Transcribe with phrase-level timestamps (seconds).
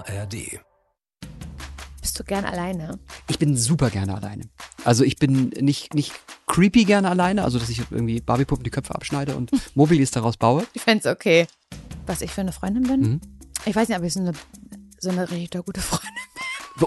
[0.00, 0.60] ARD.
[2.00, 2.98] Bist du gern alleine?
[3.28, 4.44] Ich bin super gerne alleine.
[4.84, 6.12] Also ich bin nicht, nicht
[6.46, 10.66] creepy gerne alleine, also dass ich irgendwie Barbiepuppen die Köpfe abschneide und Mobilis daraus baue.
[10.72, 11.46] Ich fände es okay.
[12.06, 13.00] Was ich für eine Freundin bin?
[13.00, 13.20] Mhm.
[13.64, 14.32] Ich weiß nicht, aber ich so eine,
[14.98, 16.08] so eine richtig gute Freundin.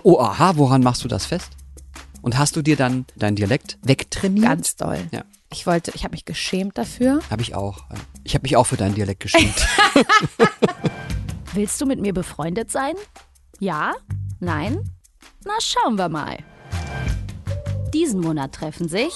[0.03, 1.49] Oh, aha, woran machst du das fest?
[2.21, 4.45] Und hast du dir dann deinen Dialekt wegtrainiert?
[4.45, 4.99] Ganz doll.
[5.11, 5.23] Ja.
[5.51, 7.21] Ich wollte, ich habe mich geschämt dafür.
[7.29, 7.85] Habe ich auch.
[8.23, 9.55] Ich habe mich auch für deinen Dialekt geschämt.
[11.55, 12.95] Willst du mit mir befreundet sein?
[13.59, 13.93] Ja?
[14.41, 14.83] Nein?
[15.45, 16.37] Na, schauen wir mal.
[17.93, 19.13] Diesen Monat treffen sich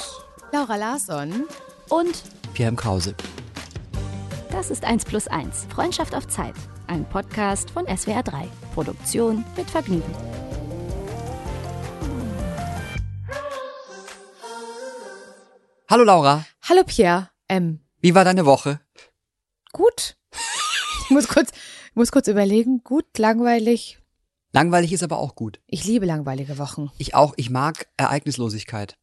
[0.53, 1.45] Laura Larsson.
[1.89, 3.13] und Pierre im Krause.
[4.52, 5.67] das ist 1 plus 1.
[5.73, 6.55] Freundschaft auf Zeit.
[6.88, 8.47] Ein Podcast von SWR 3.
[8.73, 10.13] Produktion mit Vergnügen.
[15.89, 17.30] Hallo Laura, Hallo Pierre.
[17.47, 18.80] Ähm, wie war deine Woche?
[19.71, 20.16] gut.
[21.05, 21.49] Ich muss kurz,
[21.99, 22.81] muss kurz überlegen.
[22.85, 23.99] Gut, langweilig.
[24.53, 25.59] Langweilig ist aber auch gut.
[25.67, 26.89] Ich liebe langweilige Wochen.
[26.97, 28.97] Ich auch, ich mag Ereignislosigkeit.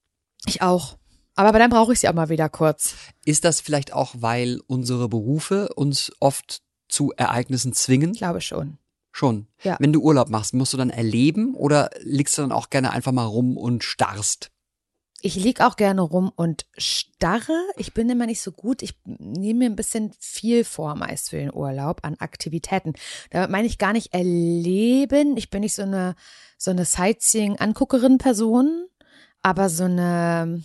[0.46, 0.96] Ich auch.
[1.34, 2.94] Aber dann brauche ich sie auch mal wieder kurz.
[3.26, 8.12] Ist das vielleicht auch, weil unsere Berufe uns oft zu Ereignissen zwingen?
[8.12, 8.78] Ich glaube schon.
[9.12, 9.46] Schon.
[9.62, 9.76] Ja.
[9.78, 13.12] Wenn du Urlaub machst, musst du dann erleben oder liegst du dann auch gerne einfach
[13.12, 14.50] mal rum und starrst?
[15.22, 17.52] Ich lieg auch gerne rum und starre.
[17.76, 18.82] Ich bin immer nicht so gut.
[18.82, 22.94] Ich nehme mir ein bisschen viel vor, meist für den Urlaub an Aktivitäten.
[23.30, 25.36] Da meine ich gar nicht erleben.
[25.36, 26.14] Ich bin nicht so eine,
[26.58, 28.86] so eine Sightseeing-Anguckerin-Person,
[29.42, 30.62] aber so eine,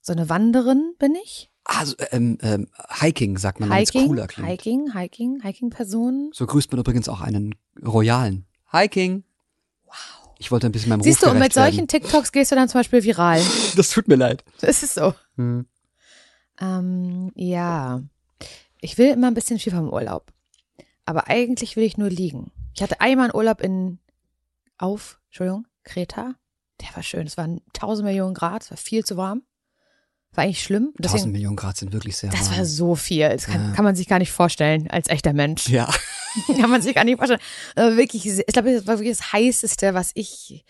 [0.00, 1.50] so eine Wanderin bin ich.
[1.64, 2.68] Also, ähm, ähm,
[3.00, 4.48] Hiking sagt man, wenn es cooler klingt.
[4.48, 6.30] Hiking, Hiking, Hiking-Person.
[6.32, 8.46] So grüßt man übrigens auch einen Royalen.
[8.70, 9.24] Hiking.
[9.84, 10.25] Wow.
[10.38, 12.68] Ich wollte ein bisschen meinem Siehst du, Ruf und mit solchen TikToks gehst du dann
[12.68, 13.38] zum Beispiel viral.
[13.38, 13.50] werden.
[13.76, 14.44] Das tut mir leid.
[14.60, 15.14] Das ist so.
[15.36, 15.66] Hm.
[16.60, 18.02] Ähm, ja.
[18.80, 20.32] Ich will immer ein bisschen viel vom Urlaub.
[21.04, 22.52] Aber eigentlich will ich nur liegen.
[22.74, 23.98] Ich hatte einmal einen Urlaub in,
[24.76, 26.34] auf, Entschuldigung, Kreta.
[26.80, 27.26] Der war schön.
[27.26, 28.62] Es waren tausend Millionen Grad.
[28.62, 29.42] Es war viel zu warm.
[30.36, 30.86] War eigentlich schlimm.
[30.88, 32.58] Und 1000 Deswegen, Millionen Grad sind wirklich sehr das warm.
[32.58, 33.28] war so viel.
[33.28, 33.72] Das kann, Ja.
[33.74, 35.68] kann man sich gar nicht vorstellen als echter Mensch.
[35.68, 35.90] ja.
[36.60, 37.40] kann man sich gar nicht vorstellen.
[37.74, 40.64] Aber wirklich, ich glaube, das war wirklich das heißeste, was ich,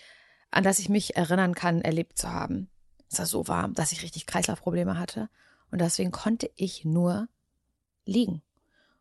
[0.52, 2.68] an das ich mich erinnern kann, erlebt zu haben.
[3.10, 5.28] Es war so warm, dass ich richtig Kreislaufprobleme hatte.
[5.72, 7.28] Und deswegen konnte ich nur
[8.04, 8.42] liegen.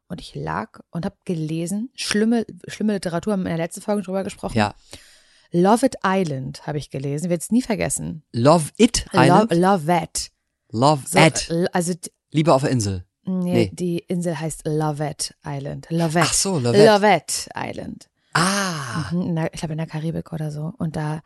[0.07, 4.03] Und ich lag und habe gelesen, schlimme, schlimme Literatur, haben wir in der letzten Folge
[4.03, 4.57] drüber gesprochen.
[4.57, 4.73] Ja.
[5.51, 8.23] Love It Island habe ich gelesen, werde es nie vergessen.
[8.31, 9.51] Love it Island.
[9.51, 9.55] Love,
[9.85, 10.31] Love It.
[10.71, 11.17] Love So,
[11.53, 11.93] l- Also,
[12.31, 13.05] Lieber auf der Insel.
[13.23, 13.71] nee, Nee.
[13.73, 15.87] die Insel heißt Lovette Island.
[15.89, 16.27] Lovette.
[16.29, 16.85] Ach so, Lovette.
[16.85, 18.09] Lovette Island.
[18.33, 19.09] Ah.
[19.11, 20.73] Mhm, der, ich glaube in der Karibik oder so.
[20.77, 21.21] Und da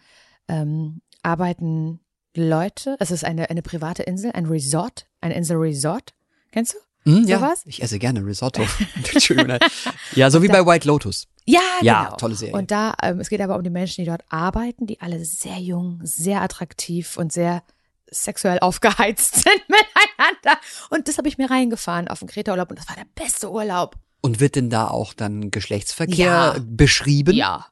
[0.48, 2.00] ähm, arbeiten
[2.36, 6.14] Leute, es ist eine, eine private Insel, ein Resort, ein Insel-Resort.
[6.52, 6.78] Kennst du?
[7.12, 7.40] Hm, ja.
[7.40, 7.62] Sowas?
[7.66, 8.62] Ich esse gerne Risotto.
[10.16, 11.28] Ja, so wie bei White Lotus.
[11.46, 12.18] Ja, Ja, genau.
[12.18, 12.54] tolle Serie.
[12.56, 15.58] Und da, ähm, es geht aber um die Menschen, die dort arbeiten, die alle sehr
[15.58, 17.64] jung, sehr attraktiv und sehr
[18.12, 20.60] sexuell aufgeheizt sind miteinander.
[20.90, 23.96] Und das habe ich mir reingefahren auf den Kreta-Urlaub und das war der beste Urlaub.
[24.22, 26.56] Und wird denn da auch dann Geschlechtsverkehr Ja.
[26.62, 27.36] beschrieben?
[27.36, 27.68] Ja.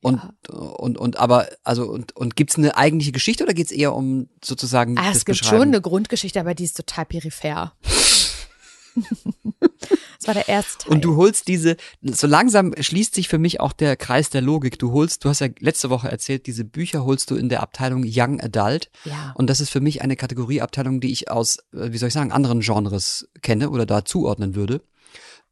[0.00, 4.28] Und, und, und, aber, also, und, und gibt's eine eigentliche Geschichte oder geht's eher um
[4.42, 7.72] sozusagen Ah, es gibt schon eine Grundgeschichte, aber die ist total peripher.
[10.22, 10.92] das war der erste Teil.
[10.92, 14.78] Und du holst diese, so langsam schließt sich für mich auch der Kreis der Logik.
[14.78, 18.04] Du holst, du hast ja letzte Woche erzählt, diese Bücher holst du in der Abteilung
[18.06, 18.90] Young Adult.
[19.04, 19.32] Ja.
[19.36, 22.32] Und das ist für mich eine Kategorieabteilung, die ich aus, äh, wie soll ich sagen,
[22.32, 24.80] anderen Genres kenne oder da zuordnen würde.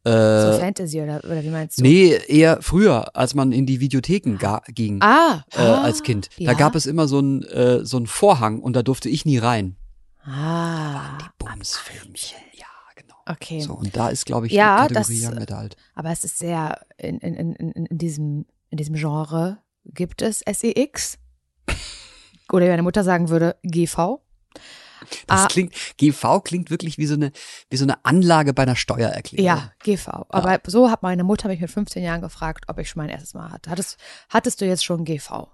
[0.04, 1.82] so Äh, Fantasy oder, oder wie meinst du?
[1.82, 4.38] nee, eher früher, als man in die Videotheken
[4.68, 5.02] ging.
[5.02, 6.28] Ah, Äh, als Kind.
[6.38, 6.52] Da ja.
[6.54, 9.76] gab es immer so einen äh, so einen Vorhang und da durfte ich nie rein.
[10.24, 12.49] Ah, Bumsfilmchen, ja, genau.
[13.30, 13.60] Okay.
[13.60, 15.76] So, und da ist, glaube ich, Ja, die Kategorie das- Young Adult.
[15.94, 21.18] Aber es ist sehr, in, in, in, in diesem, in diesem Genre gibt es SEX.
[22.52, 24.20] Oder wie meine Mutter sagen würde, GV.
[25.26, 25.46] Das Ah.
[25.46, 27.32] klingt, GV klingt wirklich wie so eine,
[27.70, 29.44] wie so eine Anlage bei einer Steuererklärung.
[29.46, 30.26] Ja, GV.
[30.28, 33.32] Aber so hat meine Mutter mich mit 15 Jahren gefragt, ob ich schon mein erstes
[33.34, 33.70] Mal hatte.
[33.70, 33.96] Hattest,
[34.28, 35.48] hattest du jetzt schon GV?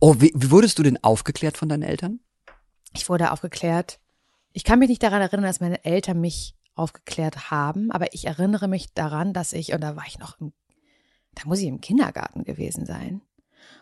[0.00, 2.20] Oh, wie, wie wurdest du denn aufgeklärt von deinen Eltern?
[2.94, 3.98] Ich wurde aufgeklärt.
[4.52, 8.68] Ich kann mich nicht daran erinnern, dass meine Eltern mich aufgeklärt haben, aber ich erinnere
[8.68, 10.52] mich daran, dass ich, und da war ich noch im,
[11.34, 13.20] da muss ich im Kindergarten gewesen sein.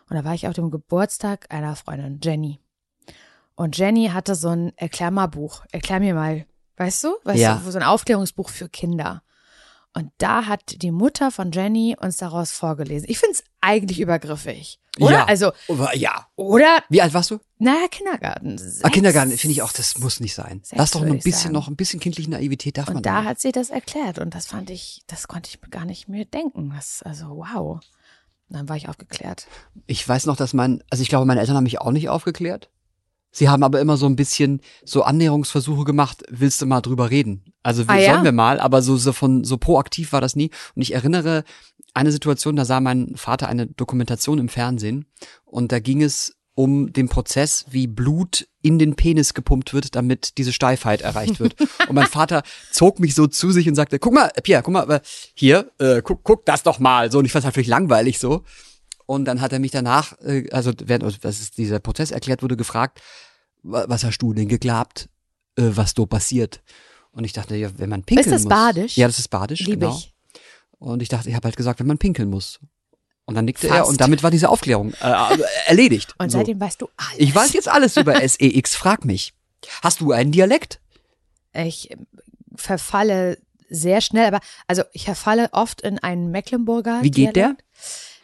[0.09, 2.59] Und da war ich auf dem Geburtstag einer Freundin, Jenny.
[3.55, 5.65] Und Jenny hatte so ein Erklärmalbuch.
[5.71, 6.45] Erklär mir mal,
[6.77, 7.15] weißt du?
[7.23, 7.55] Weißt Ja.
[7.63, 9.23] du, so ein Aufklärungsbuch für Kinder.
[9.93, 13.09] Und da hat die Mutter von Jenny uns daraus vorgelesen.
[13.09, 14.79] Ich finde es eigentlich übergriffig.
[14.99, 15.11] Oder?
[15.11, 15.25] Ja.
[15.25, 16.27] Also, Oder, ja.
[16.35, 17.39] oder, Wie alt warst du?
[17.59, 18.55] naja, Kindergarten.
[18.55, 18.91] Ah, Sechs.
[18.91, 20.61] Kindergarten finde ich auch, das muss nicht sein.
[20.63, 21.53] Sechs, Lass doch ein bisschen, sagen.
[21.53, 23.25] noch ein bisschen kindliche Naivität darf man Und da haben.
[23.25, 26.25] hat sie das erklärt und das fand ich, das konnte ich mir gar nicht mehr
[26.25, 26.71] denken.
[26.75, 27.79] Das, also wow.
[28.49, 29.47] Dann war ich aufgeklärt.
[29.87, 32.69] Ich weiß noch, dass mein, also ich glaube, meine Eltern haben mich auch nicht aufgeklärt.
[33.31, 37.50] Sie haben aber immer so ein bisschen so Annäherungsversuche gemacht, willst du mal drüber reden?
[37.63, 38.13] Also Ah, ja?
[38.13, 40.49] sollen wir mal, aber so, so von so proaktiv war das nie.
[40.75, 41.43] Und ich erinnere
[41.93, 45.05] eine Situation, da sah mein Vater eine Dokumentation im Fernsehen
[45.45, 50.37] und da ging es um den Prozess, wie Blut in den Penis gepumpt wird, damit
[50.37, 51.55] diese Steifheit erreicht wird.
[51.87, 54.89] Und mein Vater zog mich so zu sich und sagte, guck mal, Pierre, guck mal,
[54.91, 54.99] äh,
[55.33, 57.09] hier, äh, guck, guck das doch mal.
[57.09, 58.43] So, und ich fand es halt völlig langweilig so.
[59.05, 62.43] Und dann hat er mich danach, äh, also während also, was ist dieser Prozess erklärt
[62.43, 63.01] wurde, gefragt,
[63.63, 65.07] wa- was hast du denn geglaubt,
[65.55, 66.61] äh, was so passiert?
[67.13, 68.49] Und ich dachte, ja, wenn man pinkeln Ist das muss.
[68.49, 68.97] badisch?
[68.97, 69.97] Ja, das ist badisch, Liebe genau.
[69.97, 70.13] ich.
[70.79, 72.59] Und ich dachte, ich habe halt gesagt, wenn man pinkeln muss.
[73.25, 73.89] Und dann nickte er Fast.
[73.91, 75.37] und damit war diese Aufklärung äh,
[75.67, 76.15] erledigt.
[76.17, 76.39] Und So.
[76.39, 77.19] seitdem weißt du alles.
[77.19, 79.33] Ich weiß jetzt alles über SEX, frag mich.
[79.83, 80.81] Hast du einen Dialekt?
[81.53, 81.89] Ich
[82.55, 83.37] verfalle
[83.69, 86.99] sehr schnell, aber also ich verfalle oft in einen Mecklenburger.
[87.03, 87.63] Wie geht Dialekt.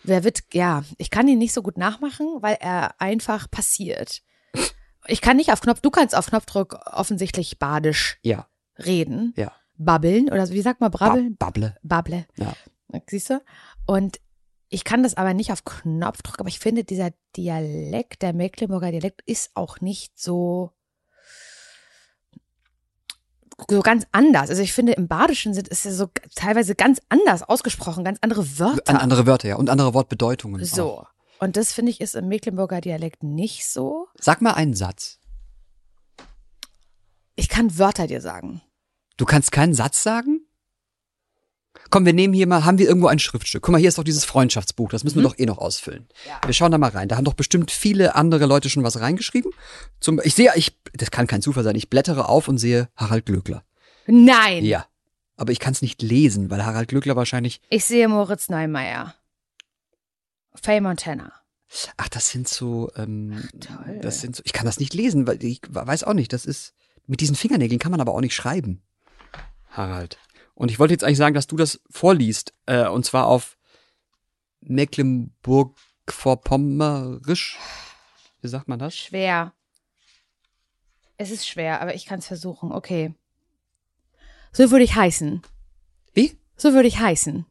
[0.03, 4.21] Wer wird, ja, ich kann ihn nicht so gut nachmachen, weil er einfach passiert.
[5.07, 8.47] Ich kann nicht auf Knopf, du kannst auf Knopfdruck offensichtlich badisch Ja,
[8.79, 9.51] reden, ja.
[9.77, 11.35] babbeln oder so, wie sagt man, brabbeln?
[11.37, 11.77] Ba Babble.
[11.83, 12.25] Babble.
[12.37, 12.53] Ja.
[13.07, 13.41] Siehst du?
[13.85, 14.19] Und
[14.69, 19.21] ich kann das aber nicht auf Knopfdruck, aber ich finde, dieser Dialekt, der Mecklenburger Dialekt,
[19.25, 20.71] ist auch nicht so,
[23.69, 24.49] so ganz anders.
[24.49, 28.59] Also ich finde, im Badischen sind, ist ja so teilweise ganz anders ausgesprochen, ganz andere
[28.59, 28.89] Wörter.
[28.89, 29.55] An andere Wörter, ja.
[29.55, 30.61] Und andere Wortbedeutungen.
[30.61, 30.67] Auch.
[30.67, 31.07] so.
[31.39, 34.07] Und das finde ich ist im Mecklenburger Dialekt nicht so.
[34.19, 35.19] Sag mal einen Satz.
[37.35, 38.61] Ich kann Wörter dir sagen.
[39.17, 40.41] Du kannst keinen Satz sagen?
[41.89, 43.61] Komm, wir nehmen hier mal, haben wir irgendwo ein Schriftstück?
[43.63, 46.07] Guck mal, hier ist doch dieses Freundschaftsbuch, das müssen wir doch eh noch ausfüllen.
[46.45, 47.07] Wir schauen da mal rein.
[47.07, 49.51] Da haben doch bestimmt viele andere Leute schon was reingeschrieben.
[49.99, 53.25] Zum, ich sehe, ich, das kann kein Zufall sein, ich blättere auf und sehe Harald
[53.25, 53.63] Glöckler.
[54.07, 54.65] Nein.
[54.65, 54.85] Ja.
[55.37, 59.13] Aber ich kann es nicht lesen, weil Harald Glöckler wahrscheinlich, Ich sehe Moritz Neumeier.
[60.61, 61.31] Faye Montana.
[61.97, 63.99] ach, das sind so, ähm, toll.
[64.01, 66.73] das sind so, ich kann das nicht lesen, weil ich weiß auch nicht, das ist,
[67.05, 68.81] mit diesen Fingernägeln kann man aber auch nicht schreiben.
[69.77, 70.17] Harald.
[70.55, 73.57] Und ich wollte jetzt eigentlich sagen, dass du das vorliest, äh, und zwar auf
[74.61, 77.57] Mecklenburg-Vorpommerisch.
[78.41, 78.97] Wie sagt man das?
[78.97, 79.53] Schwer.
[81.17, 82.71] Es ist schwer, aber ich kann es versuchen.
[82.71, 83.15] Okay.
[84.51, 85.41] So würde ich heißen.
[86.13, 86.37] Wie?
[86.55, 87.45] So würde ich heißen.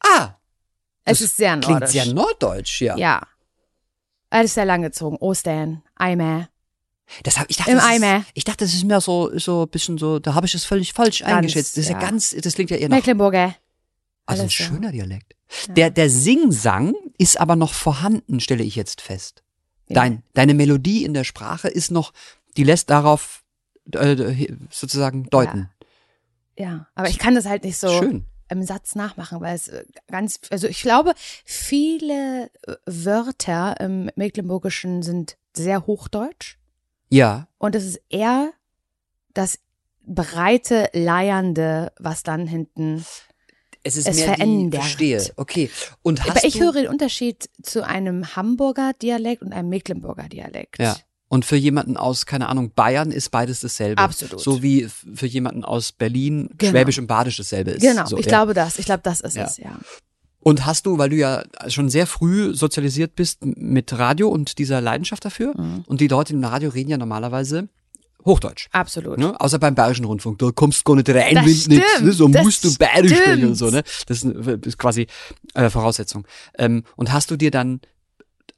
[0.00, 0.34] Ah!
[1.04, 1.90] Es ist sehr Klingt nordisch.
[1.90, 2.96] sehr norddeutsch, ja.
[2.96, 3.26] Ja.
[4.30, 5.18] Es ist sehr langgezogen.
[5.18, 6.48] Ostern, Eimer.
[7.22, 8.18] Das hab, ich dachte, Im das Eimer.
[8.18, 10.64] Ist, ich dachte, das ist mehr so, so ein bisschen so, da habe ich es
[10.64, 11.76] völlig falsch Ganz, eingeschätzt.
[11.76, 12.00] Das ist ja.
[12.00, 12.08] ja.
[12.08, 13.54] ganz, das klingt ja eher nach, Mecklenburger.
[14.26, 14.64] also ein so.
[14.64, 15.34] schöner Dialekt.
[15.68, 19.42] Der, der Singsang ist aber noch vorhanden, stelle ich jetzt fest.
[19.88, 19.96] Ja.
[19.96, 22.12] Dein, deine Melodie in der Sprache ist noch,
[22.56, 23.42] die lässt darauf
[23.92, 25.70] äh, sozusagen deuten.
[26.56, 28.26] Ja, aber ich kann das halt nicht so Schön.
[28.48, 31.14] im Satz nachmachen, weil es äh, ganz, also ich glaube,
[31.44, 36.58] viele äh, Wörter im Mecklenburgischen sind sehr hochdeutsch.
[37.12, 37.48] Ja.
[37.58, 38.52] Und es ist eher
[39.34, 39.58] das
[40.04, 43.04] breite, leiernde, was dann hinten.
[43.84, 44.80] Es ist Es mehr die, verändert.
[44.82, 45.32] verstehe.
[45.36, 45.70] Okay.
[46.02, 50.78] Und hast Aber ich höre den Unterschied zu einem Hamburger Dialekt und einem Mecklenburger Dialekt.
[50.78, 50.96] Ja.
[51.28, 54.02] Und für jemanden aus, keine Ahnung, Bayern ist beides dasselbe.
[54.02, 54.38] Absolut.
[54.40, 56.70] So wie für jemanden aus Berlin Genau.
[56.72, 57.80] Schwäbisch und Badisch dasselbe ist.
[57.82, 58.30] Genau, so, ich ja.
[58.30, 58.78] glaube das.
[58.78, 59.44] Ich glaube, das ist Ja.
[59.44, 59.78] es, ja.
[60.42, 64.80] Und hast du, weil du ja schon sehr früh sozialisiert bist mit Radio und dieser
[64.80, 65.84] Leidenschaft dafür, Mhm.
[65.86, 67.68] und die Leute im Radio reden ja normalerweise
[68.24, 68.68] Hochdeutsch.
[68.72, 69.18] Absolut.
[69.18, 69.38] Ne?
[69.40, 71.82] Außer beim Bayerischen Rundfunk, da kommst du gar nicht rein, Das wenn du nichts, ne?
[71.96, 73.44] stimmt, so musst du Bayerisch sprechen stimmt.
[73.48, 73.82] und so, ne?
[74.06, 75.06] Das ist, eine- ist quasi
[75.54, 76.26] äh, Voraussetzung.
[76.56, 77.80] Ähm, und hast du dir dann,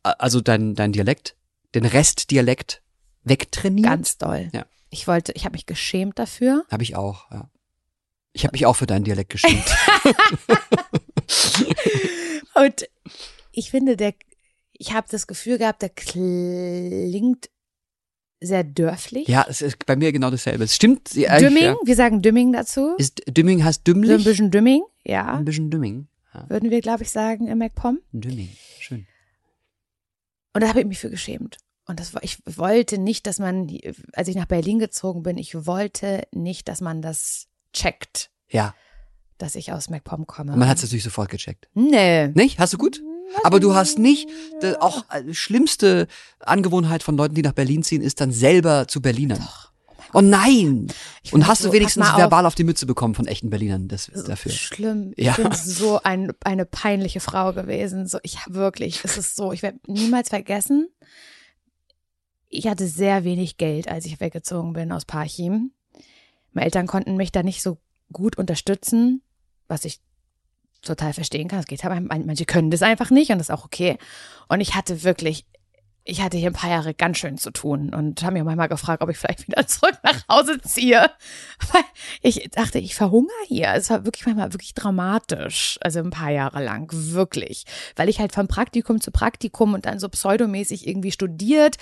[0.03, 1.35] äh, also dein, dein Dialekt,
[1.75, 2.83] den Restdialekt
[3.25, 3.87] wegtrainiert?
[3.89, 4.51] Ganz doll.
[4.53, 4.67] Ja.
[4.91, 6.65] Ich wollte, ich habe mich geschämt dafür.
[6.71, 7.49] Habe ich auch, ja.
[8.35, 9.65] Ich habe mich auch für deinen Dialekt geschämt.
[12.55, 12.89] Und
[13.53, 14.15] ich finde, der,
[14.73, 17.51] ich habe das Gefühl gehabt, der klingt
[18.41, 19.27] sehr dörflich.
[19.29, 20.65] ja, es ist bei mir genau dasselbe.
[20.65, 21.15] Es stimmt.
[21.15, 21.77] Dümming, Ja.
[21.83, 22.95] wir sagen Dümming dazu.
[22.99, 24.25] Ist Dümming heißt So ein dümmlich?
[24.25, 25.35] bisschen Dümming, ja.
[25.35, 26.09] Ein bisschen Dümming.
[26.35, 28.01] Ja, Würden wir, glaube ich, sagen im MacPom.
[28.13, 28.51] Dümming.
[28.81, 29.07] Schön.
[30.53, 31.57] Und da habe ich mich für geschämt.
[31.87, 33.71] Und das war, ich wollte nicht, dass man,
[34.13, 38.75] als ich nach Berlin gezogen bin, ich wollte nicht, dass man das checkt, Ja.
[39.39, 40.57] Dass ich aus MacPom komme.
[40.57, 41.69] Man hat es natürlich sofort gecheckt.
[41.75, 42.29] Nee.
[42.29, 42.59] Nicht?
[42.59, 43.03] Hast du gut?
[43.43, 44.29] Aber du hast nicht,
[44.63, 46.07] äh, auch äh, schlimmste
[46.41, 49.45] Angewohnheit von Leuten, die nach Berlin ziehen, ist dann selber zu Berlinern.
[50.13, 50.87] Oh nein!
[51.33, 52.17] Und hast so- du wenigstens auf.
[52.19, 54.53] verbal auf die Mütze bekommen von echten Berlinern das, so dafür?
[54.53, 55.13] schlimm.
[55.17, 55.33] Ja.
[55.33, 58.07] Ich bin so ein, eine peinliche Frau gewesen.
[58.07, 60.89] So, ich wirklich, es ist so, ich werde niemals vergessen.
[62.49, 65.73] Ich hatte sehr wenig Geld, als ich weggezogen bin aus Parchim.
[66.53, 67.79] Meine Eltern konnten mich da nicht so
[68.13, 69.23] gut unterstützen,
[69.69, 70.01] was ich
[70.83, 71.59] total verstehen kann.
[71.59, 73.99] Das geht aber, manche können das einfach nicht und das ist auch okay.
[74.49, 75.47] Und ich hatte wirklich,
[76.05, 79.03] ich hatte hier ein paar Jahre ganz schön zu tun und haben mir manchmal gefragt,
[79.03, 81.11] ob ich vielleicht wieder zurück nach Hause ziehe.
[81.73, 81.85] Weil
[82.21, 83.73] ich dachte, ich verhungere hier.
[83.75, 85.79] Es war wirklich manchmal wirklich dramatisch.
[85.81, 87.65] Also ein paar Jahre lang, wirklich.
[87.97, 91.77] Weil ich halt von Praktikum zu Praktikum und dann so pseudomäßig irgendwie studiert,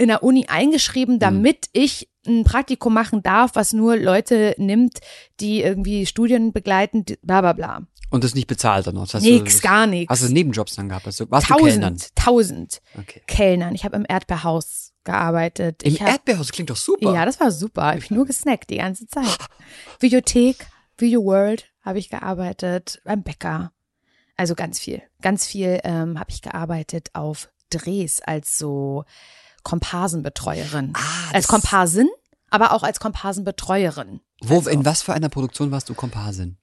[0.00, 4.98] in der Uni eingeschrieben, damit ich ein Praktikum machen darf, was nur Leute nimmt,
[5.40, 7.82] die irgendwie Studien begleiten, bla bla bla.
[8.10, 9.06] Und das nicht bezahlt dann noch?
[9.06, 10.10] Das Nix, du, gar nichts.
[10.10, 11.06] Hast du Nebenjobs dann gehabt?
[11.06, 11.96] Also, warst du Kellnern?
[11.96, 13.22] Tausend, tausend Okay.
[13.26, 13.74] Kellnern.
[13.74, 15.82] Ich habe im Erdbeerhaus gearbeitet.
[15.84, 17.14] Im ich hab, Erdbeerhaus klingt doch super.
[17.14, 17.96] Ja, das war super.
[17.96, 19.36] Ich habe nur gesnackt die ganze Zeit.
[20.00, 20.66] Videothek,
[20.98, 23.72] Video World habe ich gearbeitet, beim Bäcker.
[24.36, 25.02] Also ganz viel.
[25.22, 29.04] Ganz viel ähm, habe ich gearbeitet auf Drehs als so
[29.62, 30.92] Komparsenbetreuerin.
[30.94, 32.08] Ah, als Komparsin,
[32.50, 34.20] aber auch als Komparsenbetreuerin.
[34.42, 36.56] Wo, Also- in was für einer Produktion warst du Komparsin?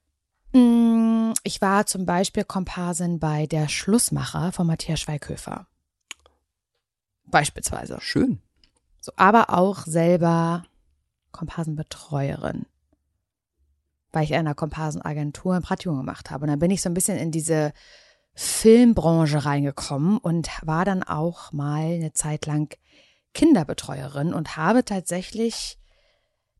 [0.52, 5.66] Mm, Ich war zum Beispiel Komparsin bei Der Schlussmacher von Matthias Schweighöfer.
[7.26, 7.98] Beispielsweise.
[8.00, 8.40] Schön.
[9.00, 10.64] So, aber auch selber
[11.32, 12.66] Komparsenbetreuerin.
[14.12, 16.44] Weil ich in einer Komparsenagentur ein Praktikum gemacht habe.
[16.44, 17.72] Und dann bin ich so ein bisschen in diese
[18.40, 22.72] Filmbranche reingekommen und war dann auch mal eine Zeit lang
[23.34, 25.76] Kinderbetreuerin und habe tatsächlich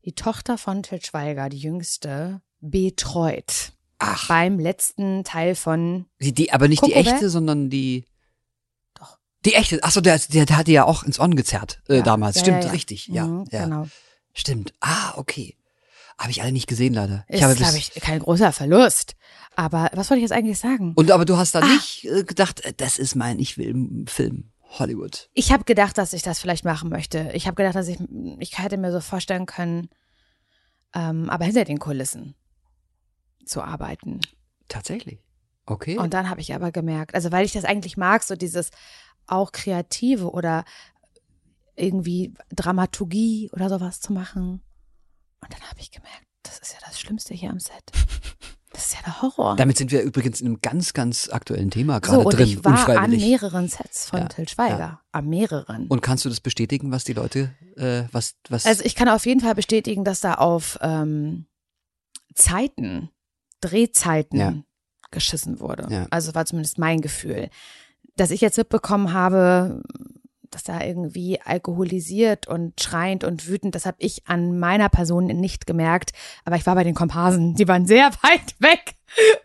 [0.03, 3.71] die Tochter von Til Schweiger, die jüngste, betreut.
[3.97, 7.13] Ach, Beim letzten Teil von die, die, aber nicht die Kokobert?
[7.13, 8.05] echte, sondern die.
[8.95, 9.17] Doch.
[9.45, 9.81] Die echte.
[9.83, 12.35] Achso, der, der, der hat die ja auch ins On gezerrt äh, Ja, damals.
[12.37, 13.07] ja, Stimmt, ja, richtig.
[13.07, 13.63] Ja, Mhm, ja.
[13.63, 13.87] Genau.
[14.33, 14.73] Stimmt.
[14.81, 15.55] Ah, okay.
[16.17, 17.25] Habe ich alle nicht gesehen, leider.
[17.29, 19.15] Ist, habe glaube ich, kein großer Verlust.
[19.55, 20.93] Aber was wollte ich jetzt eigentlich sagen?
[20.95, 21.65] Und aber du hast da Ah.
[21.67, 24.51] nicht äh, gedacht, äh, das ist mein, ich will einen Film.
[24.77, 25.29] Hollywood.
[25.33, 27.31] Ich habe gedacht, dass ich das vielleicht machen möchte.
[27.33, 27.97] Ich habe gedacht, dass ich,
[28.37, 29.89] ich hätte mir so vorstellen können,
[30.93, 32.35] ähm, aber hinter den Kulissen
[33.45, 34.21] zu arbeiten.
[34.67, 35.17] Tatsächlich.
[35.65, 35.97] Okay.
[35.97, 38.69] Und dann habe ich aber gemerkt, also weil ich das eigentlich mag, so dieses
[39.25, 40.65] auch Kreative oder
[41.75, 44.61] irgendwie Dramaturgie oder sowas zu machen.
[45.41, 47.73] Und dann habe ich gemerkt, das ist ja das Schlimmste hier am Set.
[48.71, 49.55] Das ist ja der Horror.
[49.55, 52.63] Damit sind wir übrigens in einem ganz, ganz aktuellen Thema gerade so, und drin, ich
[52.63, 55.01] war an mehreren Sets von Ja, Till Schweiger.
[55.11, 55.87] An mehreren.
[55.87, 58.65] Und kannst du das bestätigen, was die Leute, äh, was, was?
[58.67, 61.47] Also ich kann auf jeden Fall bestätigen, dass da auf ähm,
[62.35, 63.09] Zeiten,
[63.61, 64.53] Drehzeiten Ja.
[65.11, 65.87] geschissen wurde.
[65.89, 66.05] Ja.
[66.11, 67.49] Also war zumindest mein Gefühl.
[68.15, 69.81] Dass ich jetzt mitbekommen habe,
[70.51, 75.67] dass da irgendwie alkoholisiert und schreiend und wütend, das habe ich an meiner Person nicht
[75.67, 76.11] gemerkt.
[76.45, 78.95] Aber ich war bei den Komparsen, die waren sehr weit weg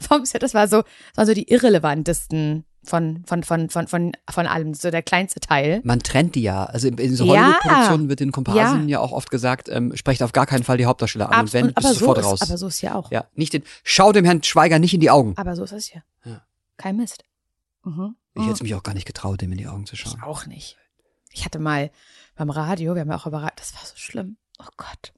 [0.00, 0.42] vom Set.
[0.42, 4.74] Das war so, das waren so die irrelevantesten von, von, von, von, von, von allem,
[4.74, 5.80] so der kleinste Teil.
[5.84, 6.64] man trennt die ja.
[6.64, 7.32] Also in, in so Ja.
[7.46, 9.00] Hollywood-Produktionen wird den Komparsen ja.
[9.00, 11.40] auch oft gesagt, ähm, sprecht auf gar keinen Fall die Hauptdarsteller an.
[11.40, 12.42] Abs- und wenn, und- bist aber, du so sofort ist, raus.
[12.42, 13.10] aber so ist hier auch.
[13.10, 15.32] ja, nicht den, schau dem Herrn Schweiger nicht in die Augen.
[15.36, 16.02] Aber so ist es hier.
[16.26, 16.42] Ja.
[16.76, 17.24] Kein Mist.
[17.84, 18.16] Mhm.
[18.34, 20.16] Ich hätte es mich auch gar nicht getraut, dem in die Augen zu schauen.
[20.18, 20.76] Ich auch nicht.
[21.34, 21.90] Ich hatte mal
[22.36, 24.36] beim Radio, wir haben ja auch über das war so schlimm.
[24.58, 25.12] Oh Gott.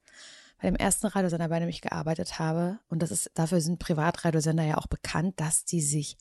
[0.61, 4.65] Bei dem ersten Radiosender, bei dem ich gearbeitet habe, und das ist, dafür sind Privatradiosender
[4.65, 6.17] ja auch bekannt, dass die sich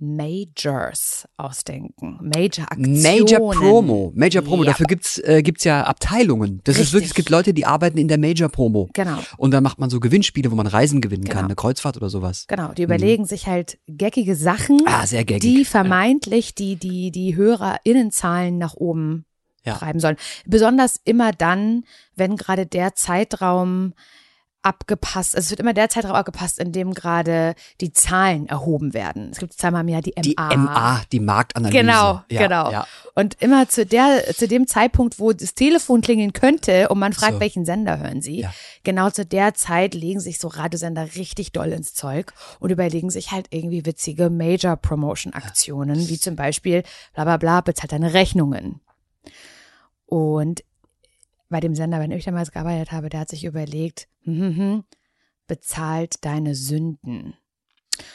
[0.00, 2.18] Majors ausdenken.
[2.22, 3.02] Major-Aktionen.
[3.02, 4.12] Major Promo.
[4.14, 4.62] Major Promo.
[4.62, 4.70] Ja.
[4.70, 6.60] Dafür gibt's äh, gibt's ja Abteilungen.
[6.64, 6.92] Das ist Richtig.
[6.92, 8.88] wirklich, es gibt Leute, die arbeiten in der Major Promo.
[8.92, 9.18] Genau.
[9.38, 11.44] Und dann macht man so Gewinnspiele, wo man Reisen gewinnen kann, Genau.
[11.46, 12.44] eine Kreuzfahrt oder sowas.
[12.46, 15.40] Genau, die überlegen sich halt geckige Sachen, Ah, sehr gaggig.
[15.40, 19.24] die vermeintlich die, die, die HörerInnenzahlen nach oben
[19.64, 19.74] Ja.
[19.76, 20.16] treiben sollen.
[20.46, 21.84] Besonders immer dann,
[22.16, 23.92] wenn gerade der Zeitraum
[24.60, 29.28] abgepasst, also es wird immer der Zeitraum abgepasst, in dem gerade die Zahlen erhoben werden.
[29.30, 30.22] Es gibt zweimal im Jahr die MA.
[30.22, 31.78] Die MA, die Marktanalyse.
[31.78, 32.72] Genau, ja, genau.
[32.72, 32.86] Ja.
[33.14, 37.34] Und immer zu der, zu dem Zeitpunkt, wo das Telefon klingeln könnte und man fragt,
[37.34, 37.40] So.
[37.40, 38.52] welchen Sender hören Sie, Ja.
[38.82, 43.30] genau zu der Zeit legen sich so Radiosender richtig doll ins Zeug und überlegen sich
[43.30, 46.82] halt irgendwie witzige Major-Promotion-Aktionen, wie zum Beispiel
[47.14, 48.80] bla bla bla, bezahlt deine Rechnungen.
[50.08, 50.64] Und
[51.50, 54.84] bei dem Sender, wenn ich damals gearbeitet habe, der hat sich überlegt, hm, hm, hm,
[55.46, 57.34] bezahlt deine Sünden.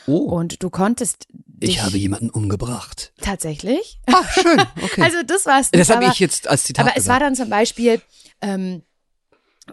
[0.08, 1.28] Oh, Und du konntest
[1.60, 3.14] ich habe jemanden umgebracht.
[3.22, 4.00] tatsächlich.
[4.08, 4.60] Ah, schön.
[4.82, 5.02] Okay.
[5.02, 5.72] Also das war's.
[5.72, 7.22] das habe ich jetzt als Zitat aber es war gesagt.
[7.22, 8.02] dann zum Beispiel,
[8.42, 8.84] ähm,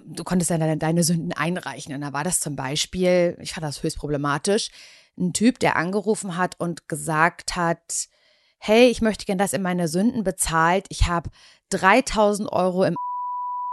[0.05, 1.95] du konntest dann deine, deine Sünden einreichen.
[1.95, 4.71] Und da war das zum Beispiel, ich fand das höchst problematisch,
[5.19, 8.09] ein Typ, der angerufen hat und gesagt hat,
[8.61, 10.87] hey, ich möchte gern, dass ihr meine Sünden bezahlt.
[10.91, 11.31] Ich habe
[11.71, 12.95] 3000 Euro im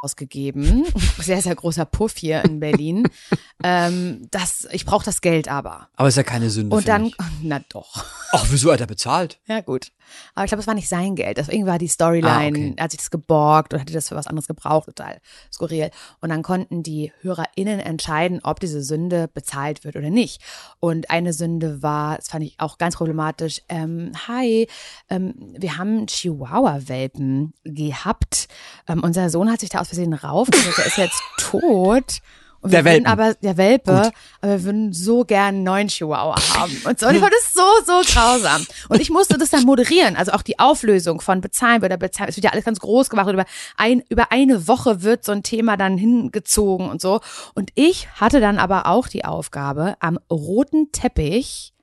[0.02, 0.86] ausgegeben.
[1.18, 3.08] Sehr, sehr großer Puff hier in Berlin.
[3.64, 5.90] ähm, das, ich brauche das Geld aber.
[5.96, 6.76] Aber ist ja keine Sünde.
[6.76, 7.12] Und dann,
[7.42, 8.06] na doch.
[8.32, 9.40] Ach, wieso hat er bezahlt?
[9.48, 9.92] Ja, gut.
[10.36, 11.38] Aber ich glaube, es war nicht sein Geld.
[11.38, 12.74] Deswegen war die Storyline, Ah, okay.
[12.78, 15.20] er hat sich das geborgt und hatte das für was anderes gebraucht, total
[15.52, 15.90] skurril.
[16.22, 20.42] Und dann konnten die HörerInnen entscheiden, ob diese Sünde bezahlt wird oder nicht.
[20.80, 24.68] Und eine Sünde war, das fand ich auch ganz problematisch, ähm, hi,
[25.10, 28.48] ähm, wir haben Chihuahua-Welpen gehabt.
[28.88, 32.20] Ähm, unser Sohn hat sich da aus Versehen raufgesetzt, der ist jetzt tot.
[32.60, 33.06] Und Der wir Welpen.
[33.08, 34.12] aber, der Welpe, Gut.
[34.42, 36.76] aber wir würden so gern einen neuen Chihuahua haben.
[36.86, 38.66] Und, so, und ich fand das so, so grausam.
[38.90, 40.16] Und ich musste das dann moderieren.
[40.16, 42.30] Also auch die Auflösung von bezahlen oder bezahlen.
[42.30, 43.28] Es wird ja alles ganz groß gemacht.
[43.28, 43.46] Und über,
[43.78, 47.22] ein, über eine Woche wird so ein Thema dann hingezogen und so.
[47.54, 51.74] Und ich hatte dann aber auch die Aufgabe, am roten Teppich,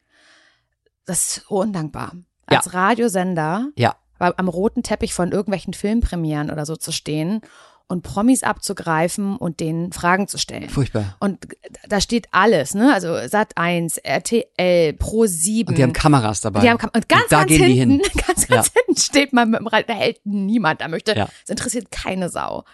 [1.06, 2.12] das ist so undankbar,
[2.50, 2.58] Ja.
[2.58, 3.94] als Radiosender Ja.
[4.18, 7.42] am roten Teppich von irgendwelchen Filmpremieren oder so zu stehen
[7.86, 10.68] und Promis abzugreifen und denen Fragen zu stellen.
[10.70, 11.16] Furchtbar.
[11.20, 11.46] Und
[11.88, 12.92] da steht alles, ne?
[12.94, 15.68] Also Sat 1, RTL, Pro 7.
[15.68, 16.60] Und die haben Kameras dabei.
[16.60, 18.22] Die haben Kam und ganz, Und da ganz gehen die hinten, hin.
[18.26, 21.28] ganz, ganz hinten steht man mit dem Rad, da hält niemand, da möchte, Ja.
[21.44, 22.64] es interessiert keine Sau.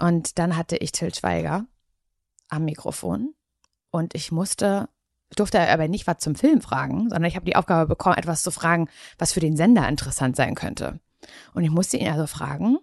[0.00, 1.66] Und dann hatte ich Till Schweiger
[2.48, 3.34] am Mikrofon
[3.90, 4.88] und ich musste,
[5.28, 8.42] ich durfte aber nicht was zum Film fragen, sondern ich habe die Aufgabe bekommen, etwas
[8.42, 8.88] zu fragen,
[9.18, 10.98] was für den Sender interessant sein könnte.
[11.54, 12.78] Und ich musste ihn also fragen,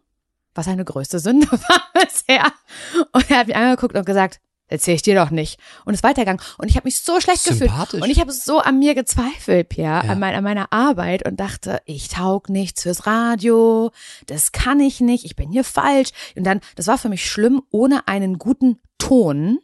[0.58, 2.46] was seine größte Sünde war bisher.
[3.14, 5.60] Und er hat mich angeguckt und gesagt, erzähl ich dir doch nicht.
[5.86, 6.42] Und ist weitergegangen.
[6.58, 7.72] Und ich habe mich so schlecht gefühlt.
[8.04, 10.12] Und ich habe so an mir gezweifelt, Pierre, Ja.
[10.12, 13.92] an, mein, an meiner Arbeit und dachte, ich taug nichts fürs Radio,
[14.26, 16.10] das kann ich nicht, ich bin hier falsch.
[16.36, 19.60] Und dann, das war für mich schlimm, ohne einen guten Ton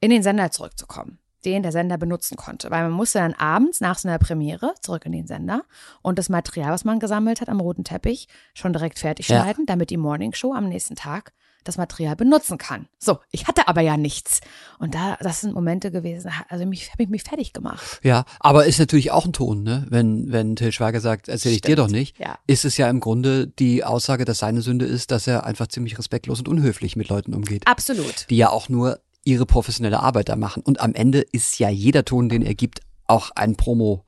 [0.00, 2.70] in den Sender zurückzukommen, den der Sender benutzen konnte.
[2.70, 5.62] Weil man musste dann abends nach so einer Premiere zurück in den Sender
[6.02, 9.42] und das Material, was man gesammelt hat am roten Teppich, schon direkt fertig Ja.
[9.42, 11.32] schneiden, damit die Morningshow am nächsten Tag
[11.62, 12.88] das Material benutzen kann.
[12.98, 14.40] So, ich hatte aber ja nichts.
[14.78, 18.00] Und da, das sind Momente gewesen, also mich habe ich mich fertig gemacht.
[18.02, 19.86] Ja, aber ist natürlich auch ein Ton, ne?
[19.90, 22.38] Wenn, wenn Till Schweiger sagt, erzähl ich dir doch nicht, Ja.
[22.46, 25.98] ist es ja im Grunde die Aussage, dass seine Sünde ist, dass er einfach ziemlich
[25.98, 27.66] respektlos und unhöflich mit Leuten umgeht.
[27.66, 28.24] Absolut.
[28.30, 30.62] Die ja auch nur ihre professionelle Arbeit da machen.
[30.62, 34.04] Und am Ende ist ja jeder Ton, den er gibt, auch ein Promo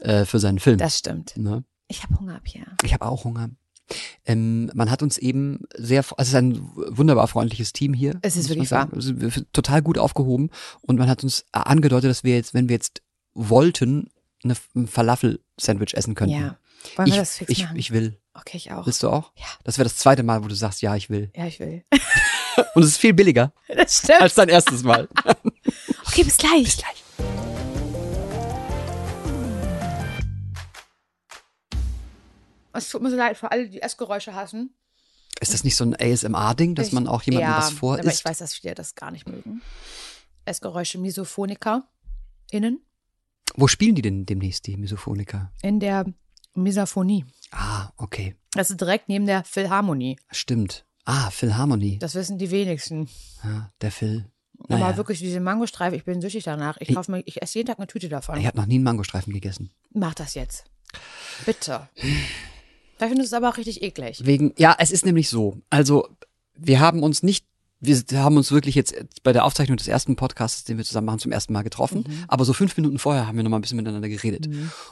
[0.00, 0.78] äh, für seinen Film.
[0.78, 1.36] Das stimmt.
[1.36, 1.64] ne?
[1.88, 2.76] Ich habe Hunger, Pierre.
[2.82, 3.50] Ich habe auch Hunger.
[4.24, 8.18] Ähm, man hat uns eben sehr, also es ist ein wunderbar freundliches Team hier.
[8.22, 8.92] Es ist wirklich sagen.
[8.94, 9.12] Also
[9.52, 13.02] total gut aufgehoben und man hat uns angedeutet, dass wir jetzt, wenn wir jetzt
[13.34, 14.08] wollten,
[14.44, 16.34] eine, ein Falafel-Sandwich essen könnten.
[16.36, 16.58] Ja.
[16.96, 17.76] Wollen ich, wir das fix ich, machen?
[17.76, 18.18] ich will.
[18.34, 18.86] okay, ich auch.
[18.86, 19.32] Willst du auch?
[19.36, 19.46] Ja.
[19.64, 21.30] Das wäre das zweite Mal, wo du sagst, ja, ich will.
[21.36, 21.84] Ja, ich will.
[22.74, 24.20] Und es ist viel billiger Das stimmt.
[24.22, 25.08] als dein erstes Mal.
[26.06, 26.64] Okay, bis gleich.
[26.64, 27.02] Bis gleich.
[32.72, 34.74] Es tut mir so leid für alle, die Essgeräusche hassen.
[35.40, 38.06] Ist das nicht so ein ASMR-Ding, dass Ich- man auch jemandem ja, was vor aber
[38.12, 39.60] ich weiß, dass viele das gar nicht mögen.
[40.44, 41.86] Essgeräusche Misophoniker
[42.50, 42.80] innen
[43.54, 45.52] Wo spielen die denn demnächst, die Misophoniker?
[45.62, 46.06] in der
[46.54, 47.24] Misophonie.
[47.50, 48.36] Ah, okay.
[48.52, 50.18] Das ist direkt neben der Philharmonie.
[50.30, 50.84] Stimmt.
[51.04, 51.98] Ah, Philharmonie.
[51.98, 53.08] Das wissen die wenigsten.
[53.42, 54.26] Ja, der Phil.
[54.68, 54.96] Aber Naja.
[54.96, 56.76] wirklich diese Mangostreife, ich bin süchtig danach.
[56.80, 58.38] Ich, Ich- kaufe mir, ich esse jeden Tag eine Tüte davon.
[58.38, 59.70] Ich habe noch nie einen Mangostreifen gegessen.
[59.92, 60.64] Mach das jetzt.
[61.46, 61.88] Bitte.
[62.98, 64.24] Da findest du es aber auch richtig eklig.
[64.24, 65.58] Wegen, ja, es ist nämlich so.
[65.70, 66.08] Also,
[66.54, 67.44] wir haben uns nicht,
[67.80, 71.18] wir haben uns wirklich jetzt bei der Aufzeichnung des ersten Podcasts, den wir zusammen machen,
[71.18, 72.04] zum ersten Mal getroffen.
[72.28, 74.48] Aber so fünf Minuten vorher haben wir noch mal ein bisschen miteinander geredet.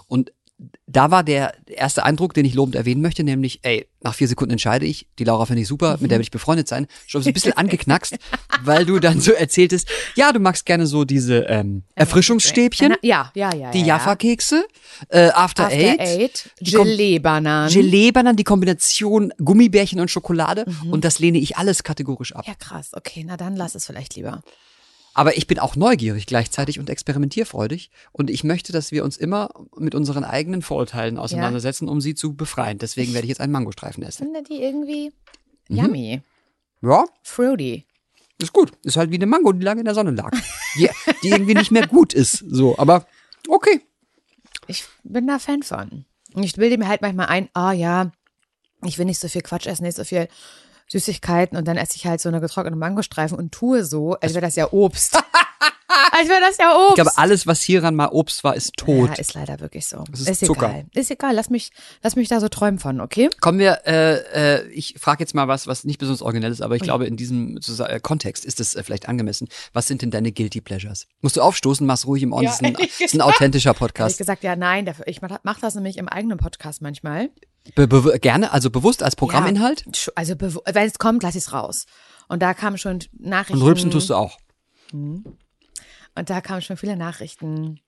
[0.08, 0.32] Und
[0.86, 4.52] da war der erste Eindruck, den ich lobend erwähnen möchte, nämlich, ey, nach vier Sekunden
[4.52, 7.30] entscheide ich, die Laura finde ich super, mit der will ich befreundet sein, schon so
[7.30, 8.16] ein bisschen angeknackst,
[8.64, 13.54] weil du dann so erzähltest, ja, du magst gerne so diese ähm, Erfrischungsstäbchen, Ja, ja,
[13.54, 13.70] ja.
[13.70, 14.64] die ja, Jaffa-Kekse,
[15.08, 17.72] äh, After, After Eight, Eight, Gelee-Bananen.
[17.72, 22.44] Gelee-Bananen, die Kombination Gummibärchen und Schokolade und das lehne ich alles kategorisch ab.
[22.46, 22.90] Ja, krass.
[22.92, 24.42] Okay, na dann lass es vielleicht lieber.
[25.20, 29.50] Aber ich bin auch neugierig gleichzeitig und experimentierfreudig und ich möchte, dass wir uns immer
[29.76, 32.78] mit unseren eigenen Vorurteilen auseinandersetzen, um sie zu befreien.
[32.78, 34.24] Deswegen werde ich jetzt einen Mangostreifen Ich essen.
[34.28, 35.12] finde die irgendwie
[35.68, 35.76] Mhm.
[35.76, 36.22] yummy.
[36.80, 37.84] Ja, Fruity.
[38.38, 38.72] ist gut.
[38.82, 40.30] Ist halt wie eine Mango, die lange in der Sonne lag.
[40.78, 40.88] Die,
[41.22, 42.38] die irgendwie nicht mehr gut ist.
[42.48, 43.06] So, aber
[43.46, 43.82] okay.
[44.68, 46.06] Ich bin da Fan von.
[46.32, 48.10] Und ich bilde mir halt manchmal ein, ah ja,
[48.84, 50.28] ich will nicht so viel Quatsch essen, nicht so viel
[50.90, 54.44] Süßigkeiten und dann esse ich halt so eine getrocknete Mangostreifen und tue so, als wäre
[54.44, 55.22] das ja Obst.
[56.20, 56.90] als wäre das ja Obst.
[56.90, 59.08] Ich glaube, alles, was hieran mal Obst war, ist tot.
[59.08, 60.04] Ja, ist leider wirklich so.
[60.10, 60.68] Das ist Zucker.
[60.68, 60.86] egal.
[60.94, 61.34] Ist egal.
[61.34, 61.70] Lass mich,
[62.02, 63.30] lass mich da so träumen von, okay?
[63.40, 66.76] Kommen wir, äh, äh, ich frage jetzt mal was, was nicht besonders originell ist, aber
[66.76, 69.48] ich glaube, in diesem äh, Kontext ist es äh, vielleicht angemessen.
[69.72, 71.06] Was sind denn deine Guilty Pleasures?
[71.20, 73.76] Musst du aufstoßen, mach's ruhig im On, Ja, das ist ein, ist ein authentischer Habe
[73.76, 74.18] ich Podcast.
[74.18, 77.30] gesagt, ja, nein, dafür, ich mach, mach das nämlich im eigenen Podcast manchmal.
[77.74, 79.84] Be be gerne, also bewusst als Programminhalt.
[79.86, 81.84] Ja, also, wenn es kommt, lass ich es raus.
[82.28, 83.54] Und da kamen schon Nachrichten.
[83.60, 84.38] Und rülpsen tust du auch.
[86.14, 87.80] Und da kamen schon viele Nachrichten.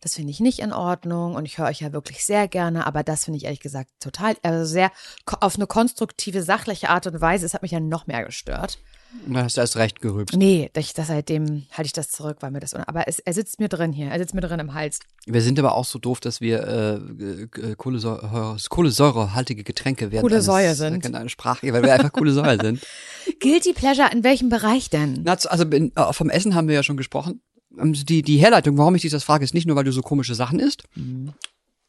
[0.00, 3.02] Das finde ich nicht in Ordnung und ich höre euch ja wirklich sehr gerne, aber
[3.02, 4.92] das finde ich ehrlich gesagt total, also sehr
[5.40, 7.46] auf eine konstruktive, sachliche Art und Weise.
[7.46, 8.78] Es hat mich ja noch mehr gestört.
[9.26, 10.36] Da hast du erst recht gerülpst.
[10.36, 13.60] Nee, ich, das seitdem halte ich das zurück, weil mir das, aber es, er sitzt
[13.60, 14.98] mir drin hier, er sitzt mir drin im Hals.
[15.24, 20.22] Wir sind aber auch so doof, dass wir äh, Kohlensäure, kohlensäurehaltige Getränke werden.
[20.22, 21.14] Coole Säue sind.
[21.14, 22.84] Eine Sprache, weil wir einfach coole Säure sind.
[23.40, 25.20] Guilty Pleasure, in welchem Bereich denn?
[25.24, 27.40] Na, also in, äh, vom Essen haben wir ja schon gesprochen.
[27.78, 30.02] Ähm, Die, die Herleitung, warum ich dich das frage, ist nicht nur, weil du so
[30.02, 30.84] komische Sachen isst,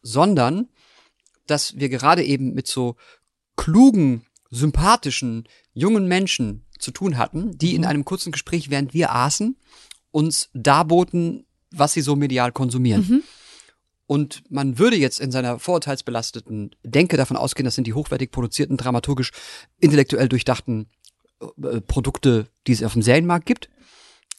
[0.02, 0.70] sondern
[1.48, 2.96] dass wir gerade eben mit so
[3.56, 9.56] klugen, sympathischen, jungen Menschen zu tun hatten, die in einem kurzen Gespräch, während wir aßen,
[10.12, 13.04] uns darboten, was sie so medial konsumieren.
[14.08, 18.78] Und man würde jetzt in seiner vorurteilsbelasteten Denke davon ausgehen, das sind die hochwertig produzierten,
[18.78, 19.32] dramaturgisch,
[19.80, 20.88] intellektuell durchdachten
[21.42, 23.70] äh, Produkte, die es auf dem Serienmarkt gibt.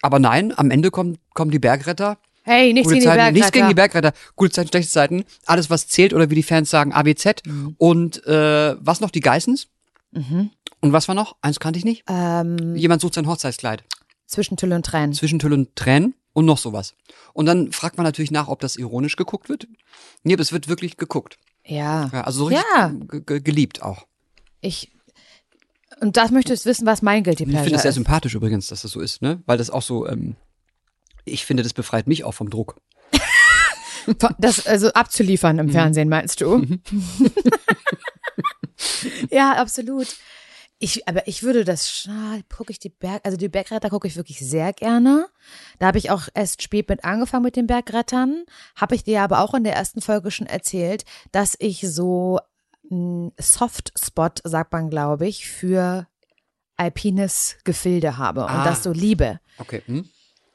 [0.02, 2.18] Aber nein, am Ende kommen, kommen die Bergretter.
[2.42, 3.32] Hey, nichts gegen die Bergretter.
[3.32, 4.12] nichts gegen die Bergretter.
[4.36, 5.24] Gute Zeiten, schlechte Zeiten.
[5.46, 7.42] Alles, was zählt oder wie die Fans sagen, AWZ.
[7.78, 9.10] Und äh, was noch?
[9.10, 9.68] Die Geissens.
[10.12, 11.36] Und was war noch?
[11.42, 12.04] Eins kannte ich nicht.
[12.08, 13.84] Ähm, Jemand sucht sein Hochzeitskleid.
[14.26, 15.12] zwischen Tüll und Tränen.
[15.12, 16.94] Zwischen Tüll und Tränen und noch sowas.
[17.32, 19.66] Und dann fragt man natürlich nach, ob das ironisch geguckt wird.
[20.22, 21.38] Nee, aber es wird wirklich geguckt.
[21.64, 22.08] Ja.
[22.12, 22.88] Ja, also so richtig Ja.
[23.08, 24.06] ge- ge- geliebt auch.
[24.60, 24.90] Ich.
[26.00, 27.94] Und das möchtest du wissen, was mein Guilty Ich Pleasure finde das sehr ist.
[27.94, 29.42] sympathisch übrigens, dass das so ist, ne?
[29.46, 30.36] Weil das auch so, ähm,
[31.24, 32.76] ich finde, das befreit mich auch vom Druck.
[34.38, 35.60] Das also abzuliefern Mhm.
[35.60, 36.64] im Fernsehen, meinst du?
[39.30, 40.06] ja, absolut.
[40.78, 42.06] Ich, aber ich würde das,
[42.54, 45.26] gucke ich die Berg, also die Bergretter gucke ich wirklich sehr gerne.
[45.78, 48.44] Da habe ich auch erst spät mit angefangen mit den Bergrettern.
[48.76, 52.38] Habe ich dir aber auch in der ersten Folge schon erzählt, dass ich so
[53.38, 56.06] Softspot, sagt man, glaube ich, für
[56.76, 58.64] alpines Gefilde habe und Ah.
[58.64, 59.40] das so liebe.
[59.58, 59.82] Okay.
[59.86, 60.08] Hm?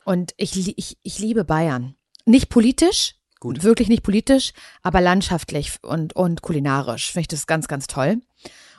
[0.06, 1.96] Und ich, ich, ich liebe Bayern.
[2.26, 3.64] Nicht politisch, Gut.
[3.64, 8.22] wirklich nicht politisch, aber landschaftlich und, und kulinarisch finde ich das ganz, ganz toll.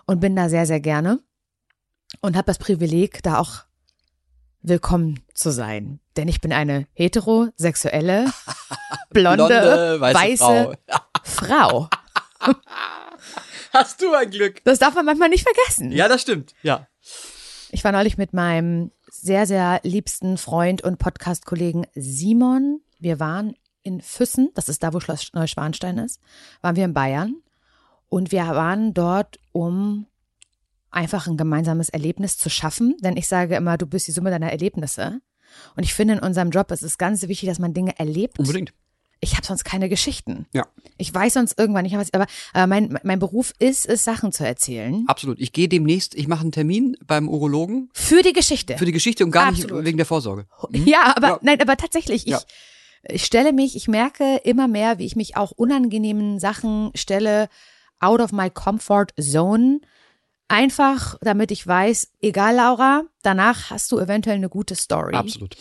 [0.07, 1.21] Und bin da sehr, sehr gerne.
[2.21, 3.65] Und habe das Privileg, da auch
[4.61, 5.99] willkommen zu sein.
[6.17, 8.27] Denn ich bin eine heterosexuelle,
[9.11, 10.77] blonde, weiße
[11.25, 11.89] Frau.
[13.73, 14.63] Hast du ein Glück.
[14.65, 15.93] Das darf man manchmal nicht vergessen.
[15.93, 16.55] Ja, das stimmt.
[16.63, 16.87] Ja.
[17.71, 22.81] Ich war neulich mit meinem sehr, sehr liebsten Freund und Podcast-Kollegen Simon.
[22.99, 26.21] Wir waren in Füssen, das ist da, wo Schloss Neuschwanstein ist,
[26.61, 27.37] waren wir in Bayern.
[28.09, 30.07] Und wir waren dort, um
[30.91, 32.97] einfach ein gemeinsames Erlebnis zu schaffen.
[33.01, 35.21] Denn ich sage immer, du bist die Summe deiner Erlebnisse.
[35.77, 38.39] Und ich finde, in unserem Job ist es ganz wichtig, dass man Dinge erlebt.
[38.39, 38.75] Unbedingt.
[39.25, 40.47] Ich habe sonst keine Geschichten.
[40.53, 40.67] Ja.
[40.99, 44.45] Ich weiß sonst irgendwann nicht, was, aber, aber mein, mein Beruf ist es, Sachen zu
[44.45, 45.05] erzählen.
[45.07, 45.39] Absolut.
[45.41, 48.77] Ich gehe demnächst, ich mache einen Termin beim Urologen Für die Geschichte.
[48.79, 49.77] für die Geschichte und gar Absolut.
[49.79, 50.47] nicht wegen der Vorsorge.
[50.73, 51.39] Ja, aber Ja.
[51.43, 52.41] nein, aber tatsächlich, ich, Ja.
[53.05, 57.49] ich stelle mich, ich merke immer mehr, wie ich mich auch unangenehmen Sachen stelle,
[58.01, 59.81] out of my comfort zone.
[60.49, 65.15] Einfach, damit ich weiß, egal Laura, danach hast du eventuell eine gute Story.
[65.15, 65.57] Absolut.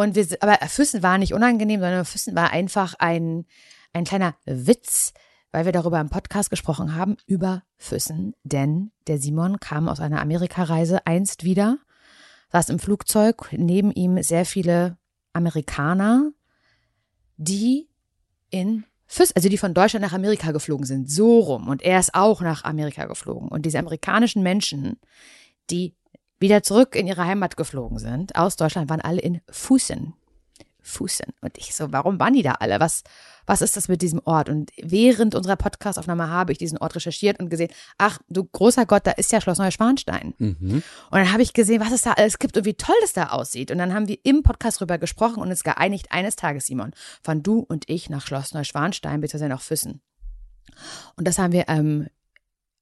[0.00, 3.44] Und wir, aber Füssen war nicht unangenehm, sondern Füssen war einfach ein,
[3.92, 5.12] ein kleiner Witz,
[5.52, 8.34] weil wir darüber im Podcast gesprochen haben, über Füssen.
[8.42, 11.76] Denn der Simon kam aus einer Amerikareise einst wieder,
[12.50, 14.96] saß im Flugzeug, neben ihm sehr viele
[15.34, 16.30] Amerikaner,
[17.36, 17.90] die
[18.48, 21.68] in Füssen, also die von Deutschland nach Amerika geflogen sind, so rum.
[21.68, 23.48] Und er ist auch nach Amerika geflogen.
[23.48, 24.98] Und diese amerikanischen Menschen,
[25.68, 25.94] die
[26.40, 30.14] wieder zurück in ihre Heimat geflogen sind, aus Deutschland, waren alle in Fußen.
[30.82, 31.26] Fußen.
[31.42, 32.80] Und ich so, warum waren die da alle?
[32.80, 33.04] Was,
[33.46, 34.48] was ist das mit diesem Ort?
[34.48, 39.06] Und während unserer Podcastaufnahme habe ich diesen Ort recherchiert und gesehen, ach du großer Gott,
[39.06, 40.34] da ist ja Schloss Neuschwanstein.
[40.38, 40.82] Mhm.
[41.10, 43.28] Und dann habe ich gesehen, was es da alles gibt und wie toll das da
[43.28, 43.70] aussieht.
[43.70, 47.42] Und dann haben wir im Podcast drüber gesprochen und uns geeinigt, eines Tages, Simon, fahren
[47.42, 50.00] du und ich nach Schloss Neuschwanstein, beziehungsweise nach Füssen.
[51.16, 52.08] Und das haben wir ähm,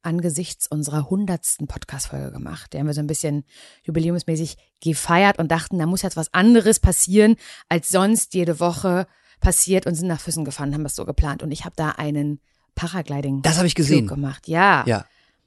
[0.09, 2.73] angesichts unserer hundertsten Podcast-Folge gemacht.
[2.73, 3.45] Die haben wir so ein bisschen
[3.85, 7.37] jubiläumsmäßig gefeiert und dachten, da muss jetzt was anderes passieren,
[7.69, 9.07] als sonst jede Woche
[9.41, 11.43] passiert und sind nach Füssen gefahren, haben das so geplant.
[11.43, 12.41] Und ich habe da einen
[12.75, 14.07] Paragliding Das habe ich gesehen.
[14.07, 14.49] gemacht.
[14.49, 15.05] Ja, Ja.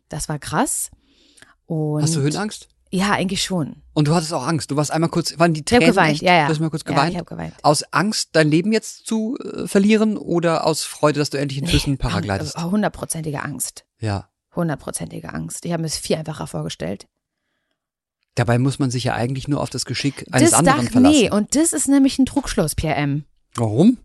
[0.10, 0.92] das war krass.
[1.66, 2.68] Und Hast du Höhenangst?
[2.94, 3.84] Ja, eigentlich schon.
[3.94, 4.70] Und du hattest auch Angst.
[4.70, 6.22] Du warst einmal kurz, waren die Ich habe Tränen geweint, echt?
[6.24, 6.46] ja, ja.
[6.48, 7.12] Du hast mal kurz Ja, geweint.
[7.12, 7.54] ich habe geweint.
[7.64, 11.68] aus Angst, dein Leben jetzt zu äh, verlieren oder aus Freude, dass du endlich in
[11.68, 12.58] Flüssen paraglidest?
[12.58, 13.86] Ang- Hundertprozentige Angst.
[14.00, 14.28] Ja.
[14.56, 15.66] Hundertprozentige Angst.
[15.66, 17.08] Ich habe mir es viel einfacher vorgestellt.
[18.36, 21.20] Dabei muss man sich ja eigentlich nur auf das Geschick eines das anderen dacht, verlassen.
[21.20, 23.26] nee, und das ist nämlich ein Trugschluss, Pierre M.
[23.56, 23.98] Warum?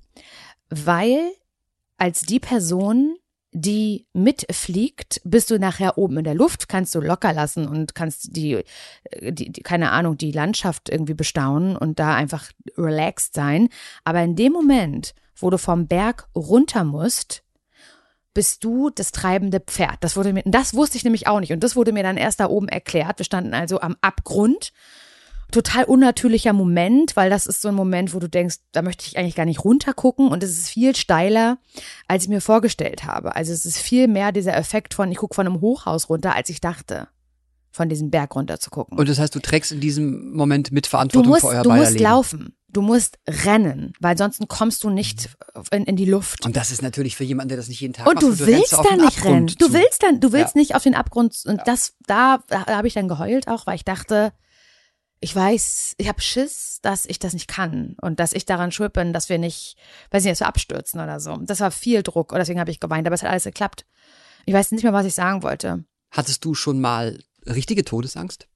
[0.69, 1.31] Weil
[1.97, 3.17] als die Person,
[3.53, 8.37] die mitfliegt, bist du nachher oben in der Luft, kannst du locker lassen und kannst
[8.37, 8.65] die,
[9.05, 13.69] äh, die, die keine Ahnung, die Landschaft irgendwie bestaunen und da einfach relaxed sein.
[14.03, 17.45] Aber in dem Moment, wo du vom Berg runter musst,
[18.37, 19.97] bist du das treibende Pferd.
[20.01, 21.55] Das wurde mir, das wusste ich nämlich auch nicht.
[21.55, 23.19] Und das wurde mir dann erst da oben erklärt.
[23.19, 24.75] Wir standen also am Abgrund.
[25.51, 29.17] Total unnatürlicher Moment, weil das ist so ein Moment, wo du denkst, da möchte ich
[29.17, 31.57] eigentlich gar nicht runtergucken und es ist viel steiler,
[32.09, 33.35] als ich mir vorgestellt habe.
[33.35, 36.51] Also es ist viel mehr dieser Effekt von, ich gucke von einem Hochhaus runter, als
[36.51, 37.09] ich dachte,
[37.71, 38.99] von diesem Berg runter zu gucken.
[38.99, 41.99] Und das heißt, du trägst in diesem Moment mit Verantwortung musst, für euer du musst
[42.01, 45.31] laufen, du musst rennen, weil sonst kommst du nicht
[45.71, 46.45] in, in die Luft.
[46.45, 48.23] Und das ist natürlich für jemanden, der das nicht jeden Tag Und macht.
[48.23, 49.47] du rennst willst auf da den nicht Abgrund rennen.
[49.59, 49.73] Du zu.
[49.73, 50.61] willst dann, du willst Ja.
[50.61, 51.35] nicht auf den Abgrund.
[51.47, 54.33] Und das, da, da habe ich dann geheult auch, weil ich dachte,
[55.21, 58.93] ich weiß, ich habe Schiss, dass ich das nicht kann und dass ich daran schuld
[58.93, 59.77] bin, dass wir nicht,
[60.11, 61.37] weiß nicht, dass wir abstürzen oder so.
[61.39, 63.87] Das war viel Druck und deswegen habe ich geweint, aber es hat alles geklappt.
[64.45, 65.85] Ich weiß nicht mehr, was ich sagen wollte.
[66.11, 68.47] Hattest du schon mal richtige Todesangst?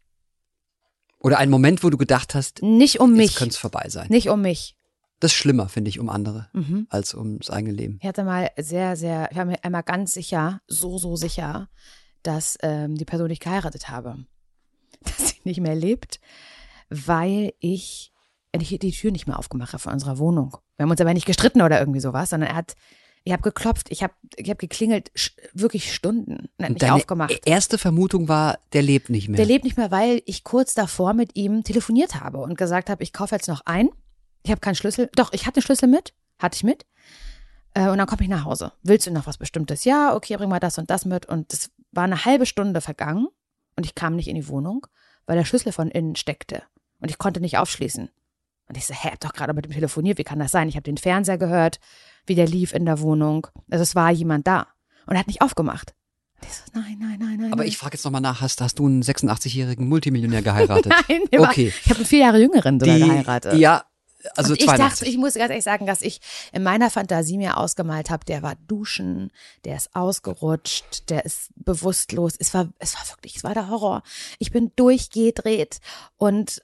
[1.21, 3.35] Oder einen Moment, wo du gedacht hast, Nicht um mich.
[3.37, 4.09] könnte es vorbei sein?
[4.09, 4.77] Nicht um mich.
[5.21, 6.87] Das ist schlimmer, finde ich, um andere, Mhm.
[6.89, 7.99] als ums eigene Leben.
[8.01, 11.69] Ich hatte mal sehr, sehr, ich war mir einmal ganz sicher, so, so sicher,
[12.23, 14.25] dass ähm, die Person, die ich geheiratet habe,
[15.03, 16.21] dass sie nicht mehr lebt,
[16.89, 18.13] weil ich
[18.53, 20.57] ich die Tür nicht mehr aufgemacht habe von unserer Wohnung.
[20.77, 22.75] Wir haben uns aber nicht gestritten oder irgendwie sowas, sondern er hat,
[23.25, 25.11] ich habe geklopft, ich habe ich hab geklingelt,
[25.53, 27.41] wirklich Stunden und hat nicht Deine aufgemacht.
[27.45, 29.37] erste Vermutung war, der lebt nicht mehr.
[29.37, 33.03] Der lebt nicht mehr, weil ich kurz davor mit ihm telefoniert habe und gesagt habe,
[33.03, 33.91] ich kaufe jetzt noch ein.
[34.43, 35.11] Ich habe keinen Schlüssel.
[35.15, 36.15] Doch, ich hatte den Schlüssel mit.
[36.39, 36.87] Hatte ich mit.
[37.75, 38.73] Äh, und dann komme ich nach Hause.
[38.83, 39.85] Willst du noch was Bestimmtes?
[39.85, 41.27] Ja, okay, bring mal das und das mit.
[41.27, 43.29] Und es war eine halbe Stunde vergangen
[43.77, 44.87] und ich kam nicht in die Wohnung,
[45.27, 46.63] weil der Schlüssel von innen steckte.
[47.01, 48.11] Und ich konnte nicht aufschließen.
[48.69, 50.69] Und ich so, hä, hab doch gerade mit ihm telefoniert, wie kann das sein?
[50.69, 51.81] Ich habe den Fernseher gehört,
[52.27, 53.47] wie der lief in der Wohnung.
[53.71, 54.67] Also es war jemand da.
[55.07, 55.95] Und er hat nicht aufgemacht.
[56.43, 57.53] So, nein, nein, nein, nein.
[57.53, 57.69] Aber nein.
[57.69, 60.93] ich frage jetzt nochmal nach, hast, hast du einen 86-jährigen Multimillionär geheiratet?
[61.09, 61.69] Nein, der war, Okay.
[61.69, 63.55] ich habe einen vier Jahre jüngeren sogar geheiratet.
[63.59, 63.85] Ja,
[64.37, 64.99] also und ich 82.
[64.99, 66.21] dachte, ich muss ganz ehrlich sagen, dass ich
[66.53, 69.31] in meiner Fantasie mir ausgemalt habe, der war duschen,
[69.65, 72.35] der ist ausgerutscht, der ist bewusstlos.
[72.39, 74.03] Es war, es war wirklich, es war der Horror.
[74.39, 75.81] Ich bin durchgedreht
[76.17, 76.63] und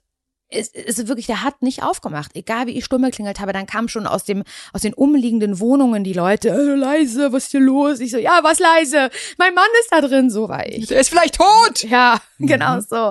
[0.48, 2.36] es ist wirklich, der hat nicht aufgemacht.
[2.36, 6.04] Egal wie ich stumm geklingelt habe, dann kamen schon aus dem, aus den umliegenden Wohnungen
[6.04, 8.00] die Leute, äh, leise, was ist hier los?
[8.00, 9.10] Ich so, ja, was leise?
[9.38, 10.86] Mein Mann ist da drin, so war ich.
[10.86, 11.82] der ist vielleicht tot!
[11.84, 12.46] Ja, Mhm.
[12.46, 13.08] genau so.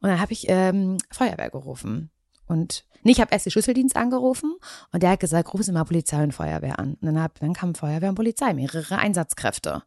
[0.00, 2.10] Und dann habe ich ähm, Feuerwehr gerufen.
[2.46, 4.54] Und nee, ich habe erst den Schlüsseldienst angerufen
[4.92, 6.96] und der hat gesagt, rufen Sie mal Polizei und Feuerwehr an.
[7.00, 9.82] Und dann, hab, dann kam Feuerwehr und Polizei, mehrere Einsatzkräfte.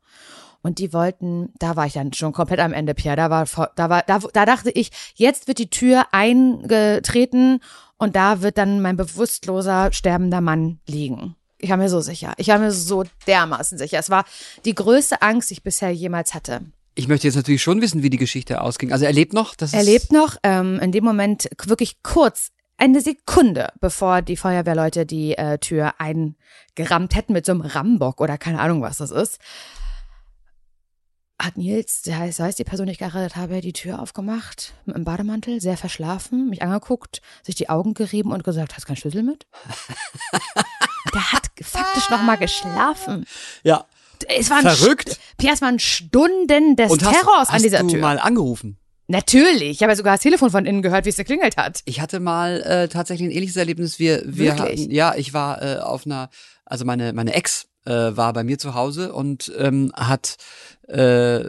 [0.62, 3.16] Und die wollten, da war ich dann schon komplett am Ende, Pierre.
[3.16, 3.46] Da war,
[3.76, 7.60] da war, da, da dachte ich, jetzt wird die Tür eingetreten
[7.98, 11.36] und da wird dann mein bewusstloser, sterbender Mann liegen.
[11.58, 12.34] Ich war mir so sicher.
[12.38, 14.00] Ich war mir so dermaßen sicher.
[14.00, 14.26] Es war
[14.66, 16.62] die größte Angst, die ich bisher jemals hatte.
[16.96, 18.92] Ich möchte jetzt natürlich schon wissen, wie die Geschichte ausging.
[18.92, 19.56] Also er lebt noch?
[19.56, 25.06] Das Er lebt noch, ähm, in dem Moment wirklich kurz, eine Sekunde, bevor die Feuerwehrleute
[25.06, 29.38] die äh, Tür eingerammt hätten mit so einem Rambock oder keine Ahnung, was das ist,
[31.46, 34.96] hat Nils, der heißt, heißt die Person, die ich geheiratet habe, die Tür aufgemacht, mit
[34.96, 39.24] einem Bademantel, sehr verschlafen, mich angeguckt, sich die Augen gerieben und gesagt, hast keinen Schlüssel
[39.24, 39.48] mit?
[41.14, 43.26] der hat faktisch noch mal geschlafen.
[43.64, 43.86] Ja.
[44.28, 45.20] Es waren Verrückt.
[45.44, 48.02] Es waren Stunden des Und hast, Terrors hast an dieser du Tür.
[48.02, 48.78] mal angerufen?
[49.08, 49.72] Natürlich.
[49.72, 51.82] Ich habe ja sogar das Telefon von innen gehört, wie es geklingelt hat.
[51.86, 54.00] Ich hatte mal äh, tatsächlich ein ähnliches Erlebnis.
[54.00, 54.82] Wir, wir Wirklich?
[54.82, 56.30] hatten, ja, ich war äh, auf einer,
[56.66, 60.38] also meine meine Ex äh, war bei mir zu Hause und ähm, hat
[60.88, 61.44] äh,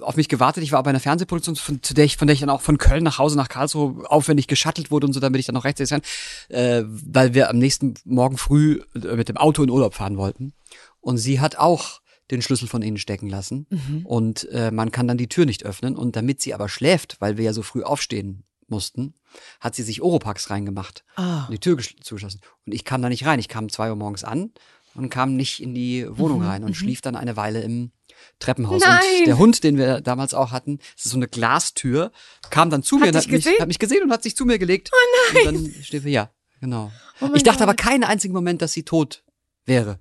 [0.00, 0.62] auf mich gewartet.
[0.64, 2.78] Ich war bei einer Fernsehproduktion, von, zu der ich, von der ich dann auch von
[2.78, 5.90] Köln nach Hause nach Karlsruhe aufwendig geschattelt wurde und so, damit ich dann noch rechtzeitig
[5.90, 6.02] sein,
[6.48, 10.52] äh, weil wir am nächsten Morgen früh äh, mit dem Auto in Urlaub fahren wollten.
[11.00, 13.66] Und sie hat auch den Schlüssel von innen stecken lassen
[14.04, 15.96] und äh, man kann dann die Tür nicht öffnen.
[15.96, 19.14] Und damit sie aber schläft, weil wir ja so früh aufstehen mussten,
[19.60, 21.44] hat sie sich Oropax reingemacht Ah.
[21.46, 22.40] und die Tür gesch- zugeschlossen.
[22.64, 23.38] Und ich kam da nicht rein.
[23.38, 24.50] Ich kam zwei Uhr morgens an
[24.94, 27.92] und kam nicht in die Wohnung Mhm, rein und schlief dann eine Weile im
[28.38, 28.80] Treppenhaus.
[28.82, 28.98] Nein!
[29.20, 32.12] Und der Hund, den wir damals auch hatten, das ist so eine Glastür,
[32.50, 33.60] kam dann zu mir und hat mich, gesehen?
[33.60, 34.90] hat mich gesehen und hat sich zu mir gelegt.
[34.92, 35.46] Oh nein!
[35.46, 36.92] Und dann steht wir, ja, genau.
[37.20, 37.68] Oh ich dachte Gott.
[37.68, 39.24] aber keinen einzigen Moment, dass sie tot
[39.64, 39.98] wäre.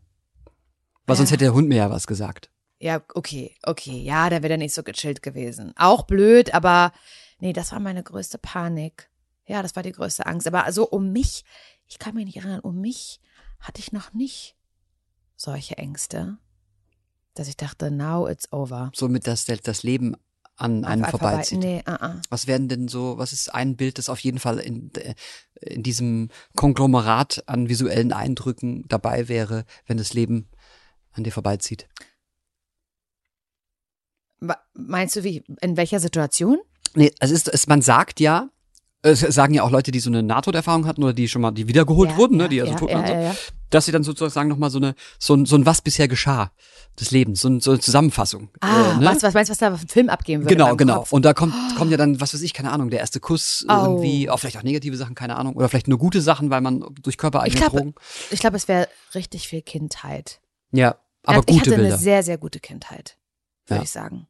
[1.06, 1.34] Weil sonst Ja.
[1.36, 2.50] hätte der Hund mir ja was gesagt.
[2.80, 4.02] Ja, okay, okay.
[4.02, 5.72] Ja, da wäre er nicht so gechillt gewesen.
[5.76, 6.94] Auch blöd, aber
[7.40, 9.10] nee, das war meine größte Panik.
[9.46, 10.48] Ja, das war die größte Angst.
[10.48, 11.44] Aber also um mich,
[11.88, 13.20] ich kann mich nicht erinnern, um mich
[13.60, 14.56] hatte ich noch nicht
[15.42, 16.38] solche Ängste,
[17.34, 18.92] dass ich dachte, now it's over.
[18.96, 20.16] Somit, dass das Leben
[20.56, 21.60] an einem Vorbei- vorbeizieht.
[21.60, 22.22] Nee, uh -uh.
[22.30, 25.16] Was werden denn so, was ist ein Bild, das auf jeden Fall in, äh,
[25.62, 30.50] in diesem Konglomerat an visuellen Eindrücken dabei wäre, wenn das Leben
[31.12, 31.88] an dir vorbeizieht?
[34.74, 36.60] Meinst du, wie, in welcher Situation?
[36.96, 38.50] Nee, es ist, es, man sagt ja,
[39.04, 41.68] es sagen ja auch Leute, die so eine Nahtoderfahrung hatten oder die schon mal, die
[41.68, 43.36] wiedergeholt Ja, wurden, ja, ne, die also ja, tot ja, waren, ja, ja.
[43.72, 46.52] dass sie dann sozusagen nochmal so eine, so ein, so ein was bisher geschah
[47.00, 48.50] des Lebens, so, ein, so eine Zusammenfassung.
[48.60, 49.06] Ah, äh, ne?
[49.06, 50.56] was, was meinst du, was da auf dem Film abgehen würde?
[50.56, 51.00] Genau, genau.
[51.00, 51.14] Kopf?
[51.14, 53.72] Und da kommt, kommt ja dann, was weiß ich, keine Ahnung, der erste Kuss Oh.
[53.74, 56.82] irgendwie, auch vielleicht auch negative Sachen, keine Ahnung, oder vielleicht nur gute Sachen, weil man
[57.02, 57.96] durch Ich körpereigene glaube, Drogen.
[58.30, 60.42] ich glaube, es wäre richtig viel Kindheit.
[60.72, 61.88] Ja, aber ich gute hatte Bilder.
[61.96, 63.18] eine sehr, sehr gute Kindheit,
[63.66, 63.84] würde Ja.
[63.84, 64.28] ich sagen.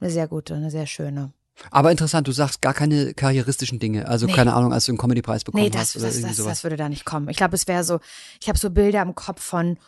[0.00, 1.32] Eine sehr gute, eine sehr schöne.
[1.70, 4.08] Aber interessant, du sagst gar keine karrieristischen Dinge.
[4.08, 4.32] Also Nee.
[4.32, 6.52] keine Ahnung, als du einen Comedy-Preis bekommen Nee, das, hast oder das, irgendwie das, sowas.
[6.58, 7.28] das würde da nicht kommen.
[7.28, 8.00] Ich glaube, es wäre so,
[8.40, 9.78] ich habe so Bilder im Kopf von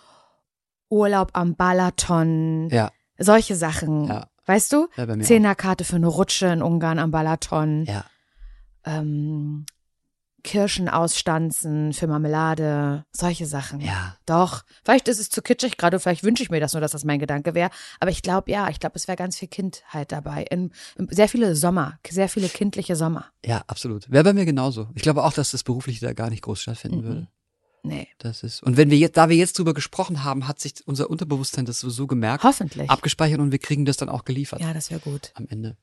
[0.91, 4.07] Urlaub am Balaton, ja, solche Sachen.
[4.09, 4.29] Ja.
[4.47, 4.89] Weißt du?
[4.97, 5.19] ja.
[5.21, 7.85] Zehnerkarte für eine Rutsche in Ungarn am Balaton.
[7.87, 8.05] Ja,
[8.85, 9.65] Ähm,
[10.45, 13.81] Kirschen ausstanzen für Marmelade, solche Sachen.
[13.81, 14.17] ja.
[14.27, 17.05] Doch, vielleicht ist es zu kitschig gerade, vielleicht wünsche ich mir das nur, dass das
[17.05, 17.71] mein Gedanke wäre.
[17.99, 20.45] Aber ich glaube, ja, ich glaube, es wäre ganz viel Kindheit dabei.
[20.51, 23.27] In, in, sehr viele Sommer, sehr viele kindliche Sommer.
[23.45, 24.09] Ja, absolut.
[24.11, 24.89] Wäre bei mir genauso.
[24.95, 27.05] Ich glaube auch, dass das berufliche da gar nicht groß stattfinden Mhm.
[27.05, 27.29] würde.
[27.87, 28.63] Nee, Das ist.
[28.63, 31.81] Und wenn wir jetzt, da wir jetzt drüber gesprochen haben, hat sich unser Unterbewusstsein das
[31.81, 32.89] so gemerkt, hoffentlich.
[32.89, 35.33] abgespeichert und wir kriegen das dann auch geliefert Ja, das wäre gut.
[35.35, 35.77] am Ende.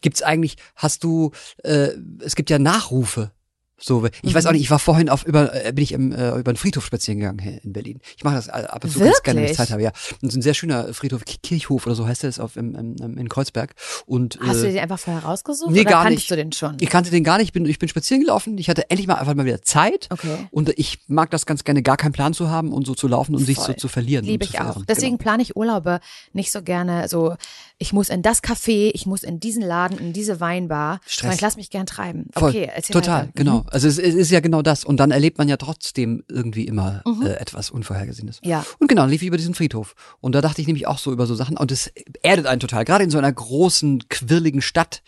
[0.00, 1.32] Gibt's eigentlich, hast du,
[1.64, 3.32] äh, es gibt ja Nachrufe.
[3.80, 4.48] So, ich weiß Mhm.
[4.48, 6.84] auch nicht, ich war vorhin auf über, äh, bin ich im, äh, über den Friedhof
[6.84, 8.00] spazieren gegangen hier in Berlin.
[8.16, 9.56] Ich mache das äh, ab und zu ganz gerne, wenn ich?
[9.56, 9.92] Zeit habe, ja.
[10.20, 13.16] Und ist ein sehr schöner Friedhof, Ki- Kirchhof oder so heißt das auf im, im,
[13.18, 13.74] in Kreuzberg.
[14.04, 15.70] Und Hast du äh, den einfach vorher rausgesucht?
[15.70, 16.30] nee, oder gar kanntest nicht.
[16.32, 16.76] du den schon?
[16.80, 19.14] ich kannte den gar nicht, ich bin, ich bin spazieren gelaufen, ich hatte endlich mal
[19.14, 20.08] einfach mal wieder Zeit.
[20.10, 20.48] Okay.
[20.50, 23.34] Und ich mag das ganz gerne, gar keinen Plan zu haben und so zu laufen
[23.36, 23.76] und sich so Voll.
[23.76, 24.24] zu verlieren.
[24.24, 24.82] Liebe ich auch.
[24.88, 25.22] Deswegen Genau.
[25.22, 26.00] plane ich Urlaube
[26.32, 27.36] nicht so gerne so,
[27.78, 31.00] ich muss in das Café, ich muss in diesen Laden, in diese Weinbar.
[31.06, 31.36] Stress.
[31.36, 32.26] Ich lasse mich gern treiben.
[32.32, 32.50] Voll.
[32.50, 33.32] Okay, erzähl Total, weiter.
[33.36, 33.58] genau.
[33.60, 33.68] Mhm.
[33.68, 34.84] Also es, es ist ja genau das.
[34.84, 38.40] Und dann erlebt man ja trotzdem irgendwie immer äh, etwas Unvorhergesehenes.
[38.42, 38.66] Ja.
[38.78, 39.94] Und genau, lief ich über diesen Friedhof.
[40.20, 41.56] Und da dachte ich nämlich auch so über so Sachen.
[41.56, 42.84] Und es erdet einen total.
[42.84, 45.02] Gerade in so einer großen, quirligen Stadt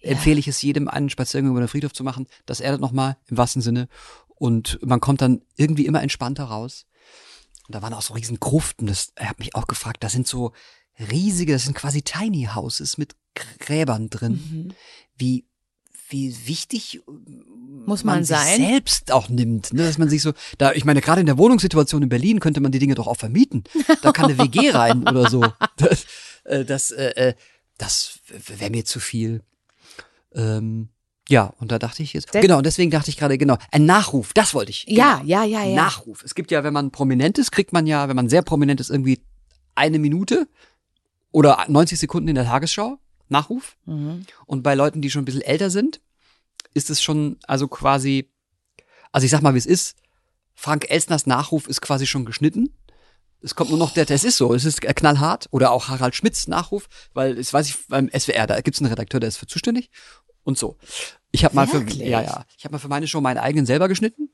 [0.00, 2.26] empfehle ich es jedem, einen Spaziergang über den Friedhof zu machen.
[2.46, 3.88] Das erdet nochmal im wahrsten Sinne.
[4.34, 6.86] Und man kommt dann irgendwie immer entspannter raus.
[7.66, 8.86] Und da waren auch so riesen Gruften.
[8.86, 10.02] Das er hat mich auch gefragt.
[10.02, 10.52] Da sind so
[10.98, 13.14] riesige, das sind quasi Tiny Houses mit
[13.60, 14.32] Gräbern drin.
[14.32, 14.74] Mhm.
[15.16, 15.44] Wie
[16.10, 17.00] wie wichtig
[17.86, 18.58] Muss man sich sein.
[18.60, 19.84] selbst auch nimmt, ne?
[19.84, 22.70] dass man sich so, da ich meine gerade in der Wohnungssituation in Berlin könnte man
[22.72, 23.64] die Dinge doch auch vermieten.
[24.02, 25.44] Da kann eine WG rein oder so.
[25.76, 26.04] Das,
[26.44, 27.34] äh, das, äh, äh,
[27.78, 29.42] das wäre mir zu viel.
[30.34, 30.90] Ähm,
[31.28, 33.86] ja, und da dachte ich jetzt, Der- genau, und deswegen dachte ich gerade, genau, ein
[33.86, 34.84] Nachruf, das wollte ich.
[34.86, 35.26] Ja, genau.
[35.26, 35.74] ja, ja, ja.
[35.74, 36.22] Nachruf.
[36.22, 38.90] Es gibt ja, wenn man prominent ist, kriegt man ja, wenn man sehr prominent ist,
[38.90, 39.20] irgendwie
[39.74, 40.46] eine Minute
[41.34, 42.98] oder 90 Sekunden in der Tagesschau.
[43.28, 43.76] Nachruf.
[43.86, 44.24] Mhm.
[44.46, 46.00] Und bei Leuten, die schon ein bisschen älter sind,
[46.74, 48.30] ist es schon, also quasi,
[49.10, 49.96] also ich sag mal, wie es ist.
[50.54, 52.76] Frank Elstners Nachruf ist quasi schon geschnitten.
[53.42, 55.48] Es kommt nur noch der, es ist so, es ist knallhart.
[55.50, 59.18] Oder auch Harald Schmidts Nachruf, weil, es weiß ich, beim SWR, da gibt's einen Redakteur,
[59.18, 59.90] der ist für zuständig.
[60.44, 60.76] Und so.
[61.32, 63.88] Ich habe mal für, ja, ja, ich habe mal für meine Show meinen eigenen selber
[63.88, 64.30] geschnitten.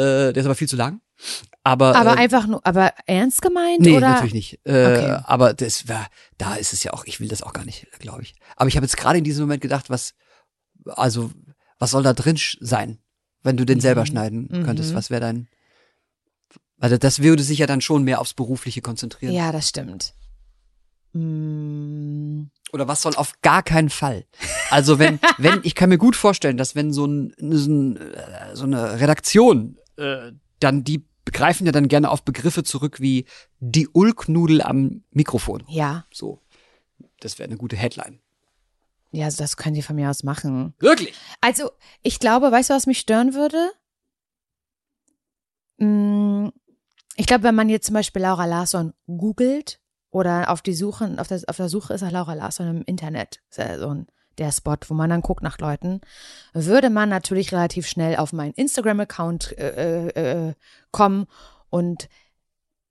[0.00, 1.00] Äh, der ist aber viel zu lang.
[1.62, 4.08] Aber, Aber äh, einfach nur, aber ernst gemeint Nee, oder?
[4.08, 4.58] natürlich nicht.
[4.66, 5.18] Äh, Okay.
[5.24, 6.06] Aber das war,
[6.38, 8.34] da ist es ja auch, ich will das auch gar nicht, glaube ich.
[8.56, 10.14] Aber ich habe jetzt gerade in diesem Moment gedacht, was,
[10.86, 11.30] also,
[11.78, 12.98] was soll da drin sein,
[13.42, 14.62] wenn du den selber schneiden Mhm.
[14.64, 14.94] könntest?
[14.94, 15.48] Was wäre dein,
[16.78, 19.34] also das würde sich ja dann schon mehr aufs Berufliche konzentrieren.
[19.34, 20.14] Ja, das stimmt.
[21.12, 24.24] Mm, Oder was soll auf gar keinen Fall?
[24.70, 28.54] Also wenn, wenn, ich kann mir gut vorstellen, dass wenn so, ein, so, ein, äh,
[28.56, 33.26] so eine Redaktion, äh, dann die greifen ja dann gerne auf Begriffe zurück wie
[33.60, 35.62] die Ulknudel am Mikrofon.
[35.68, 36.40] ja, So.
[37.20, 38.18] Das wäre eine gute Headline.
[39.12, 40.74] ja, also das können die von mir aus machen.
[40.78, 41.14] Wirklich?
[41.40, 41.70] Also,
[42.02, 43.70] ich glaube, weißt du, was mich stören würde?
[45.78, 46.48] Mm,
[47.16, 51.28] Ich glaube, wenn man jetzt zum Beispiel Laura Larsson googelt oder auf die Suche, auf
[51.28, 54.06] der, auf der Suche ist nach Laura Larsson im Internet, ist ja so ein,
[54.40, 56.00] der Spot, wo man dann guckt nach Leuten,
[56.52, 60.54] würde man natürlich relativ schnell auf meinen Instagram-Account äh, äh, äh,
[60.90, 61.26] kommen
[61.68, 62.08] und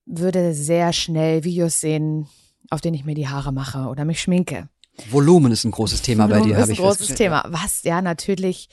[0.06, 2.28] würde sehr schnell Videos sehen,
[2.70, 4.70] auf denen ich mir die Haare mache oder mich schminke.
[5.10, 7.32] Volumen ist ein großes Thema bei dir, ist habe ein ich großes festgestellt.
[7.32, 8.70] Thema, was ja natürlich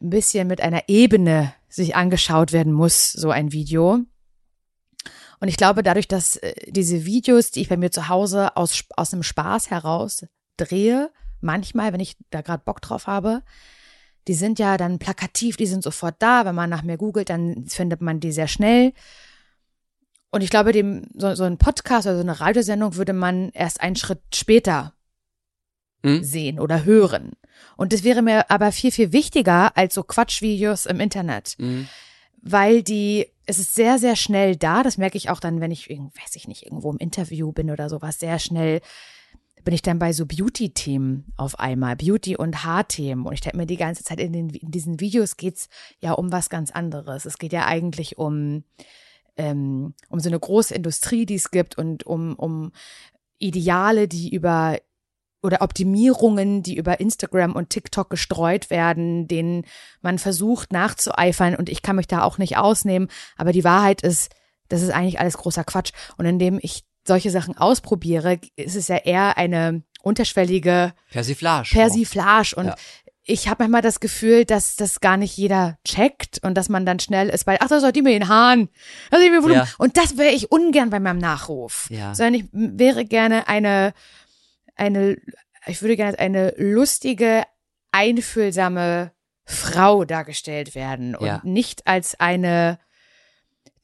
[0.00, 4.00] ein bisschen mit einer Ebene sich angeschaut werden muss, so ein Video.
[5.40, 8.84] Und ich glaube, dadurch, dass äh, diese Videos, die ich bei mir zu Hause aus,
[8.96, 10.24] aus einem Spaß heraus
[10.56, 11.10] drehe,
[11.42, 13.42] manchmal, wenn ich da gerade Bock drauf habe,
[14.28, 16.44] die sind ja dann plakativ, die sind sofort da.
[16.44, 18.92] Wenn man nach mir googelt, dann findet man die sehr schnell.
[20.30, 23.80] Und ich glaube, dem, so, so ein Podcast oder so eine Radiosendung würde man erst
[23.80, 24.94] einen Schritt später
[26.04, 26.22] Hm?
[26.24, 27.32] sehen oder hören.
[27.76, 31.54] Und das wäre mir aber viel, viel wichtiger als so Quatschvideos im Internet.
[31.58, 31.88] Mhm.
[32.40, 34.82] Weil die, es ist sehr, sehr schnell da.
[34.82, 37.88] Das merke ich auch dann, wenn ich, weiß ich nicht, irgendwo im Interview bin oder
[37.88, 38.18] sowas.
[38.18, 38.80] Sehr schnell
[39.64, 41.96] bin ich dann bei so Beauty-Themen auf einmal.
[41.96, 43.26] Beauty- und Haarthemen.
[43.26, 45.68] Und ich denke mir die ganze Zeit, in, den, in diesen Videos geht's
[46.00, 47.24] ja um was ganz anderes.
[47.24, 48.64] Es geht ja eigentlich um,
[49.36, 52.72] ähm, um so eine große Industrie, die es gibt und um, um
[53.38, 54.78] Ideale, die über
[55.42, 59.64] oder Optimierungen, die über Instagram und TikTok gestreut werden, denen
[60.00, 64.32] man versucht nachzueifern und ich kann mich da auch nicht ausnehmen, aber die Wahrheit ist,
[64.68, 68.96] das ist eigentlich alles großer Quatsch und indem ich solche Sachen ausprobiere, ist es ja
[68.96, 71.68] eher eine unterschwellige Persiflage.
[71.72, 72.74] Persiflage und Ja.
[73.24, 76.98] ich habe manchmal das Gefühl, dass das gar nicht jeder checkt und dass man dann
[76.98, 78.68] schnell ist bei, ach, das hat die mit den Haaren.
[79.10, 79.60] Das hat die mit Volumen.
[79.62, 79.68] Ja.
[79.78, 81.86] Und das wäre ich ungern bei meinem Nachruf.
[81.90, 82.14] Ja.
[82.14, 83.94] Sondern ich wäre gerne eine,
[84.74, 85.16] eine,
[85.66, 87.44] ich würde gerne als eine lustige,
[87.92, 89.12] einfühlsame
[89.44, 91.40] Frau dargestellt werden und Ja.
[91.44, 92.78] nicht als eine,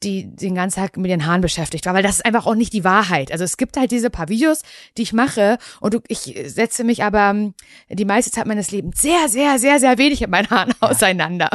[0.02, 2.72] die den ganzen Tag mit den Haaren beschäftigt war, weil das ist einfach auch nicht
[2.72, 3.32] die Wahrheit.
[3.32, 4.62] Also es gibt halt diese paar Videos,
[4.96, 7.54] die ich mache und du, ich setze mich aber ähm,
[7.88, 11.50] die meiste Zeit meines Lebens sehr, sehr, sehr, sehr wenig mit meinen Haaren auseinander.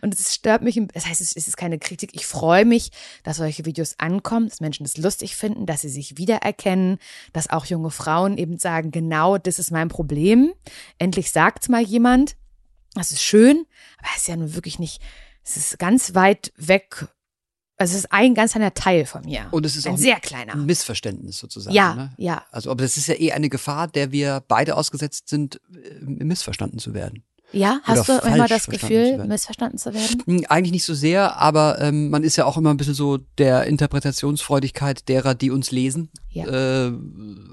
[0.00, 2.10] Und es stört mich, das heißt, es ist keine Kritik.
[2.14, 2.90] Ich freue mich,
[3.22, 6.98] dass solche Videos ankommen, dass Menschen es lustig finden, dass sie sich wiedererkennen,
[7.32, 10.52] dass auch junge Frauen eben sagen, genau das ist mein Problem.
[10.98, 12.36] Endlich sagt's mal jemand.
[12.94, 13.66] Das ist schön,
[13.98, 15.02] aber es ist ja nun wirklich nicht,
[15.44, 17.06] es ist ganz weit weg.
[17.80, 19.46] Also es ist ein ganz kleiner Teil von mir.
[19.52, 20.54] Und es ist ein auch sehr kleiner.
[20.54, 21.74] ein Missverständnis sozusagen.
[21.74, 22.12] Ja, Ne?
[22.18, 22.42] ja.
[22.50, 26.80] Also, aber das ist ja eh eine Gefahr, der wir beide ausgesetzt sind, äh, missverstanden
[26.80, 27.22] zu werden.
[27.52, 30.22] Ja, hast Oder du immer das Gefühl, missverstanden zu werden?
[30.26, 33.16] Hm, Eigentlich nicht so sehr, aber ähm, man ist ja auch immer ein bisschen so
[33.38, 36.88] der Interpretationsfreudigkeit derer, die uns lesen, Ja.
[36.88, 36.92] äh,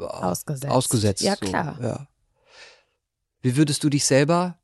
[0.01, 0.73] Ausgesetzt.
[0.73, 1.21] ausgesetzt.
[1.21, 1.77] Ja, so, klar.
[1.81, 2.07] Ja.
[3.41, 4.57] Wie würdest du dich selber,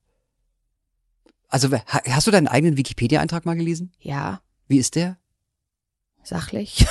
[1.48, 3.94] also ha- hast du deinen eigenen Wikipedia-Eintrag mal gelesen?
[4.00, 5.18] Ja, Wie ist der?
[6.24, 6.86] Sachlich.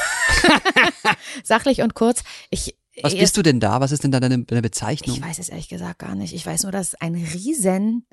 [1.44, 2.22] sachlich und kurz.
[2.50, 3.80] Ich, Was bist du denn da?
[3.80, 5.16] Was ist denn da deine, deine Bezeichnung?
[5.16, 6.34] Ich weiß es ehrlich gesagt gar nicht.
[6.34, 8.06] Ich weiß nur, dass es ein riesen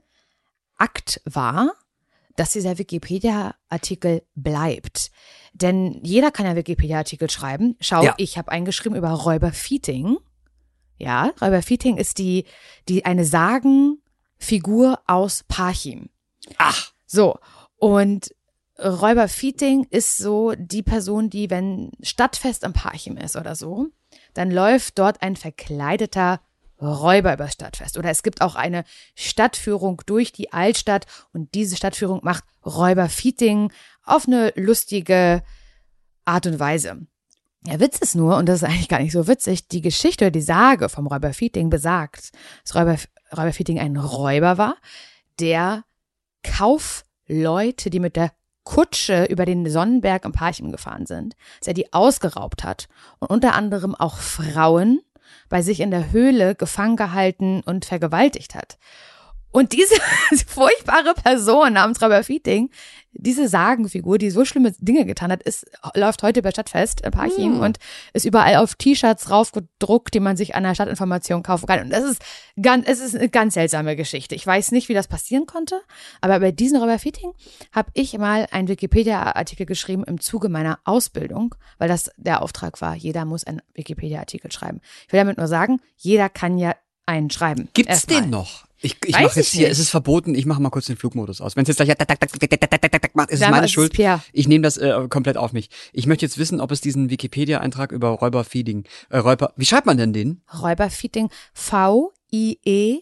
[0.77, 1.73] Akt war,
[2.35, 5.11] dass dieser Wikipedia-Artikel bleibt.
[5.53, 7.75] Denn jeder kann ja Wikipedia-Artikel schreiben.
[7.79, 8.13] Schau, Ja.
[8.17, 10.17] ich habe eingeschrieben über Räuber Feating.
[10.99, 12.45] Ja, Räuber Feating ist die,
[12.89, 16.09] die eine Sagenfigur aus Parchim.
[16.57, 17.39] Ach, So,
[17.77, 18.33] und
[18.79, 23.87] Räuber Feating ist so die Person, die, wenn Stadtfest am Parchim ist oder so,
[24.33, 26.41] dann läuft dort ein verkleideter
[26.79, 27.97] Räuber übers Stadtfest.
[27.97, 28.83] Oder es gibt auch eine
[29.15, 33.71] Stadtführung durch die Altstadt und diese Stadtführung macht Räuber Feating
[34.03, 35.41] auf eine lustige
[36.25, 37.07] Art und Weise.
[37.65, 40.31] Der Witz ist nur, und das ist eigentlich gar nicht so witzig, die Geschichte oder
[40.31, 42.31] die Sage vom Räuber Feating besagt,
[42.63, 42.97] dass Räuber,
[43.35, 44.77] Räuber Feating ein Räuber war,
[45.39, 45.83] der
[46.43, 48.31] Kaufleute, die mit der
[48.67, 52.89] Kutsche über den Sonnenberg im Parchim gefahren sind, dass er die ausgeraubt hat
[53.19, 54.99] und unter anderem auch Frauen
[55.47, 58.77] bei sich in der Höhle gefangen gehalten und vergewaltigt hat.
[59.57, 59.95] Und diese
[60.47, 62.69] furchtbare Person namens Robert Feating,
[63.13, 67.53] diese Sagenfigur, die so schlimme Dinge getan hat, ist, läuft heute bei Stadtfest in Parchim
[67.55, 67.59] Hm.
[67.61, 67.79] und
[68.13, 71.79] ist überall auf T-Shirts raufgedruckt, die man sich an der Stadtinformation kaufen kann.
[71.79, 72.21] Und das ist
[72.61, 74.35] ganz, es ist eine ganz seltsame Geschichte.
[74.35, 75.81] Ich weiß nicht, wie das passieren konnte,
[76.21, 77.31] aber bei diesem Robert Feating
[77.71, 82.93] habe ich mal einen Wikipedia-Artikel geschrieben im Zuge meiner Ausbildung, weil das der Auftrag war.
[82.93, 84.81] Jeder muss einen Wikipedia-Artikel schreiben.
[85.07, 86.75] Ich will damit nur sagen, jeder kann ja
[87.07, 87.69] einen schreiben.
[87.73, 88.21] gibt's Erstmal.
[88.21, 88.66] den noch?
[88.79, 91.55] Ich, ich mache jetzt hier, es ist verboten, ich mache mal kurz den Flugmodus aus.
[91.55, 91.89] Wenn es jetzt gleich
[93.15, 93.97] macht, ist es meine Schuld.
[94.33, 95.69] Ich nehme das äh, komplett auf mich.
[95.93, 99.87] Ich möchte jetzt wissen, ob es diesen Wikipedia-Eintrag über Räuber Feeding, äh, Räuber, wie schreibt
[99.87, 100.43] man denn den?
[100.61, 103.01] Räuber Feeding, V-I-E-T-I-N-G.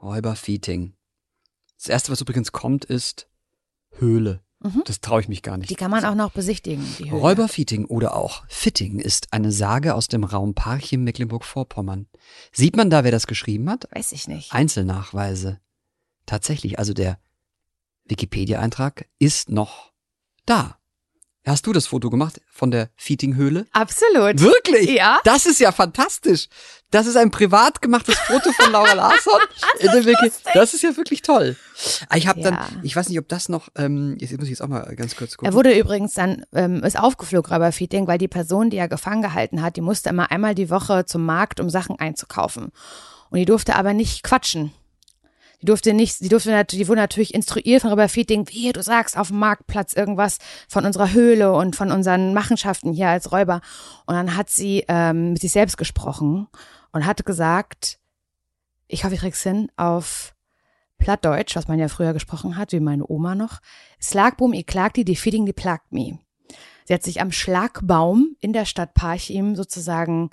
[0.00, 0.92] Räuber Feeding.
[1.76, 3.28] Das erste, was übrigens kommt, ist
[3.98, 4.45] Höhle.
[4.60, 5.70] Das traue ich mich gar nicht.
[5.70, 7.20] Die kann man auch noch besichtigen, die Höhle.
[7.20, 12.08] Räuberfitting oder auch Fitting ist eine Sage aus dem Raum Parchim Mecklenburg-Vorpommern.
[12.52, 13.86] Sieht man da, wer das geschrieben hat?
[13.94, 14.52] Weiß ich nicht.
[14.52, 15.60] Einzelnachweise.
[16.24, 17.18] Tatsächlich, also der
[18.06, 19.92] Wikipedia-Eintrag ist noch
[20.46, 20.78] da.
[21.46, 23.66] Hast du das Foto gemacht von der Feeding-Höhle?
[23.72, 24.40] Absolut.
[24.40, 24.90] Wirklich?
[24.90, 25.20] Ja.
[25.24, 26.48] Das ist ja fantastisch.
[26.90, 29.40] Das ist ein privat gemachtes Foto von Laura Larsson.
[29.80, 30.32] Der Wiki.
[30.54, 31.56] das ist ja wirklich toll.
[32.08, 32.50] Ah, Ich habe Ja.
[32.50, 35.14] dann, ich weiß nicht, ob das noch, ähm, jetzt muss ich jetzt auch mal ganz
[35.14, 35.52] kurz gucken.
[35.52, 39.62] Er wurde übrigens dann, ähm, ist aufgeflogen, Räuberfeeding, weil die Person, die er gefangen gehalten
[39.62, 42.72] hat, die musste immer einmal die Woche zum Markt, um Sachen einzukaufen.
[43.30, 44.72] Und die durfte aber nicht quatschen.
[45.62, 49.16] Die durfte nicht, die durfte natürlich, die wurde natürlich instruiert von Räuberfeeding, wie du sagst,
[49.16, 50.38] auf dem Marktplatz irgendwas
[50.68, 53.60] von unserer Höhle und von unseren Machenschaften hier als Räuber.
[54.06, 56.48] Und dann hat sie ähm, mit sich selbst gesprochen
[56.92, 57.98] und hat gesagt,
[58.86, 60.34] ich hoffe, ich krieg's hin, auf
[60.98, 63.60] Plattdeutsch, was man ja früher gesprochen hat, wie meine Oma noch.
[64.00, 66.18] Slagboom, ihr klagt die, die feeding, die plagt me.
[66.84, 70.30] Sie hat sich am Schlagbaum in der Stadt Parchim sozusagen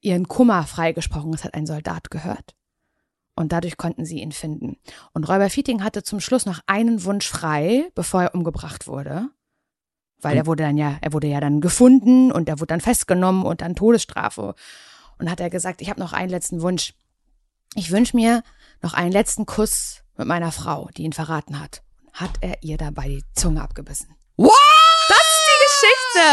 [0.00, 1.32] ihren Kummer freigesprochen.
[1.32, 2.54] Das hat ein Soldat gehört.
[3.34, 4.76] Und dadurch konnten sie ihn finden.
[5.12, 9.30] Und Räuber Fieting hatte zum Schluss noch einen Wunsch frei, bevor er umgebracht wurde.
[10.20, 13.44] Weil er wurde dann ja, er wurde ja dann gefunden und er wurde dann festgenommen
[13.44, 14.54] und dann Todesstrafe.
[15.18, 16.94] Und hat er gesagt, ich habe noch einen letzten Wunsch.
[17.74, 18.42] Ich wünsche mir
[18.82, 21.82] noch einen letzten Kuss mit meiner Frau, die ihn verraten hat.
[22.12, 24.14] Hat er ihr dabei die Zunge abgebissen.
[24.36, 24.52] What?
[25.82, 26.28] Geschichte!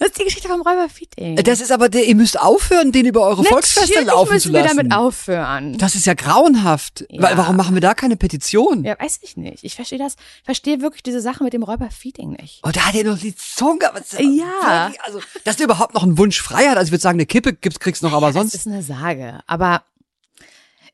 [0.00, 1.36] Das ist die Geschichte vom Räuber Fieting.
[1.36, 4.52] Das ist aber der, ihr müsst aufhören, den über eure Volksfeste Natürlich laufen müssen zu
[4.54, 4.76] wir lassen.
[4.78, 5.76] damit aufhören.
[5.78, 7.04] Das ist ja grauenhaft.
[7.10, 7.36] Ja.
[7.36, 8.82] Warum machen wir da keine Petition?
[8.82, 9.62] Ja, weiß ich nicht.
[9.62, 12.62] Ich verstehe das, verstehe wirklich diese Sache mit dem Räuber Feeding nicht.
[12.66, 13.90] Oh, da hat er noch die Zunge.
[13.92, 14.90] Was, Ja.
[15.04, 16.78] Also, dass der überhaupt noch einen Wunsch frei hat.
[16.78, 18.54] Also, ich würde sagen, eine Kippe gibt's, kriegst noch, aber Das sonst.
[18.54, 19.40] ist eine Sage.
[19.46, 19.82] Aber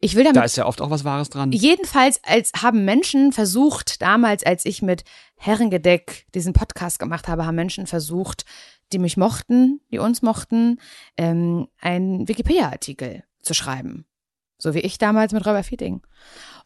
[0.00, 1.52] ich will damit Da ist ja oft auch was Wahres dran.
[1.52, 5.04] Jedenfalls als haben Menschen versucht, damals, als ich mit
[5.36, 8.44] Herrengedeck diesen Podcast gemacht habe, haben Menschen versucht,
[8.93, 10.80] die mich mochten, die uns mochten,
[11.16, 14.07] ähm, einen Wikipedia-Artikel zu schreiben.
[14.59, 16.01] So wie ich damals mit Räuber Fieting.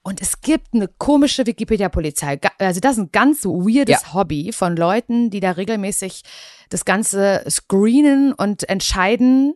[0.03, 2.39] Und es gibt eine komische Wikipedia-Polizei.
[2.59, 6.23] Also das ist ein ganz weirdes Hobby von Leuten, die da regelmäßig
[6.71, 9.55] das Ganze screenen und entscheiden,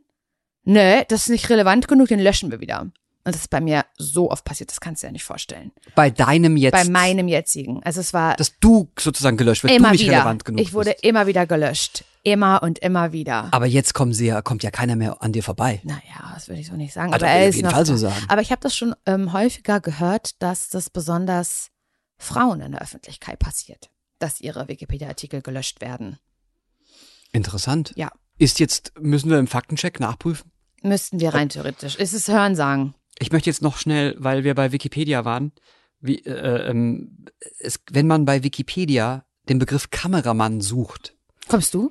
[0.65, 2.81] ne, das ist nicht relevant genug, den löschen wir wieder.
[3.27, 5.73] Und das ist bei mir so oft passiert, das kannst du dir ja nicht vorstellen.
[5.95, 6.73] Bei deinem jetzt.
[6.73, 7.83] Bei meinem jetzigen.
[7.83, 10.17] Also es war Dass du sozusagen gelöscht wirst, immer du nicht wieder.
[10.19, 11.05] relevant genug ich wurde bist.
[11.05, 12.05] immer wieder gelöscht.
[12.27, 13.49] Immer und immer wieder.
[13.53, 15.83] Aber jetzt kommen sie ja, kommt ja keiner mehr an dir vorbei.
[15.85, 17.13] Naja, das würde ich so nicht sagen.
[17.13, 18.25] Also, aber er auf jeden Fall so sagen.
[18.29, 21.69] Aber ich habe das schon ähm, häufiger gehört, dass das besonders
[22.17, 26.19] Frauen in der Öffentlichkeit passiert, dass ihre Wikipedia-Artikel gelöscht werden.
[27.33, 27.93] Interessant.
[27.95, 28.11] Ja.
[28.39, 30.51] Ist jetzt, müssen wir im Faktencheck nachprüfen?
[30.83, 31.97] Müssten wir rein theoretisch.
[31.97, 32.95] Ist es Hörensagen?
[33.19, 35.53] Ich möchte jetzt noch schnell, weil wir bei Wikipedia waren,
[36.01, 37.27] wie, äh, ähm,
[37.59, 41.15] es, wenn man bei Wikipedia den Begriff Kameramann sucht,
[41.49, 41.91] Kommst du?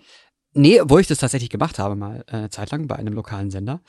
[0.54, 3.50] Nee, wo ich das tatsächlich gemacht habe, mal äh, eine Zeit lang bei einem lokalen
[3.52, 3.82] Sender.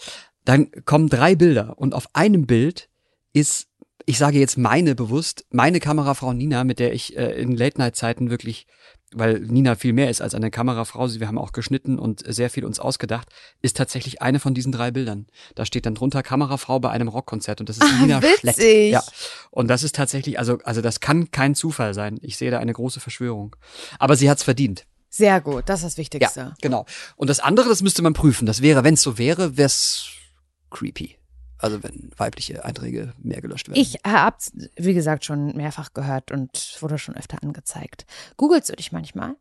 [0.45, 2.89] Dann kommen drei Bilder und auf einem Bild
[3.33, 3.69] ist,
[4.07, 8.67] ich sage jetzt meine bewusst, meine Kamerafrau Nina, mit der ich äh, in Late-Night-Zeiten wirklich,
[9.15, 12.51] weil Nina viel mehr ist als eine Kamerafrau, sie- wir haben auch geschnitten und sehr
[12.51, 13.29] viel uns ausgedacht,
[13.63, 15.27] ist tatsächlich eine von diesen drei Bildern.
[15.55, 18.41] Da steht dann drunter Kamerafrau bei einem Rockkonzert und das ist Ah, Nina witzig.
[18.41, 18.93] Schlett.
[18.93, 19.03] Ja.
[19.51, 22.19] Und das ist tatsächlich, also, also das kann kein Zufall sein.
[22.23, 23.55] Ich sehe da eine große Verschwörung.
[23.99, 24.85] Aber sie hat's verdient.
[25.15, 26.41] Sehr gut, das ist das Wichtigste.
[26.41, 26.87] Ja, genau.
[27.15, 28.47] Und das andere, das müsste man prüfen.
[28.47, 30.09] Das wäre, wenn es so wäre, wär's
[30.71, 31.17] creepy.
[31.57, 33.81] Also wenn weibliche Einträge mehr gelöscht werden.
[33.81, 34.37] Ich habe
[34.75, 38.07] wie gesagt, schon mehrfach gehört und wurde schon öfter angezeigt.
[38.37, 39.37] Googlest du dich manchmal?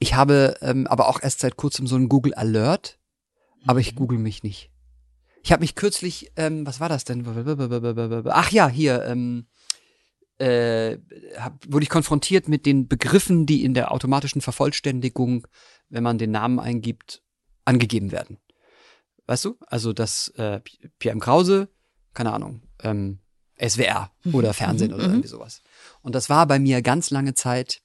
[0.00, 2.98] Ich habe ähm, aber auch erst seit kurzem so einen Google Alert,
[3.64, 4.72] aber ich google mich nicht.
[5.44, 7.24] Ich habe mich kürzlich, ähm, was war das denn?
[8.28, 9.46] Ach ja, hier, ähm,
[10.38, 10.98] äh,
[11.36, 15.46] hab, wurde ich konfrontiert mit den Begriffen, die in der automatischen Vervollständigung,
[15.88, 17.22] wenn man den Namen eingibt,
[17.64, 18.38] angegeben werden.
[19.26, 19.56] Weißt du?
[19.66, 20.60] Also das äh,
[20.98, 21.20] Pierre M.
[21.20, 21.68] Krause,
[22.14, 23.18] keine Ahnung, ähm,
[23.60, 25.62] SWR oder Fernsehen oder irgendwie sowas.
[26.02, 27.82] Und das war bei mir ganz lange Zeit,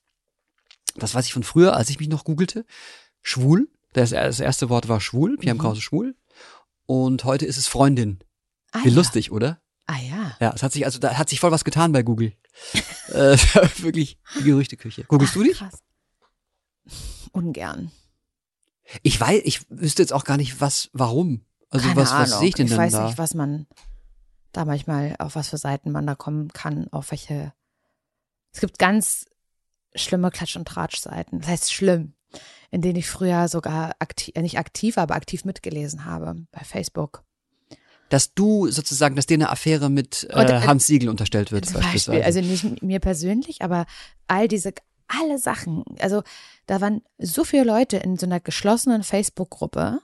[0.96, 2.66] das weiß ich von früher, als ich mich noch googelte,
[3.22, 3.68] schwul.
[3.94, 5.62] Das, das erste Wort war schwul, Pierre M.
[5.62, 6.16] Krause schwul.
[6.86, 8.20] Und heute ist es Freundin.
[8.72, 8.96] Ah, Wie ja.
[8.96, 9.63] lustig, oder?
[9.86, 10.38] Ah ja.
[10.40, 12.34] Ja, es hat sich also da hat sich voll was getan bei Google.
[13.10, 13.38] äh,
[13.78, 15.04] wirklich die Gerüchteküche.
[15.06, 15.58] Googlest du dich?
[15.58, 15.80] Krass.
[17.32, 17.92] Ungern.
[19.02, 21.46] Ich weiß, ich wüsste jetzt auch gar nicht, was, warum.
[21.70, 22.32] Also Keine was, Ahnung.
[22.32, 23.06] was sehe ich denn ich weiß da?
[23.06, 23.66] nicht, was man
[24.52, 27.54] da manchmal, auf was für Seiten man da kommen kann, auf welche.
[28.52, 29.26] Es gibt ganz
[29.96, 31.40] schlimme Klatsch- und Tratsch-Seiten.
[31.40, 32.14] Das heißt schlimm,
[32.70, 37.24] in denen ich früher sogar aktiv, nicht aktiv, aber aktiv mitgelesen habe bei Facebook.
[38.14, 41.66] Dass du sozusagen, dass dir eine Affäre mit äh, Und, äh, Hans Siegel unterstellt wird,
[41.66, 42.22] Zum beispielsweise.
[42.22, 43.88] Beispiel, also nicht mir persönlich, aber
[44.28, 44.72] all diese,
[45.08, 45.84] alle Sachen.
[46.00, 46.22] Also
[46.68, 50.00] da waren so viele Leute in so einer geschlossenen Facebook-Gruppe,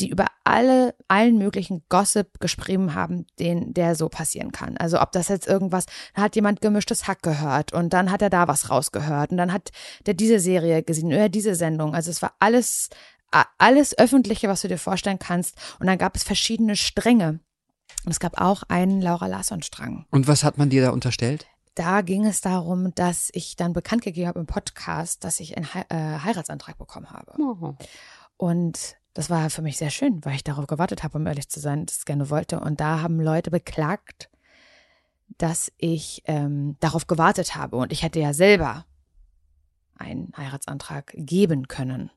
[0.00, 4.78] die über alle, allen möglichen Gossip geschrieben haben, den, der so passieren kann.
[4.78, 8.30] Also ob das jetzt irgendwas, da hat jemand gemischtes Hack gehört und dann hat er
[8.30, 9.70] da was rausgehört und dann hat
[10.06, 11.94] der diese Serie gesehen oder diese Sendung.
[11.94, 12.88] Also es war alles,
[13.58, 15.56] alles Öffentliche, was du dir vorstellen kannst.
[15.78, 17.40] Und dann gab es verschiedene Stränge.
[18.04, 20.06] Und es gab auch einen Laura Larsson-Strang.
[20.10, 21.46] Und was hat man dir da unterstellt?
[21.74, 25.72] Da ging es darum, dass ich dann bekannt gegeben habe im Podcast, dass ich einen
[25.72, 27.32] He äh, Heiratsantrag bekommen habe.
[27.40, 27.74] Oh.
[28.36, 31.60] Und das war für mich sehr schön, weil ich darauf gewartet habe, um ehrlich zu
[31.60, 32.60] sein, das gerne wollte.
[32.60, 34.30] Und da haben Leute beklagt,
[35.38, 37.76] dass ich ähm, darauf gewartet habe.
[37.76, 38.84] Und ich hätte ja selber
[39.96, 42.10] einen Heiratsantrag geben können.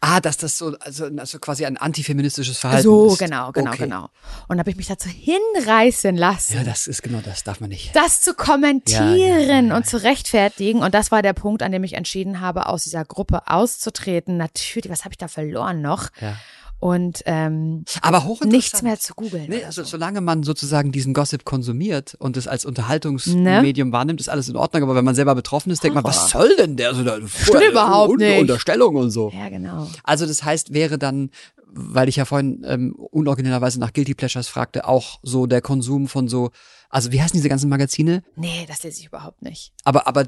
[0.00, 3.18] Ah, dass das so, also, also quasi ein antifeministisches Verhalten so, ist.
[3.18, 3.84] genau, genau, okay.
[3.84, 4.08] genau.
[4.48, 6.56] Und habe ich mich dazu hinreißen lassen.
[6.56, 7.94] Ja, das ist genau das, darf man nicht.
[7.94, 9.76] das zu kommentieren ja, ja, ja.
[9.76, 10.82] und zu rechtfertigen.
[10.82, 14.36] Und das war der Punkt, an dem ich entschieden habe, aus dieser Gruppe auszutreten.
[14.36, 16.10] Natürlich, was habe ich da verloren noch?
[16.20, 16.36] Ja.
[16.80, 18.52] Und ähm, Aber hochinteressant.
[18.52, 19.46] nichts mehr zu googeln.
[19.48, 19.88] Nee, also so.
[19.88, 24.82] solange man sozusagen diesen Gossip konsumiert und es als Unterhaltungsmedium wahrnimmt, ist alles in Ordnung.
[24.82, 26.94] Aber wenn man selber betroffen ist, denkt man, was soll denn der?
[26.94, 28.40] So eine Stimmt überhaupt Un nicht.
[28.40, 29.30] Unterstellung und so.
[29.34, 29.88] Ja, genau.
[30.02, 31.30] Also das heißt, wäre dann,
[31.66, 36.28] weil ich ja vorhin ähm, unoriginellerweise nach Guilty Pleasures fragte, auch so der Konsum von
[36.28, 36.50] so,
[36.90, 38.22] also wie heißen diese ganzen Magazine?
[38.36, 39.72] Nee, das lese ich überhaupt nicht.
[39.84, 40.24] Aber, aber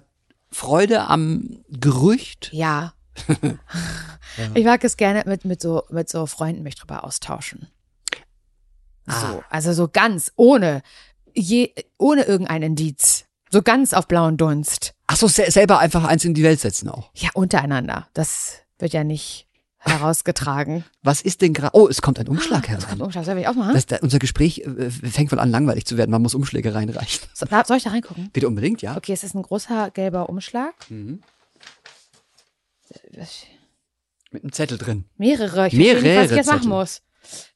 [0.51, 2.49] Freude am Gerücht?
[2.53, 2.94] Ja.
[4.54, 7.68] Ich mag es gerne mit, mit, so, mit so Freunden mich drüber austauschen.
[9.06, 9.44] So, Ah.
[9.50, 10.82] also so ganz ohne,
[11.34, 13.24] je, ohne irgendein Indiz.
[13.50, 14.94] So ganz auf blauen Dunst.
[15.06, 17.10] Ach so, se selber einfach eins in die Welt setzen auch.
[17.14, 18.08] Ja, untereinander.
[18.14, 19.46] Das wird ja nicht
[19.78, 20.84] herausgetragen.
[21.04, 21.76] Was ist denn gerade?
[21.76, 23.00] Oh, es kommt ein Umschlag Das kommt herein.
[23.02, 23.24] Umschlag.
[23.24, 23.74] Soll ich auch machen?
[23.74, 26.10] Das, da, unser Gespräch äh, fängt wohl an langweilig zu werden.
[26.10, 27.28] Man muss Umschläge reinreichen.
[27.32, 28.30] So, soll ich da reingucken?
[28.32, 28.96] Bitte unbedingt, ja?
[28.96, 30.74] Okay, es ist ein großer gelber Umschlag.
[30.90, 31.22] Mhm.
[34.30, 35.05] Mit einem Zettel drin.
[35.16, 35.68] Mehrere.
[35.68, 37.03] Ich Mehrere nicht, was ich jetzt machen muss.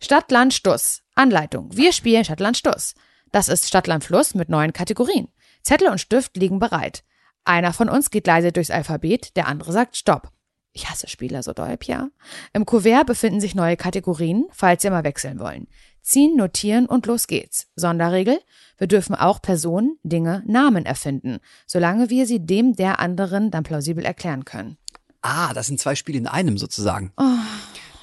[0.00, 1.02] Stadt, Land, Stuss.
[1.14, 1.76] Anleitung.
[1.76, 2.94] Wir spielen Stadt, Land, Stuss.
[3.32, 5.28] Das ist Stadt, Land, Fluss mit neuen Kategorien.
[5.62, 7.04] Zettel und Stift liegen bereit.
[7.44, 10.30] Einer von uns geht leise durchs Alphabet, der andere sagt Stopp.
[10.72, 12.10] Ich hasse Spieler so doll, Pia.
[12.52, 15.66] Im Kuvert befinden sich neue Kategorien, falls ihr mal wechseln wollen.
[16.02, 17.68] Ziehen, notieren und los geht's.
[17.74, 18.40] Sonderregel.
[18.78, 24.04] Wir dürfen auch Personen, Dinge, Namen erfinden, solange wir sie dem der anderen dann plausibel
[24.04, 24.78] erklären können.
[25.22, 27.12] Ah, das sind zwei Spiele in einem sozusagen.
[27.16, 27.24] Oh.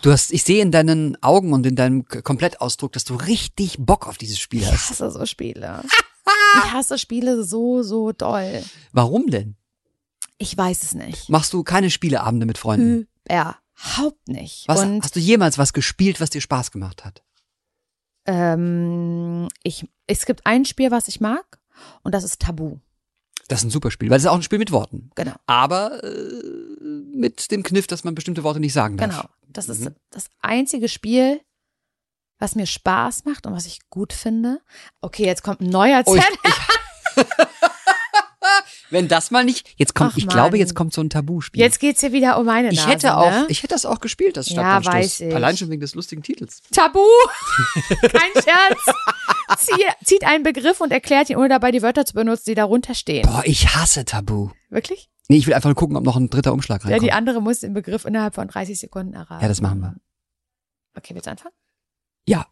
[0.03, 4.07] Du hast, ich sehe in deinen Augen und in deinem Komplettausdruck, dass du richtig Bock
[4.07, 4.89] auf dieses Spiel Ich hast.
[4.91, 5.83] hasse so Spiele.
[6.65, 8.61] Ich hasse Spiele so, so doll.
[8.91, 9.55] Warum denn?
[10.37, 11.29] Ich weiß es nicht.
[11.29, 13.07] Machst du keine Spieleabende mit Freunden?
[13.25, 14.67] Überhaupt nicht.
[14.67, 17.23] Was, Und hast du jemals was gespielt, was dir Spaß gemacht hat?
[18.25, 21.59] ähm, ich, es gibt ein Spiel, was ich mag,
[22.03, 22.77] und das ist Tabu.
[23.47, 25.09] Das ist ein super Spiel, weil es ist auch ein Spiel mit Worten.
[25.15, 25.33] Genau.
[25.45, 26.41] Aber äh,
[27.13, 29.09] mit dem Kniff, dass man bestimmte Worte nicht sagen darf.
[29.09, 29.25] Genau.
[29.47, 29.95] Das ist Mhm.
[30.11, 31.39] das einzige Spiel,
[32.39, 34.59] was mir Spaß macht und was ich gut finde.
[35.01, 36.37] Okay, jetzt kommt ein neuer Oh, ich, Zettel.
[36.43, 37.25] ich,
[38.89, 40.59] wenn das mal nicht, jetzt kommt, Ach, ich glaube, Mann.
[40.59, 41.61] jetzt kommt so ein Tabuspiel.
[41.61, 43.45] Jetzt geht's hier wieder um meine ich Nase, hätte auch, ne?
[43.49, 44.93] ich hätte das auch gespielt, das Ja, Stadtlandstoß.
[44.93, 45.35] weiß ich.
[45.35, 46.61] Allein schon wegen des lustigen Titels.
[46.71, 46.99] Tabu!
[48.01, 48.81] Kein Scherz.
[49.57, 52.93] Zieht, zieht einen Begriff und erklärt ihn, ohne dabei die Wörter zu benutzen, die darunter
[52.93, 53.23] stehen.
[53.27, 54.49] Boah, ich hasse Tabu.
[54.69, 55.09] Wirklich?
[55.29, 57.03] Nee, ich will einfach nur gucken, ob noch ein dritter Umschlag Ja, reinkommt.
[57.07, 59.41] die andere muss den Begriff innerhalb von 30 Sekunden erraten.
[59.41, 59.95] Ja, das machen wir.
[60.95, 61.53] Okay, willst du anfangen?
[62.27, 62.47] Ja.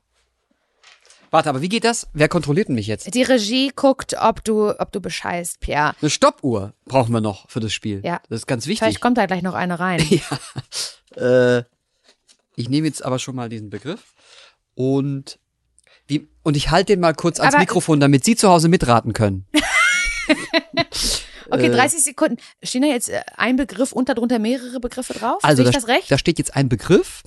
[1.32, 2.08] Warte, aber wie geht das?
[2.14, 3.14] Wer kontrolliert denn mich jetzt?
[3.14, 5.94] Die Regie guckt, ob du, ob du bescheißt, Pierre.
[6.02, 8.02] Eine Stoppuhr brauchen wir noch für das Spiel.
[8.06, 8.22] Ja.
[8.30, 8.80] Das ist ganz wichtig.
[8.80, 10.02] Vielleicht kommt da gleich noch eine rein.
[11.16, 11.64] Äh,
[12.58, 14.14] ich nehme jetzt aber schon mal diesen Begriff
[14.74, 15.40] und
[16.08, 19.14] wie, und ich halte den mal kurz ans Aber- Mikrofon, damit Sie zu Hause mitraten
[19.14, 19.46] können.
[21.52, 21.72] Okay, Äh.
[21.76, 22.38] 30 Sekunden.
[22.64, 25.44] Stehen da jetzt äh, ein Begriff und darunter mehrere Begriffe drauf?
[25.44, 26.10] Also da, das recht?
[26.10, 27.22] da steht jetzt ein Begriff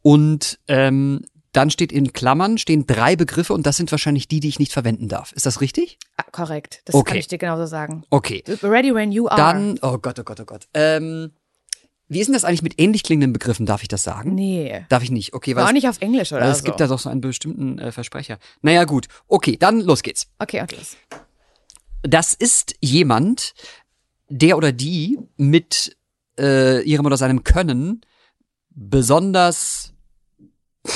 [0.00, 1.22] und ähm,
[1.52, 4.72] dann steht in Klammern stehen drei Begriffe und das sind wahrscheinlich die, die ich nicht
[4.72, 5.32] verwenden darf.
[5.32, 5.98] Ist das richtig?
[6.16, 6.80] ah, korrekt.
[6.86, 7.10] Das Okay.
[7.10, 8.04] kann ich dir genauso sagen.
[8.08, 8.42] Okay.
[8.62, 9.36] Ready when you are.
[9.36, 10.66] Dann, oh Gott, oh Gott, oh Gott.
[10.72, 11.32] Ähm,
[12.08, 13.66] wie ist denn das eigentlich mit ähnlich klingenden Begriffen?
[13.66, 14.34] Darf ich das sagen?
[14.34, 14.84] Nee.
[14.88, 15.34] Darf ich nicht.
[15.34, 16.64] Okay, weil War auch nicht auf Englisch oder weil es so.
[16.64, 18.38] gibt da doch so einen bestimmten äh, Versprecher.
[18.62, 19.08] Naja, gut.
[19.26, 20.26] Okay, dann los geht's.
[20.38, 20.96] okay, und los.
[22.02, 23.54] Das ist jemand,
[24.28, 25.96] der oder die mit
[26.38, 28.00] äh, ihrem oder seinem Können
[28.70, 29.92] besonders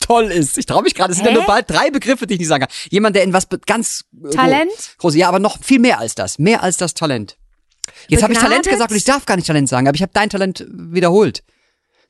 [0.00, 0.58] toll ist.
[0.58, 1.12] Ich traue mich gerade.
[1.12, 2.74] Es sind ja nur bald drei Begriffe, die ich nicht sagen kann.
[2.90, 4.70] Jemand, der in was ganz äh, Talent?
[4.98, 6.38] groß, ja, aber noch viel mehr als das.
[6.38, 7.38] Mehr als das Talent.
[8.08, 10.12] Jetzt habe ich Talent gesagt und ich darf gar nicht Talent sagen, aber ich habe
[10.12, 11.42] dein Talent wiederholt.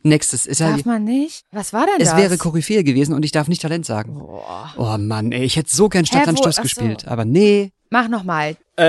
[0.03, 1.45] Nächstes ist ja, Darf man nicht?
[1.53, 2.17] Was war denn es das?
[2.17, 4.15] wäre Koryphäe gewesen und ich darf nicht Talent sagen.
[4.15, 4.73] Boah.
[4.79, 6.63] Oh Mann, ey, ich hätte so gern wo- ach so.
[6.63, 7.73] gespielt, aber nee.
[7.91, 8.57] Mach nochmal.
[8.77, 8.83] Äh,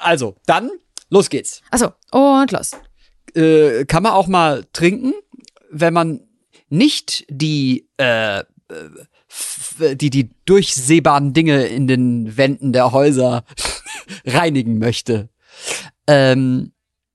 [0.00, 0.70] also, dann,
[1.08, 1.62] los geht's.
[1.70, 2.72] Achso, und los.
[3.34, 5.14] Äh, kann man auch mal trinken,
[5.70, 6.20] wenn man
[6.68, 8.44] nicht die, äh, äh,
[9.96, 13.44] die, die durchsehbaren Dinge in den Wänden der Häuser
[14.26, 15.30] reinigen möchte.
[16.06, 16.72] Ähm,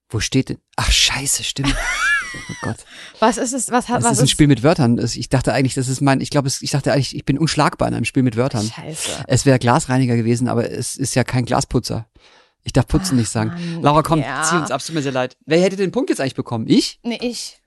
[0.08, 0.58] wo steht denn?
[0.76, 1.74] Ach, scheiße, stimmt.
[2.34, 2.76] Oh Gott.
[3.20, 3.70] Was ist es?
[3.70, 4.98] Was hat Das was ist ein Spiel mit Wörtern.
[4.98, 7.88] Das- Ich dachte eigentlich, das ist mein, ich glaube, ich dachte eigentlich, ich bin unschlagbar
[7.88, 8.68] in einem Spiel mit Wörtern.
[8.70, 9.24] Scheiße.
[9.26, 12.06] Es wäre Glasreiniger gewesen, aber es ist ja kein Glasputzer.
[12.64, 13.48] Ich darf putzen nicht sagen.
[13.54, 14.42] Mann, Laura, komm, ja.
[14.42, 15.38] zieh uns ab, es tut mir sehr leid.
[15.46, 16.66] Wer hätte den Punkt jetzt eigentlich bekommen?
[16.68, 17.00] Ich?
[17.02, 17.62] Nee, ich.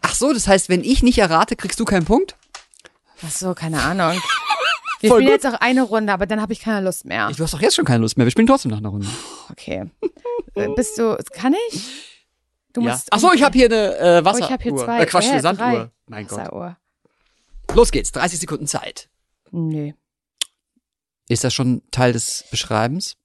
[0.00, 2.36] Ach so, das heißt, wenn ich nicht errate, kriegst du keinen Punkt?
[3.22, 4.18] Ach so, keine Ahnung.
[5.00, 5.42] Wir Voll spielen gut.
[5.44, 7.28] jetzt auch eine Runde, aber dann habe ich keine Lust mehr.
[7.30, 8.26] Ich, du hast doch jetzt schon keine Lust mehr.
[8.26, 9.06] Wir spielen trotzdem nach einer Runde.
[9.50, 9.90] Okay.
[10.54, 11.82] Äh, Bist du, kann ich?
[12.72, 12.92] Du Ja.
[12.92, 13.08] musst.
[13.10, 14.46] Ach so, ich habe hier eine äh, Oh, Wasseruhr.
[14.46, 15.00] ich habe hier zwei.
[15.02, 15.66] Äh, Quatsch, äh, eine Sanduhr.
[15.66, 15.90] drei.
[16.06, 16.38] Mein Gott.
[16.38, 16.76] Wasseruhr.
[17.74, 19.08] Los geht's, 30 Sekunden Zeit.
[19.50, 19.92] Nö.
[21.28, 23.16] Ist das schon Teil des Beschreibens?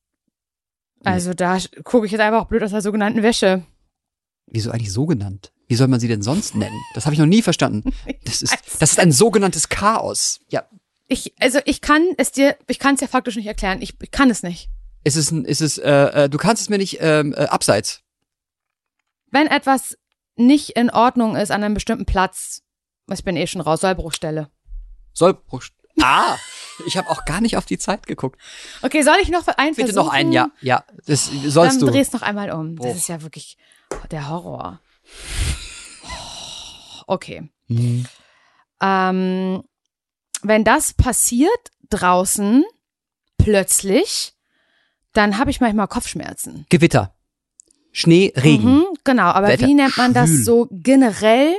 [1.04, 3.64] Also da gucke ich jetzt einfach auch blöd aus der sogenannten Wäsche.
[4.48, 5.52] Wieso eigentlich so genannt?
[5.68, 6.80] Wie soll man sie denn sonst nennen?
[6.94, 7.92] Das habe ich noch nie verstanden.
[8.26, 10.40] Das ist, das ist ein sogenanntes Chaos.
[10.50, 10.64] Ja.
[11.08, 13.82] Ich, also ich kann es dir, ich kann es dir faktisch nicht erklären.
[13.82, 14.70] Ich, ich kann es nicht.
[15.04, 18.02] Ist es, ein, ist es, äh, äh, du kannst es mir nicht ähm, äh, abseits.
[19.30, 19.98] Wenn etwas
[20.36, 22.64] nicht in Ordnung ist an einem bestimmten Platz,
[23.12, 24.50] ich bin eh schon raus, Sollbruchstelle.
[25.14, 25.64] Sollbruch.
[26.02, 26.38] Ah,
[26.88, 28.42] ich habe auch gar nicht auf die Zeit geguckt.
[28.82, 30.06] Okay, soll ich noch einen Bitte versuchen?
[30.08, 30.84] noch einen, ja, ja.
[31.06, 31.92] Das sollst Dann du.
[31.94, 32.76] dreh's noch einmal um.
[32.78, 33.58] Das ist ja wirklich
[34.12, 34.82] der Horror.
[37.08, 37.48] Okay.
[37.68, 38.08] Hm.
[38.82, 39.64] Ähm,
[40.44, 42.64] wenn das passiert draußen
[43.38, 44.34] plötzlich,
[45.14, 46.66] dann habe ich manchmal Kopfschmerzen.
[46.70, 47.16] Gewitter.
[47.92, 48.76] Schnee, Regen.
[48.76, 49.68] Mhm, genau, aber Wetter.
[49.68, 51.56] wie nennt man das so generell?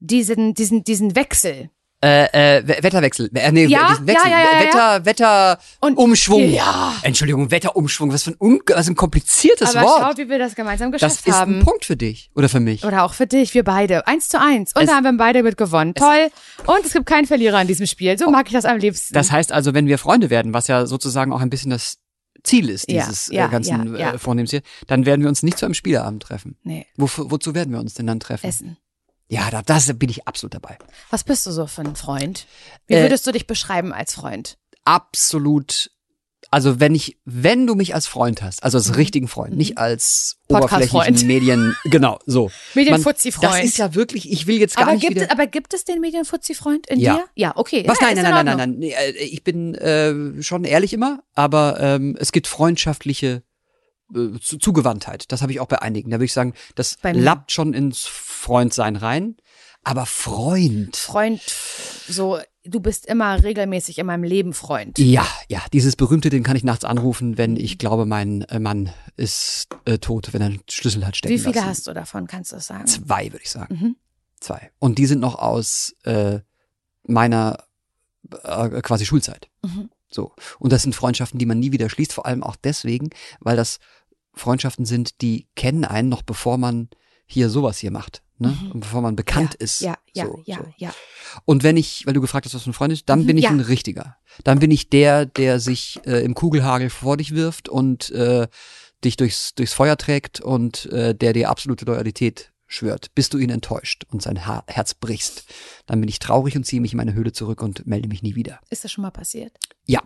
[0.00, 1.70] Diesen, diesen, diesen Wechsel.
[2.00, 3.28] Äh, äh, We- Wetterwechsel.
[3.34, 4.30] Äh, nee, Ja, diesen Wechsel.
[4.30, 6.48] ja, ja, ja, Wetter, Wetter, Und- Umschwung.
[6.48, 6.94] Ja.
[7.02, 8.12] Entschuldigung, Wetterumschwung.
[8.12, 10.02] Was für ein, un was ein kompliziertes aber Wort.
[10.02, 11.58] schaut, wie wir das gemeinsam das geschafft ist haben.
[11.58, 12.84] ein Punkt für dich oder für mich.
[12.84, 14.06] Oder auch für dich, wir beide.
[14.06, 14.72] Eins zu eins.
[14.76, 15.94] Und Es- da haben wir beide mit gewonnen.
[15.94, 16.28] Toll.
[16.66, 18.16] Und es gibt keinen Verlierer in diesem Spiel.
[18.16, 19.14] So mag ich das am liebsten.
[19.14, 21.96] Das heißt also, wenn wir Freunde werden, was ja sozusagen auch ein bisschen das
[22.44, 24.14] Ziel ist Ja, dieses ja, äh, ganzen ja, ja.
[24.14, 26.56] Äh, Vornehmens hier, dann werden wir uns nicht zu einem Spieleabend treffen.
[26.62, 28.46] nee, Wo, wozu werden wir uns denn dann treffen?
[28.46, 28.76] Essen.
[29.28, 30.78] Ja, da das bin ich absolut dabei.
[31.10, 32.46] Was bist du so für ein Freund?
[32.86, 34.56] Wie Äh, würdest du dich beschreiben als Freund?
[34.84, 35.90] Absolut.
[36.50, 40.36] Also wenn ich, wenn du mich als Freund hast, also als richtigen Freund, nicht als
[40.48, 40.54] Mhm.
[40.54, 40.92] Podcast-Freund.
[40.94, 42.50] oberflächlichen Medien, genau, so.
[42.74, 43.52] Medienfuzzi-Freund.
[43.52, 45.30] Das ist ja wirklich, ich will jetzt gar aber nicht gibt, wieder.
[45.30, 47.16] aber gibt es den Medienfuzzi-Freund in Ja.
[47.16, 47.24] dir?
[47.34, 47.84] Ja, okay.
[47.86, 47.98] Was?
[48.00, 51.22] Ja, Nein, nein, in nein, nein, nein, Nee, äh, Ich bin äh, schon ehrlich immer,
[51.34, 53.42] aber ähm, es gibt freundschaftliche
[54.14, 55.30] äh, Zu Zugewandtheit.
[55.30, 56.08] Das habe ich auch bei einigen.
[56.10, 58.06] Da würde ich sagen, das lappt schon ins
[58.48, 59.36] Freundsein rein.
[59.84, 60.96] Aber Freund.
[60.96, 61.42] Freund,
[62.08, 64.98] so, du bist immer regelmäßig in meinem Leben Freund.
[64.98, 68.90] Ja, ja, dieses berühmte, den kann ich nachts anrufen, wenn ich glaube, mein äh, Mann
[69.16, 71.66] ist äh, tot, wenn er einen Schlüssel hat stecken Wie viele lassen.
[71.66, 72.86] hast du davon, kannst du es sagen?
[72.86, 73.74] Zwei, würde ich sagen.
[73.74, 73.96] Mhm.
[74.40, 74.70] Zwei.
[74.78, 76.40] Und die sind noch aus äh,
[77.04, 77.64] meiner
[78.44, 79.50] äh, quasi Schulzeit.
[79.62, 79.90] Mhm.
[80.10, 80.32] So.
[80.58, 83.78] Und das sind Freundschaften, die man nie wieder schließt, vor allem auch deswegen, weil das
[84.32, 86.88] Freundschaften sind, die kennen einen noch bevor man
[87.26, 88.22] hier sowas hier macht.
[88.40, 88.56] Ne?
[88.72, 89.80] Und bevor man bekannt ja, ist.
[89.80, 90.64] Ja, ja, so, ja, so.
[90.76, 90.94] ja.
[91.44, 93.38] Und wenn ich, weil du gefragt hast, was für ein Freund ist, dann Mhm, bin
[93.38, 93.50] ich ja.
[93.50, 94.16] ein richtiger.
[94.44, 98.46] Dann bin ich der, der sich äh, im Kugelhagel vor dich wirft und äh,
[99.04, 103.50] dich durchs, durchs Feuer trägt und äh, der dir absolute Loyalität schwört, bis du ihn
[103.50, 105.44] enttäuscht und sein ha Herz brichst.
[105.86, 108.34] Dann bin ich traurig und ziehe mich in meine Höhle zurück und melde mich nie
[108.34, 108.60] wieder.
[108.70, 109.52] Ist das schon mal passiert?
[109.86, 110.02] Ja.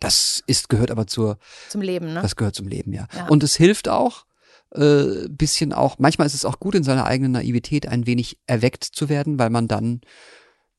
[0.00, 1.38] Das ist, gehört aber zur,
[1.70, 2.20] Zum Leben, ne?
[2.20, 3.08] das gehört zum Leben, ja.
[3.14, 3.28] Ja.
[3.28, 4.25] Und es hilft auch,
[4.72, 8.84] äh, bisschen auch, manchmal ist es auch gut, in seiner eigenen Naivität ein wenig erweckt
[8.84, 10.00] zu werden, weil man dann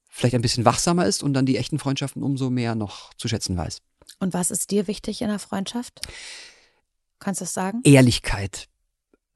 [0.10, 3.56] vielleicht ein bisschen wachsamer ist und dann die echten Freundschaften umso mehr noch zu schätzen
[3.56, 3.82] weiß.
[4.20, 6.02] Und was ist dir wichtig in der Freundschaft?
[7.20, 7.82] Kannst du das sagen?
[7.84, 8.68] Ehrlichkeit.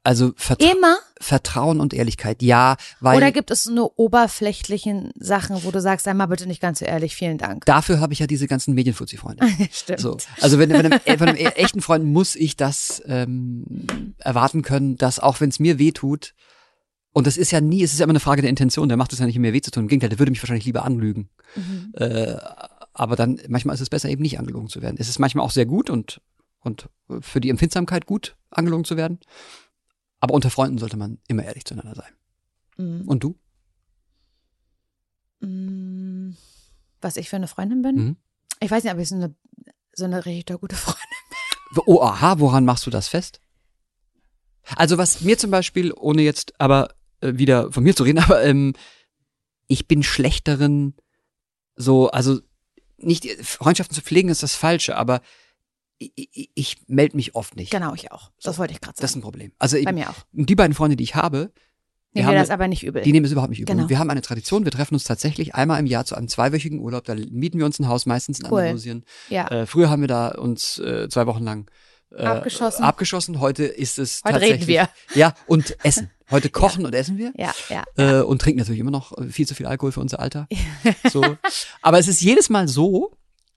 [0.04, 0.98] Also Vertra Immer?
[1.20, 6.16] Vertrauen und Ehrlichkeit, ja, weil Oder gibt es nur oberflächlichen Sachen, wo du sagst, sei
[6.16, 7.66] mal bitte nicht ganz so ehrlich, vielen Dank.
[7.66, 9.46] dafür habe ich ja diese ganzen Medienfuzzi-Freunde.
[9.72, 10.00] Stimmt.
[10.00, 10.18] So.
[10.40, 14.64] Also wenn, wenn einem, äh, von einem e- echten Freund muss ich das ähm, erwarten
[14.64, 16.34] können, dass auch wenn es mir weh tut,
[17.14, 19.14] und das ist ja nie, es ist ja immer eine Frage der Intention, der macht
[19.14, 19.84] es ja nicht, um mir weh zu tun.
[19.84, 21.30] Im Gegenteil, der würde mich wahrscheinlich lieber anlügen.
[21.56, 21.92] Mhm.
[21.94, 22.38] Äh,
[22.94, 24.96] aber dann, manchmal ist es besser, eben nicht angelogen zu werden.
[24.98, 26.22] Es ist manchmal auch sehr gut und,
[26.62, 26.90] und
[27.20, 29.20] für die Empfindsamkeit gut, angelogen zu werden.
[30.22, 32.14] Aber unter Freunden sollte man immer ehrlich zueinander sein.
[32.78, 33.08] Mhm.
[33.08, 33.38] Und du?
[35.42, 36.36] Mm,
[37.02, 37.96] Was ich für eine Freundin bin?
[37.96, 38.16] Mhm.
[38.60, 39.36] Ich weiß nicht, ob ich so eine,
[39.94, 41.02] so eine richtig gute Freundin
[41.86, 43.40] Oh, aha, woran machst du das fest?
[44.76, 48.44] Also was mir zum Beispiel, ohne jetzt aber äh, wieder von mir zu reden, aber
[48.44, 48.74] ähm,
[49.68, 50.96] ich bin schlecht darin,
[51.76, 52.40] so, also
[52.98, 55.22] nicht Freundschaften zu pflegen ist das Falsche, aber
[56.02, 57.72] ich, ich, ich melde mich oft nicht.
[57.72, 58.32] Genau, ich auch.
[58.44, 59.20] Das wollte ich gerade Das ist sagen.
[59.20, 59.52] ein Problem.
[59.60, 60.16] Also Bei eben, mir auch.
[60.32, 61.52] die beiden Freunde, die ich habe,
[62.14, 63.02] Nehmen wir das eine- aber nicht übel.
[63.04, 63.74] Die nehmen es überhaupt nicht übel.
[63.74, 63.88] Genau.
[63.88, 67.06] Wir haben eine Tradition, wir treffen uns tatsächlich einmal im Jahr zu einem zweiwöchigen Urlaub.
[67.06, 68.60] Da mieten wir uns ein Haus, meistens in Cool.
[68.62, 69.06] Andalusien.
[69.30, 69.48] ja.
[69.48, 71.72] Äh, früher haben wir da uns äh, zwei Wochen lang
[72.14, 72.84] äh, Abgeschossen.
[72.84, 73.40] abgeschossen.
[73.40, 74.62] Heute ist es Heute tatsächlich.
[74.62, 74.90] reden wir.
[75.16, 76.10] Ja, und essen.
[76.30, 77.32] Heute kochen und essen wir.
[77.38, 77.84] ja, ja.
[77.96, 80.48] Äh, und trinken natürlich immer noch äh, viel zu viel Alkohol für unser Alter.
[81.10, 81.24] So.
[81.82, 83.14] Aber es ist jedes Mal so,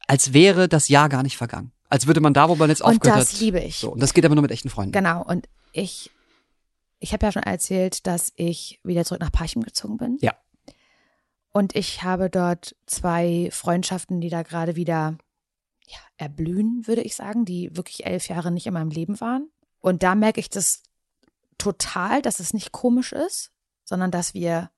[0.06, 1.72] als wäre das Jahr gar nicht vergangen.
[1.94, 3.40] Als würde man da, wo man jetzt Und aufgehört das hat.
[3.40, 3.78] liebe ich.
[3.78, 3.92] So.
[3.92, 4.90] Und das geht aber nur mit echten Freunden.
[4.90, 5.22] Genau.
[5.22, 6.10] Und ich,
[6.98, 10.18] ich habe ja schon erzählt, dass ich wieder zurück nach Parchim gezogen bin.
[10.20, 10.34] Ja.
[11.52, 15.16] Und ich habe dort zwei Freundschaften, die da gerade wieder
[15.86, 19.48] ja, erblühen, würde ich sagen, die wirklich elf Jahre nicht in meinem Leben waren.
[19.78, 20.82] Und da merke ich das
[21.58, 23.52] total, dass es nicht komisch ist,
[23.84, 24.72] sondern dass wir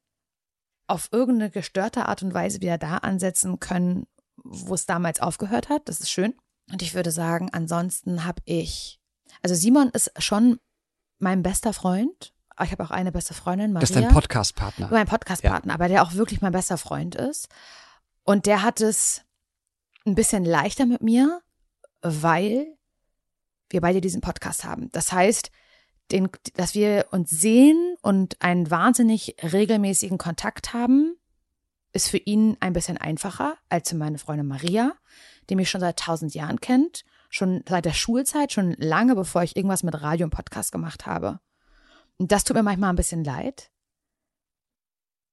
[0.87, 4.07] auf irgendeine gestörte Art und Weise wieder da ansetzen können,
[4.37, 5.89] wo es damals aufgehört hat.
[5.89, 6.35] Das ist schön.
[6.71, 9.01] Und ich würde sagen, ansonsten habe ich,
[9.43, 10.59] also Simon ist schon
[11.19, 12.33] mein bester Freund.
[12.63, 13.87] Ich habe auch eine beste Freundin, Maria.
[13.87, 14.89] Das ist dein Podcast-Partner.
[14.91, 17.49] Mein Podcast-Partner, aber der auch wirklich mein bester Freund ist.
[18.25, 19.23] Und der hat es
[20.07, 21.41] ein bisschen leichter mit mir,
[22.01, 22.67] weil
[23.71, 24.91] wir beide diesen Podcast haben.
[24.93, 25.51] Das heißt,
[26.13, 31.17] den, dass wir uns sehen und einen wahnsinnig regelmäßigen Kontakt haben,
[31.93, 34.95] ist für ihn ein bisschen einfacher als für meine Freundin Maria,
[35.49, 39.57] die mich schon seit tausend Jahren kennt, schon seit der Schulzeit, schon lange bevor ich
[39.57, 41.41] irgendwas mit Radio und Podcast gemacht habe.
[42.19, 43.71] Und das tut mir manchmal ein bisschen leid.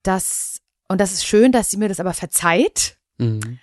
[0.04, 2.98] Das, und das ist schön, dass sie mir das aber verzeiht.
[3.18, 3.60] Mhm.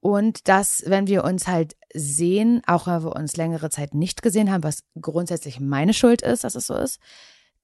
[0.00, 4.50] Und dass, wenn wir uns halt sehen, auch wenn wir uns längere Zeit nicht gesehen
[4.50, 7.00] haben, was grundsätzlich meine Schuld ist, dass es so ist,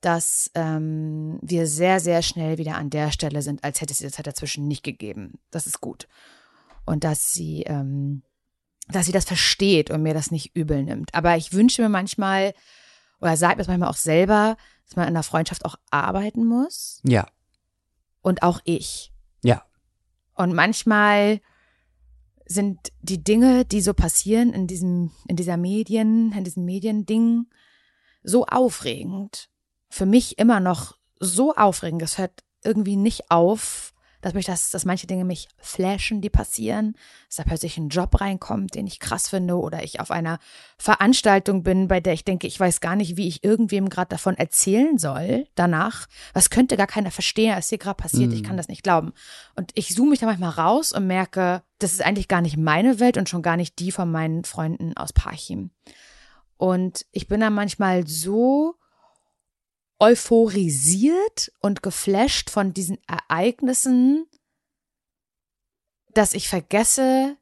[0.01, 4.11] dass ähm, wir sehr, sehr schnell wieder an der Stelle sind, als hätte es diese
[4.11, 5.39] Zeit dazwischen nicht gegeben.
[5.51, 6.09] Das ist gut.
[6.87, 8.23] Und dass sie, ähm,
[8.89, 11.15] dass sie das versteht und mir das nicht übel nimmt.
[11.15, 12.55] Aber ich wünsche mir manchmal,
[13.21, 14.57] oder sage mir das manchmal auch selber,
[14.87, 17.01] dass man in der Freundschaft auch arbeiten muss.
[17.05, 17.27] Ja.
[18.21, 19.13] Und auch ich.
[19.43, 19.63] Ja.
[20.35, 21.41] Und manchmal
[22.47, 27.47] sind die Dinge, die so passieren in diesem, in dieser Medien, in diesem Mediending,
[28.23, 29.49] so aufregend.
[29.89, 32.03] Für mich immer noch so aufregend.
[32.03, 33.94] Es hört irgendwie nicht auf,
[34.25, 36.97] dass mich das, dass manche Dinge mich flashen, die passieren,
[37.29, 40.39] dass da plötzlich ein Job reinkommt, den ich krass finde, oder ich auf einer
[40.79, 44.35] Veranstaltung bin, bei der ich denke, ich weiß gar nicht, wie ich irgendwem gerade davon
[44.39, 46.07] erzählen soll danach.
[46.33, 48.33] Was könnte gar keiner verstehen, was hier gerade passiert.
[48.33, 49.13] Ich kann das nicht glauben.
[49.57, 53.01] Und ich zoome mich da manchmal raus und merke, das ist eigentlich gar nicht meine
[53.01, 55.71] Welt und schon gar nicht die von meinen Freunden aus Parchim.
[56.57, 58.77] Und ich bin da manchmal so
[59.99, 64.27] euphorisiert und geflasht von diesen Ereignissen,
[66.13, 67.37] dass ich vergesse,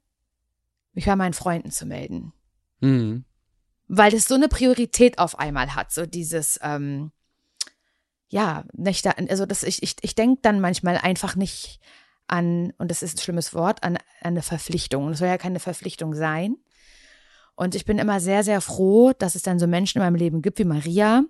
[0.92, 2.32] mich bei meinen Freunden zu melden.
[2.80, 3.24] Mhm.
[3.88, 7.12] Weil es so eine Priorität auf einmal hat, so dieses, ähm,
[8.28, 11.80] ja, nicht da, also das, ich, ich, ich denke dann manchmal einfach nicht
[12.26, 15.04] an, und das ist ein schlimmes Wort, an, an eine Verpflichtung.
[15.04, 16.56] Und es soll ja keine Verpflichtung sein.
[17.54, 20.40] Und ich bin immer sehr, sehr froh, dass es dann so Menschen in meinem Leben
[20.40, 21.24] gibt wie Maria,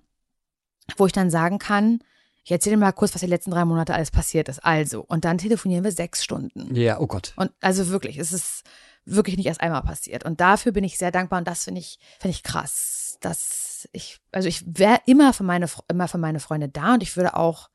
[0.97, 2.01] wo ich dann sagen kann,
[2.45, 4.65] ich erzähle mal kurz, was die letzten drei Monate alles passiert ist.
[4.65, 6.75] Also, und dann telefonieren wir sechs Stunden.
[6.75, 7.35] Ja, oh Gott.
[7.37, 8.65] Und also wirklich, es ist
[9.05, 10.25] wirklich nicht erst einmal passiert.
[10.25, 13.19] Und dafür bin ich sehr dankbar und das finde ich, finde ich krass.
[13.21, 17.17] Dass ich, also ich wäre immer für meine, immer für meine Freunde da und ich
[17.17, 17.69] würde auch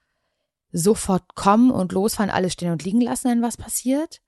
[0.73, 4.21] sofort kommen und losfahren, alles stehen und liegen lassen, wenn was passiert.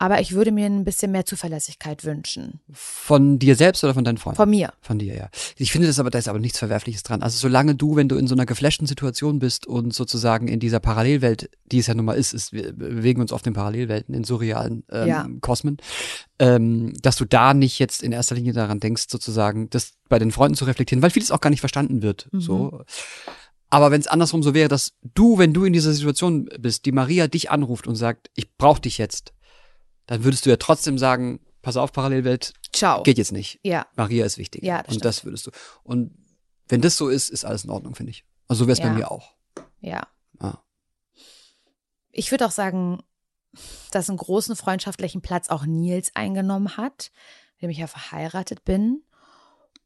[0.00, 2.60] Aber ich würde mir ein bisschen mehr Zuverlässigkeit wünschen.
[2.72, 4.36] Von dir selbst oder von deinen Freunden?
[4.36, 4.72] Von mir.
[4.80, 5.28] Von dir, ja.
[5.56, 7.20] Ich finde das aber, da ist aber nichts Verwerfliches dran.
[7.20, 10.78] Also solange du, wenn du in so einer geflashten Situation bist und sozusagen in dieser
[10.78, 14.22] Parallelwelt, die es ja nun mal ist, ist wir bewegen uns auf den Parallelwelten, in
[14.22, 15.28] surrealen ähm, Ja.
[15.40, 15.78] Kosmen,
[16.38, 20.30] ähm, dass du da nicht jetzt in erster Linie daran denkst, sozusagen, das bei den
[20.30, 22.28] Freunden zu reflektieren, weil vieles auch gar nicht verstanden wird.
[22.30, 22.40] Mhm.
[22.40, 22.84] So.
[23.70, 26.92] Aber wenn es andersrum so wäre, dass du, wenn du in dieser Situation bist, die
[26.92, 29.32] Maria dich anruft und sagt, ich brauche dich jetzt,
[30.08, 33.02] dann würdest du ja trotzdem sagen, pass auf, Parallelwelt, Ciao.
[33.04, 33.60] geht jetzt nicht.
[33.62, 33.86] Ja.
[33.94, 34.64] Maria ist wichtig.
[34.64, 35.50] Ja, das und das würdest du.
[35.84, 36.12] Und
[36.66, 38.24] wenn das so ist, ist alles in Ordnung, finde ich.
[38.48, 38.92] Also so wäre es bei Ja.
[38.94, 39.34] mir auch.
[39.80, 40.06] Ja.
[40.40, 40.58] Ah.
[42.10, 43.02] Ich würde auch sagen,
[43.90, 47.10] dass einen großen freundschaftlichen Platz auch Nils eingenommen hat,
[47.56, 49.02] mit dem ich ja verheiratet bin.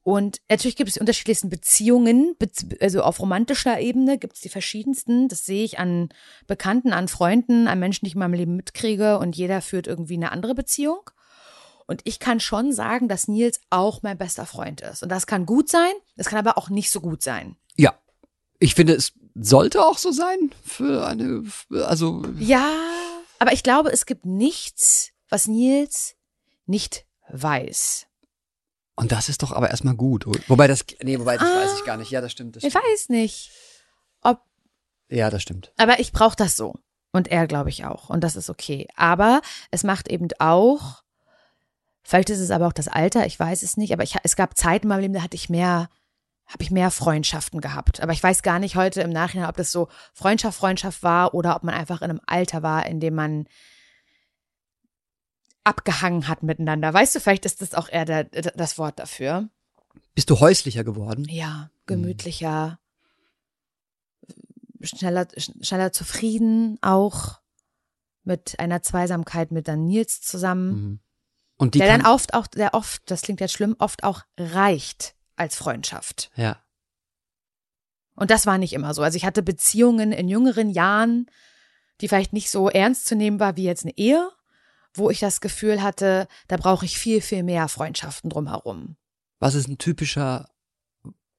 [0.04, 4.48] Und natürlich gibt es die unterschiedlichsten Beziehungen, bez- also auf romantischer Ebene gibt es die
[4.48, 5.28] verschiedensten.
[5.28, 6.08] Das sehe ich an
[6.48, 10.14] Bekannten, an Freunden, an Menschen, die ich in meinem Leben mitkriege und jeder führt irgendwie
[10.14, 11.08] eine andere Beziehung.
[11.86, 15.02] Und ich kann schon sagen, dass Nils auch mein bester Freund ist.
[15.02, 17.56] Und das kann gut sein, das kann aber auch nicht so gut sein.
[17.76, 17.94] Ja.
[18.58, 22.72] Ich finde, es sollte auch so sein für eine, also Ja,
[23.38, 26.14] aber ich glaube, es gibt nichts, was Nils
[26.66, 28.06] nicht weiß.
[28.96, 30.26] Und das ist doch aber erstmal gut.
[30.48, 31.60] Wobei das, nee, wobei das Ah.
[31.64, 32.10] weiß ich gar nicht.
[32.10, 32.56] Ja, das stimmt.
[32.56, 32.84] Das Ich stimmt.
[32.84, 33.50] weiß nicht,
[34.22, 34.40] ob
[35.08, 35.72] Ja, das stimmt.
[35.76, 36.74] Aber ich brauche das so.
[37.12, 38.08] Und er, glaube ich, auch.
[38.08, 38.88] Und das ist okay.
[38.96, 41.02] Aber es macht eben auch,
[42.02, 44.56] vielleicht ist es aber auch das Alter, ich weiß es nicht, aber ich, es gab
[44.56, 45.90] Zeiten in meinem Leben, da hatte ich mehr,
[46.46, 48.00] habe ich mehr Freundschaften gehabt.
[48.02, 51.54] Aber ich weiß gar nicht heute im Nachhinein, ob das so Freundschaft, Freundschaft war oder
[51.56, 53.46] ob man einfach in einem Alter war, in dem man
[55.64, 56.92] abgehangen hat miteinander.
[56.92, 59.48] Weißt du, vielleicht ist das auch eher der, das Wort dafür.
[60.14, 61.26] Bist du häuslicher geworden?
[61.28, 62.78] Ja, gemütlicher,
[64.80, 67.40] schneller, schneller zufrieden, auch
[68.24, 70.70] mit einer Zweisamkeit mit dann Nils zusammen.
[70.70, 71.00] Mhm.
[71.56, 75.14] Und die der dann oft auch, der oft, das klingt jetzt schlimm, oft auch reicht
[75.36, 76.30] als Freundschaft.
[76.36, 76.58] Ja.
[78.14, 79.02] Und das war nicht immer so.
[79.02, 81.26] Also ich hatte Beziehungen in jüngeren Jahren,
[82.00, 84.30] die vielleicht nicht so ernst zu nehmen war wie jetzt eine Ehe,
[84.94, 88.96] wo ich das Gefühl hatte, da brauche ich viel, viel mehr Freundschaften drumherum.
[89.38, 90.48] Was ist ein typischer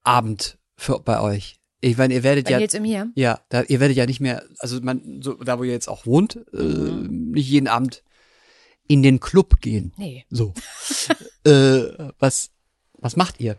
[0.03, 1.59] Abend für bei euch?
[1.81, 3.11] Ich meine, ihr werdet Bei ja Nils und mir.
[3.15, 6.05] Ja, da, ihr werdet ja nicht mehr, also man, so, da wo ihr jetzt auch
[6.05, 7.31] wohnt, äh, Mhm.
[7.31, 8.03] nicht jeden Abend
[8.87, 9.93] in den Club gehen.
[9.97, 10.25] Nee.
[10.29, 10.53] So.
[11.45, 12.51] äh, was,
[12.93, 13.57] was macht ihr?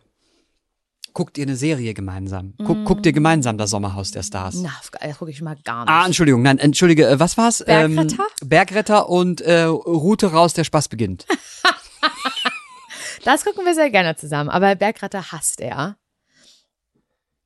[1.14, 2.54] Guckt ihr eine Serie gemeinsam?
[2.58, 4.56] Guck, Guckt ihr gemeinsam das Sommerhaus der Stars?
[4.56, 5.90] Na, das gucke ich mal gar nicht.
[5.90, 7.64] Ah, Entschuldigung, nein, entschuldige, äh, was war's?
[7.64, 8.24] Bergretter?
[8.42, 11.26] Ähm, Bergretter und äh, Route raus, der Spaß beginnt.
[13.24, 14.50] Das gucken wir sehr gerne zusammen.
[14.50, 15.96] Aber Bergratter hasst er.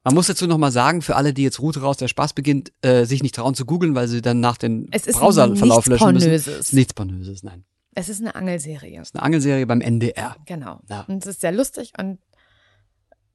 [0.03, 3.05] Man muss dazu nochmal sagen, für alle, die jetzt Route raus, der Spaß beginnt, äh,
[3.05, 6.15] sich nicht trauen zu googeln, weil sie dann nach den Es ist Browserverlauf nichts löschen
[6.15, 6.27] müssen.
[6.27, 6.73] Pornöses.
[6.73, 7.65] Nichts Pornöses, nein.
[7.95, 8.99] Es ist eine Angelserie.
[8.99, 10.37] Das ist eine Angelserie beim NDR.
[10.47, 10.81] Genau.
[10.89, 11.05] Ja.
[11.09, 12.19] Und es ist sehr lustig und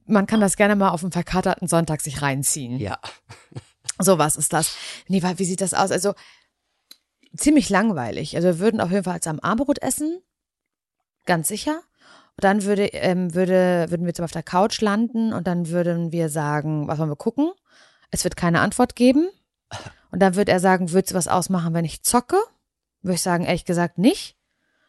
[0.06, 2.78] man kann das gerne mal auf einen verkaterten Sonntag sich reinziehen.
[2.78, 2.98] Ja.
[3.98, 4.76] Sowas ist das.
[5.08, 5.90] Nee, wie sieht das aus?
[5.90, 6.14] Also
[7.36, 8.36] ziemlich langweilig.
[8.36, 10.20] Also wir würden auf jeden Fall am Abendbrot essen.
[11.26, 11.80] Ganz sicher.
[12.36, 16.10] Und dann würde, ähm, würde, würden wir jetzt auf der Couch landen und dann würden
[16.10, 17.52] wir sagen, was wollen wir gucken?
[18.10, 19.28] Es wird keine Antwort geben.
[20.10, 22.36] Und dann würde er sagen, würdest du was ausmachen, wenn ich zocke?
[23.02, 24.36] Würde ich sagen, ehrlich gesagt nicht.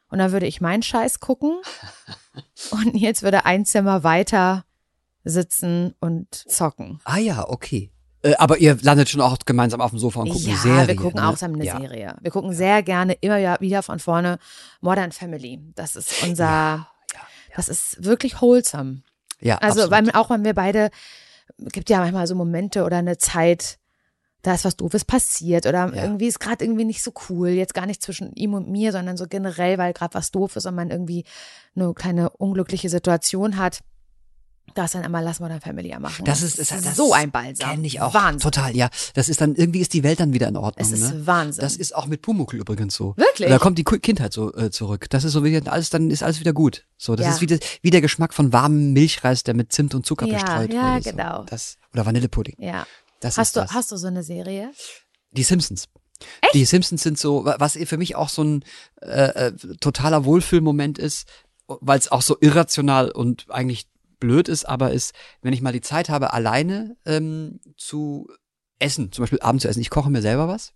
[0.10, 1.58] Und dann würde ich meinen Scheiß gucken.
[2.72, 4.65] Und jetzt würde ein Zimmer weiter
[5.26, 7.00] sitzen und zocken.
[7.04, 7.92] Ah ja, okay.
[8.22, 10.88] Äh, aber ihr landet schon auch gemeinsam auf dem Sofa und guckt ja, eine Serie.
[10.88, 11.28] wir gucken ne?
[11.28, 11.80] auch zusammen eine ja.
[11.80, 12.16] Serie.
[12.22, 14.40] Wir gucken sehr gerne immer ja wieder von vorne
[14.82, 15.60] Modern Family.
[15.76, 16.88] Das ist unser, Ja,
[17.56, 19.02] das ist wirklich wholesome.
[19.42, 20.90] ja, Also, weil auch wenn wir beide,
[21.58, 23.78] gibt ja manchmal so Momente oder eine Zeit,
[24.42, 26.04] da ist was Doofes passiert oder Ja.
[26.04, 27.50] irgendwie ist gerade irgendwie nicht so cool.
[27.50, 30.66] Jetzt gar nicht zwischen ihm und mir, sondern so generell, weil gerade was doof ist
[30.68, 31.26] und man irgendwie
[31.76, 33.80] eine kleine unglückliche Situation hat.
[34.74, 36.26] Da ist dann immer Lass Modern Family ja machen.
[36.26, 37.70] das ist, ist das so ein Balsam.
[37.72, 38.14] Kenn ich auch.
[38.14, 38.40] Wahnsinn.
[38.42, 38.90] Total, ja.
[39.14, 40.86] Das ist dann, irgendwie ist die Welt dann wieder in Ordnung.
[40.86, 41.26] Es ist ne?
[41.26, 41.62] Wahnsinn.
[41.62, 43.14] Das ist auch mit Pumuckl übrigens so.
[43.16, 43.48] Wirklich?
[43.48, 45.06] Da kommt die Kindheit so äh, zurück.
[45.12, 46.86] Das ist so wieder alles, dann ist alles wieder gut.
[46.98, 47.32] So, das Ja.
[47.34, 50.34] ist wie, das, wie der Geschmack von warmem Milchreis, der mit Zimt und Zucker Ja,
[50.34, 51.04] bestreut ja, wurde.
[51.04, 51.10] So.
[51.12, 51.44] genau.
[51.44, 52.56] Das, oder Vanillepudding.
[52.60, 52.86] ja.
[53.22, 53.72] Das Hast ist du, das.
[53.72, 54.72] hast du so eine Serie?
[55.32, 55.86] Die Simpsons.
[56.54, 58.66] Die Simpsons sind so, wa- was für mich auch so ein
[59.02, 61.28] äh, äh, totaler Wohlfühlmoment ist,
[61.68, 63.88] weil es auch so irrational und eigentlich
[64.20, 68.28] blöd ist, aber ist, wenn ich mal die Zeit habe, alleine ähm, zu
[68.80, 69.82] essen, zum Beispiel abends zu essen.
[69.82, 70.74] Ich koche mir selber was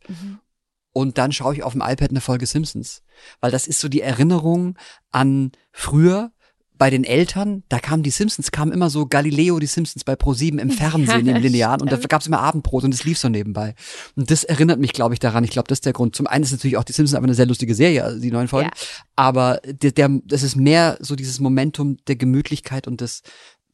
[0.91, 3.03] und dann schaue ich auf dem iPad eine Folge Simpsons,
[3.41, 4.77] weil das ist so die Erinnerung
[5.11, 6.31] an früher.
[6.79, 10.59] Bei den Eltern, da kamen die Simpsons, kamen immer so Galileo, die Simpsons bei Pro7
[10.59, 13.75] im Fernsehen, im Linearen und da gab es immer Abendbrot und es lief so nebenbei.
[14.15, 15.43] Und das erinnert mich, glaube ich, daran.
[15.43, 16.15] Ich glaube, das ist der Grund.
[16.15, 18.47] Zum einen ist natürlich auch die Simpsons aber eine sehr lustige Serie, also die neuen
[18.47, 18.69] Folgen.
[18.73, 18.83] Ja.
[19.17, 23.23] Aber der, der, das ist mehr so dieses Momentum der Gemütlichkeit und des,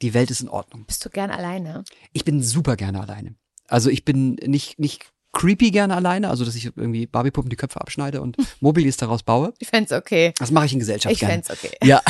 [0.01, 0.85] die Welt ist in Ordnung.
[0.85, 1.83] Bist du gern alleine?
[2.11, 3.35] Ich bin super gerne alleine.
[3.67, 7.79] Also ich bin nicht, nicht creepy gerne alleine, also dass ich irgendwie Barbiepuppen die Köpfe
[7.81, 9.53] abschneide und Mobilis daraus baue.
[9.59, 10.33] Ich fänd's okay.
[10.39, 11.71] Das mache ich in Gesellschaft Ich fänd's okay.
[11.83, 12.01] Ja,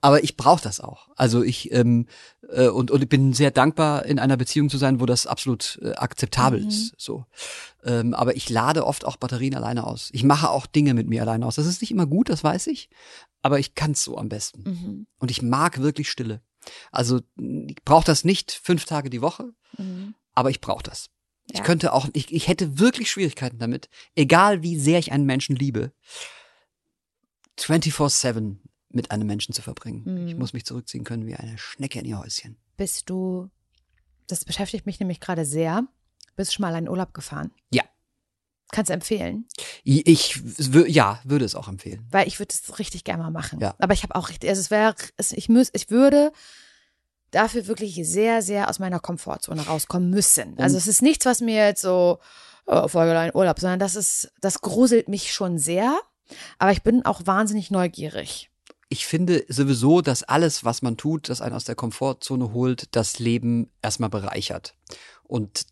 [0.00, 1.08] aber ich brauche das auch.
[1.16, 2.06] Also ich ähm,
[2.50, 5.78] äh, und und ich bin sehr dankbar in einer Beziehung zu sein, wo das absolut
[5.82, 6.68] äh, akzeptabel Mhm.
[6.68, 6.92] ist.
[6.98, 7.24] So,
[7.84, 10.10] ähm, aber ich lade oft auch Batterien alleine aus.
[10.12, 11.56] Ich mache auch Dinge mit mir alleine aus.
[11.56, 12.90] Das ist nicht immer gut, das weiß ich,
[13.42, 14.62] aber ich kann's so am besten.
[14.64, 15.06] Mhm.
[15.18, 16.42] Und ich mag wirklich Stille.
[16.92, 20.14] Also ich brauche das nicht fünf Tage die Woche, Mhm.
[20.34, 21.08] aber ich brauche das.
[21.50, 21.64] Ich Ja.
[21.64, 25.92] könnte auch, ich, ich hätte wirklich Schwierigkeiten damit, egal wie sehr ich einen Menschen liebe,
[27.58, 28.56] 24-7
[28.90, 30.02] mit einem Menschen zu verbringen.
[30.04, 30.28] Mhm.
[30.28, 32.56] Ich muss mich zurückziehen können wie eine Schnecke in ihr Häuschen.
[32.76, 33.50] Bist du,
[34.26, 35.86] das beschäftigt mich nämlich gerade sehr,
[36.36, 37.52] bist du schon mal in Urlaub gefahren?
[37.70, 37.82] Ja.
[38.70, 39.46] Kannst du empfehlen?
[39.84, 40.42] Ich, ich
[40.88, 42.06] ja, würde es auch empfehlen.
[42.10, 43.60] Weil ich würde es richtig gerne mal machen.
[43.60, 43.74] Ja.
[43.78, 46.32] Aber ich habe auch richtig, also es wäre, ich ich würde
[47.34, 50.58] dafür wirklich sehr, sehr aus meiner Komfortzone rauskommen müssen.
[50.58, 52.18] Also es ist nichts, was mir jetzt so,
[52.66, 55.98] oh, Folge in Urlaub, sondern das ist, das gruselt mich schon sehr.
[56.58, 58.50] Aber ich bin auch wahnsinnig neugierig.
[58.88, 63.18] Ich finde sowieso, dass alles, was man tut, das einen aus der Komfortzone holt, das
[63.18, 64.74] Leben erstmal bereichert.
[65.24, 65.66] Und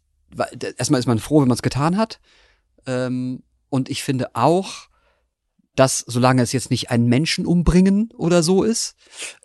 [0.79, 2.21] erstmal ist man froh, wenn man es getan hat.
[2.87, 4.89] Ähm, und ich finde auch,
[5.75, 8.95] dass solange es jetzt nicht einen Menschen umbringen oder so ist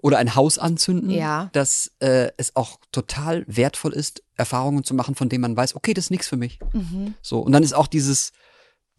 [0.02, 1.50] oder ein Haus anzünden, Ja.
[1.54, 5.94] dass äh, es auch total wertvoll ist, Erfahrungen zu machen, von denen man weiß, okay,
[5.94, 6.60] das ist nichts für mich.
[6.74, 7.14] Mhm.
[7.22, 8.32] So und dann ist auch dieses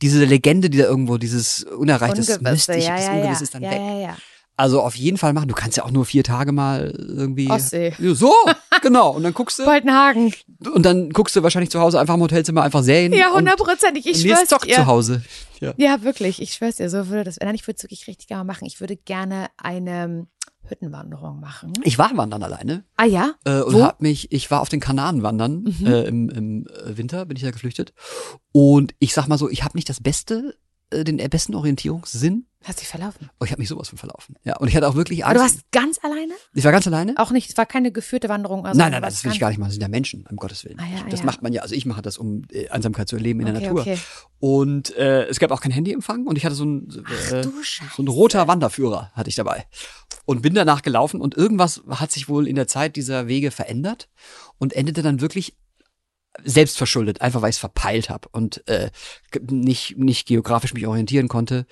[0.00, 3.62] diese Legende, die da irgendwo dieses unerreichtes Ungewisse, Mystische, ja, das ja, Ungewisse ist dann
[3.62, 4.16] ja, weg.
[4.58, 5.48] Also auf jeden Fall machen.
[5.48, 7.48] Du kannst ja auch nur vier Tage mal irgendwie.
[7.48, 7.94] Ostsee.
[7.98, 8.34] So,
[8.82, 9.12] genau.
[9.12, 9.64] Und dann guckst du.
[9.64, 10.34] Boltenhagen.
[10.74, 13.12] Und dann guckst du wahrscheinlich zu Hause einfach im Hotelzimmer einfach Serien.
[13.12, 14.04] Ja, und hundertprozentig.
[14.06, 14.74] Ich schwör's dir.
[14.74, 15.22] zu Hause.
[15.60, 15.74] Ja.
[15.76, 16.42] Ja, wirklich.
[16.42, 17.38] Ich schwör's dir, so würde das.
[17.40, 18.64] Nein, ich würde es wirklich richtig gerne machen.
[18.66, 20.26] Ich würde gerne eine
[20.68, 21.72] Hüttenwanderung machen.
[21.84, 23.32] Ich war wandern alleine Ah ja?
[23.44, 23.82] äh, und Wo?
[23.84, 25.86] hab mich, ich war auf den Kanaren wandern Mhm.
[25.86, 27.92] äh, im, im äh, Winter, bin ich da geflüchtet.
[28.52, 30.56] Und ich sag mal so, ich habe nicht das beste,
[30.90, 32.46] äh, den besten Orientierungssinn.
[32.64, 33.30] Hast dich verlaufen.
[33.38, 34.34] Oh, ich habe mich sowas von verlaufen.
[34.42, 35.54] Ja, und ich hatte auch wirklich Aber Angst.
[35.54, 36.32] du warst ganz alleine?
[36.54, 37.14] ich war ganz alleine.
[37.16, 38.66] Auch nicht, es war keine geführte Wanderung.
[38.66, 39.68] Also nein, nein, nein, das will ich gar nicht machen.
[39.68, 40.78] Das sind ja Menschen, um Gottes Willen.
[40.80, 41.26] Ah, ja, das ja.
[41.26, 41.62] macht man ja.
[41.62, 43.80] Also ich mache das, um äh, Einsamkeit zu erleben in der Okay, Natur.
[43.82, 43.98] okay.
[44.40, 46.88] Und äh, es gab auch kein Handyempfang und ich hatte so ein,
[47.30, 49.66] äh, so ein roter Wanderführer hatte ich dabei.
[50.24, 54.08] Und bin danach gelaufen und irgendwas hat sich wohl in der Zeit dieser Wege verändert
[54.58, 55.56] und endete dann wirklich
[56.44, 58.90] selbstverschuldet, einfach weil ich es verpeilt habe und äh,
[59.50, 61.66] nicht, nicht geografisch mich orientieren konnte,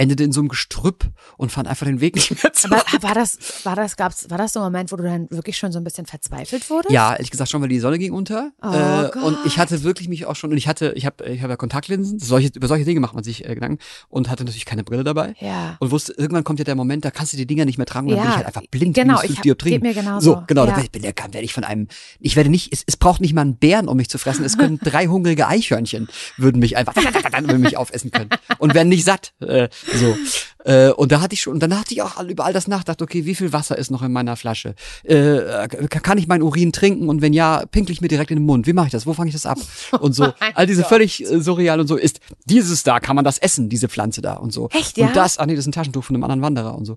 [0.00, 1.04] endete in so einem Gestrüpp
[1.36, 2.82] und fand einfach den Weg nicht mehr zurück.
[2.92, 5.58] Aber war das, war das, gab's, war das so ein Moment, wo du dann wirklich
[5.58, 6.90] schon so ein bisschen verzweifelt wurdest?
[6.92, 8.50] Ja, ehrlich gesagt schon, weil die Sonne ging unter.
[8.62, 11.42] Oh äh, und ich hatte wirklich mich auch schon, und ich hatte, ich habe ich
[11.42, 13.78] hab ja Kontaktlinsen, solche, über solche Dinge macht man sich äh, Gedanken
[14.08, 15.34] und hatte natürlich keine Brille dabei.
[15.40, 15.76] Ja.
[15.80, 18.06] Und wusste, irgendwann kommt ja der Moment, da kannst du die Dinger nicht mehr tragen
[18.08, 18.94] und dann Ja, bin ich halt einfach blind.
[18.94, 20.34] genau, ich hab- geht mir genauso.
[20.36, 20.76] So, genau, Ja.
[20.76, 21.88] da bin, ja, werde ich von einem,
[22.20, 24.56] ich werde nicht, es, es braucht nicht mal einen Bären, um mich zu fressen, es
[24.56, 26.94] können drei hungrige Eichhörnchen, würden mich einfach,
[27.42, 30.16] würden mich aufessen können und werden nicht satt, äh, so.
[30.64, 33.00] Äh, und da hatte ich schon, und dann hatte ich auch über all das nachgedacht,
[33.02, 34.74] okay, wie viel Wasser ist noch in meiner Flasche?
[35.04, 38.38] Äh, kann kann ich meinen Urin trinken und wenn ja, pinkel ich mir direkt in
[38.38, 38.66] den Mund?
[38.66, 39.06] Wie mache ich das?
[39.06, 39.58] Wo fange ich das ab?
[40.00, 43.38] Und so, all diese völlig äh, surreal und so ist, dieses da, kann man das
[43.38, 44.68] essen, diese Pflanze da und so.
[44.70, 45.06] Echt, ja?
[45.06, 46.96] Und das, ah nee, das ist ein Taschentuch von einem anderen Wanderer und so.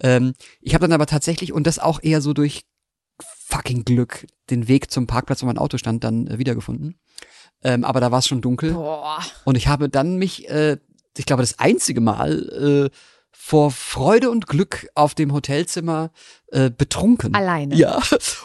[0.00, 2.64] Ähm, ich habe dann aber tatsächlich, und das auch eher so durch
[3.46, 6.98] fucking Glück, den Weg zum Parkplatz, wo mein Auto stand, dann äh, wiedergefunden.
[7.62, 8.72] Ähm, aber da war es schon dunkel.
[8.72, 9.20] Boah.
[9.44, 10.78] Und ich habe dann mich, äh,
[11.16, 12.96] ich glaube, das einzige Mal äh,
[13.32, 16.10] vor Freude und Glück auf dem Hotelzimmer
[16.52, 17.34] äh, betrunken.
[17.34, 17.74] Alleine.
[17.74, 18.00] Ja.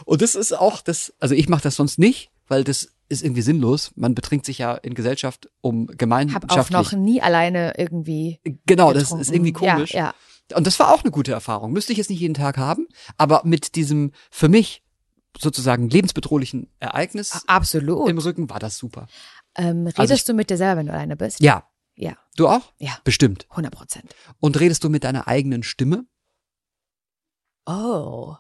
[0.06, 3.42] Und das ist auch das, also ich mache das sonst nicht, weil das ist irgendwie
[3.42, 3.92] sinnlos.
[3.96, 6.70] Man betrinkt sich ja in Gesellschaft, um Hab auch gemeinschaftlich.
[6.72, 8.40] noch nie alleine irgendwie.
[8.66, 9.22] genau, das getrunken.
[9.22, 9.94] ist irgendwie komisch.
[9.94, 10.14] Ja,
[10.52, 10.58] ja.
[10.58, 11.72] Und das war auch eine gute Erfahrung.
[11.72, 14.82] Müsste ich jetzt nicht jeden Tag haben, aber mit diesem für mich
[15.38, 18.10] sozusagen lebensbedrohlichen Ereignis Absolut.
[18.10, 19.08] im Rücken war das super.
[19.56, 21.40] Ähm, redest Also ich- du mit dir selber, wenn du alleine bist?
[21.40, 21.64] Ja.
[22.02, 22.72] Ja, Du auch?
[22.78, 22.98] Ja.
[23.04, 23.46] Bestimmt.
[23.50, 24.16] 100 Prozent.
[24.40, 26.06] Und redest du mit deiner eigenen Stimme?
[27.66, 28.36] Oh.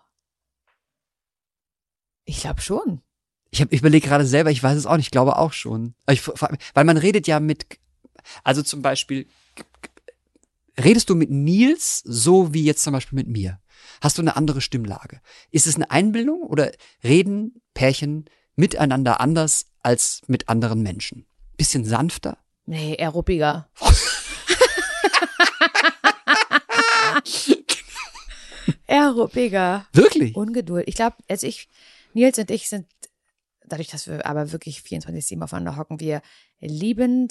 [2.23, 3.01] Ich glaube schon.
[3.51, 5.93] Ich, hab- ich überlege gerade selber, ich weiß es auch nicht, ich glaube auch schon.
[6.09, 7.65] Ich, weil man redet ja mit,
[8.45, 9.27] also zum Beispiel,
[10.79, 13.59] redest du mit Nils so wie jetzt zum Beispiel mit mir?
[14.01, 15.19] Hast du eine andere Stimmlage?
[15.51, 16.71] Ist es eine Einbildung oder
[17.03, 21.25] reden Pärchen miteinander anders als mit anderen Menschen?
[21.57, 22.37] Bisschen sanfter?
[22.69, 23.67] Nee, eher ruppiger.
[28.85, 29.87] eher ruppiger.
[29.91, 30.35] Wirklich?
[30.35, 30.87] Ungeduld.
[30.87, 31.67] Ich glaube, also ich,
[32.13, 32.85] Nils und ich sind,
[33.65, 36.21] dadurch, dass wir aber wirklich 24-7 aufeinander hocken, wir
[36.59, 37.29] lieben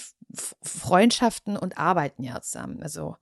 [0.60, 2.82] Freundschaften und arbeiten ja zusammen.
[2.82, 3.16] Also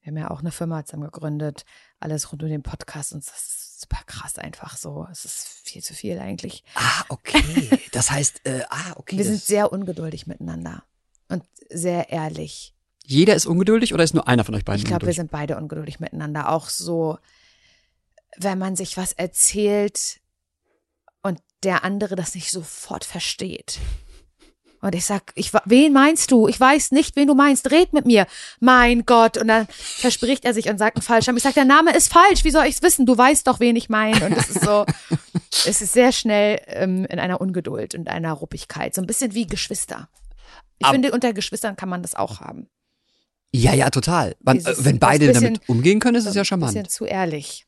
[0.00, 1.64] wir haben ja auch eine Firma zusammen gegründet,
[2.00, 5.06] alles rund um den Podcast und das ist super krass einfach so.
[5.12, 6.64] Es ist viel zu viel eigentlich.
[6.74, 7.78] Ah, okay.
[7.92, 9.16] Das heißt, äh, ah, okay.
[9.16, 10.82] Wir sind sehr ungeduldig miteinander
[11.32, 12.74] und sehr ehrlich.
[13.06, 15.56] jeder ist ungeduldig oder ist nur einer von euch beiden Ich glaube, wir sind beide
[15.56, 16.50] ungeduldig miteinander.
[16.50, 17.18] Auch so,
[18.36, 20.20] wenn man sich was erzählt
[21.22, 23.78] und der andere das nicht sofort versteht.
[24.82, 26.48] Und ich sag, ich, wen meinst du?
[26.48, 27.70] Ich weiß nicht, wen du meinst.
[27.70, 28.26] Red mit mir.
[28.58, 29.38] Mein Gott.
[29.38, 31.36] Und dann verspricht er sich und sagt einen falschen.
[31.36, 32.42] Ich sag, der Name ist falsch.
[32.42, 33.06] Wie soll ich's wissen?
[33.06, 34.26] Du weißt doch, wen ich meine.
[34.26, 34.84] Und es ist so,
[35.66, 38.92] es ist sehr schnell ähm, in einer Ungeduld und einer Ruppigkeit.
[38.92, 40.08] So ein bisschen wie Geschwister.
[40.82, 42.68] Ich Ab- finde, unter Geschwistern kann man das auch haben.
[43.52, 44.34] Ja, ja, total.
[44.40, 46.72] Man, äh, wenn beide bisschen- damit umgehen können, ist es ja Ein charmant.
[46.72, 47.66] bisschen zu ehrlich.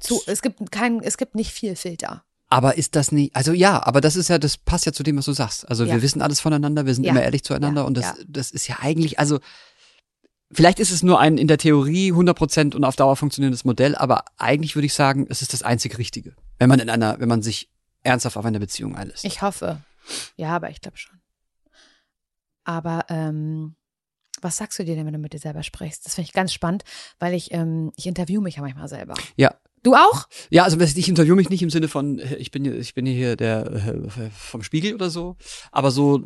[0.00, 2.24] Zu, es gibt kein, es gibt nicht viel Filter.
[2.48, 5.18] Aber ist das nicht, also ja, aber das ist ja, das passt ja zu dem,
[5.18, 5.68] was du sagst.
[5.68, 5.94] Also Ja.
[5.94, 7.10] wir wissen alles voneinander, wir sind Ja.
[7.10, 7.86] immer ehrlich zueinander Ja.
[7.86, 9.38] und das, das ist ja eigentlich, also
[10.50, 14.24] vielleicht ist es nur ein in der Theorie 100% und auf Dauer funktionierendes Modell, aber
[14.38, 17.42] eigentlich würde ich sagen, es ist das einzig Richtige, wenn man in einer, wenn man
[17.42, 17.68] sich
[18.02, 19.24] ernsthaft auf eine Beziehung einlässt.
[19.26, 19.82] Ich hoffe.
[20.36, 21.17] Ja, aber ich glaube schon.
[22.68, 23.76] Aber ähm,
[24.42, 26.04] was sagst du dir denn, wenn du mit dir selber sprichst?
[26.04, 26.84] Das finde ich ganz spannend,
[27.18, 29.14] weil ich, ähm, ich interview mich ja manchmal selber.
[29.36, 29.54] ja,
[29.84, 30.26] Du auch?
[30.50, 33.06] Ja, also ich interview mich nicht im Sinne von, äh, ich bin, hier- ich bin
[33.06, 35.36] hier der äh, vom Spiegel oder so,
[35.70, 36.22] aber so,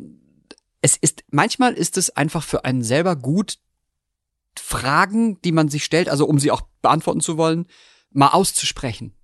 [0.81, 3.59] es ist, manchmal ist es einfach für einen selber gut,
[4.57, 7.67] Fragen, die man sich stellt, also um sie auch beantworten zu wollen,
[8.11, 9.15] mal auszusprechen.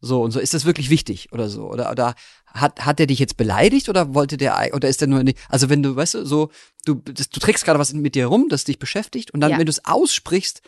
[0.00, 1.68] So, und so, ist das wirklich wichtig oder so?
[1.68, 2.14] Oder, oder
[2.46, 5.68] hat, hat der dich jetzt beleidigt oder wollte der, oder ist der nur, nicht, also
[5.68, 6.50] wenn du, weißt du, so,
[6.84, 9.58] du, das, du trägst gerade was mit dir rum, das dich beschäftigt und dann, Ja.
[9.58, 10.62] wenn du es aussprichst,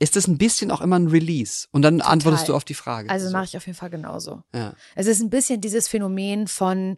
[0.00, 3.08] ist das ein bisschen auch immer ein Release und dann antwortest du auf die Frage.
[3.08, 3.32] Also so.
[3.32, 4.42] mache ich auf jeden Fall genauso.
[4.52, 4.74] Ja.
[4.96, 6.96] Es ist ein bisschen dieses Phänomen von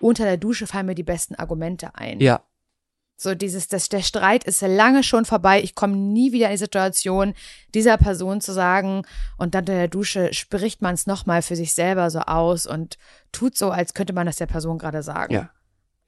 [0.00, 2.20] unter der Dusche fallen mir die besten Argumente ein.
[2.20, 2.40] Ja,
[3.20, 5.60] So dieses, das, der Streit ist lange schon vorbei.
[5.62, 7.34] Ich komme nie wieder in die Situation,
[7.74, 9.02] dieser Person zu sagen,
[9.36, 12.96] und dann unter der Dusche spricht man es nochmal für sich selber so aus und
[13.32, 15.34] tut so, als könnte man das der Person gerade sagen.
[15.34, 15.50] Ja.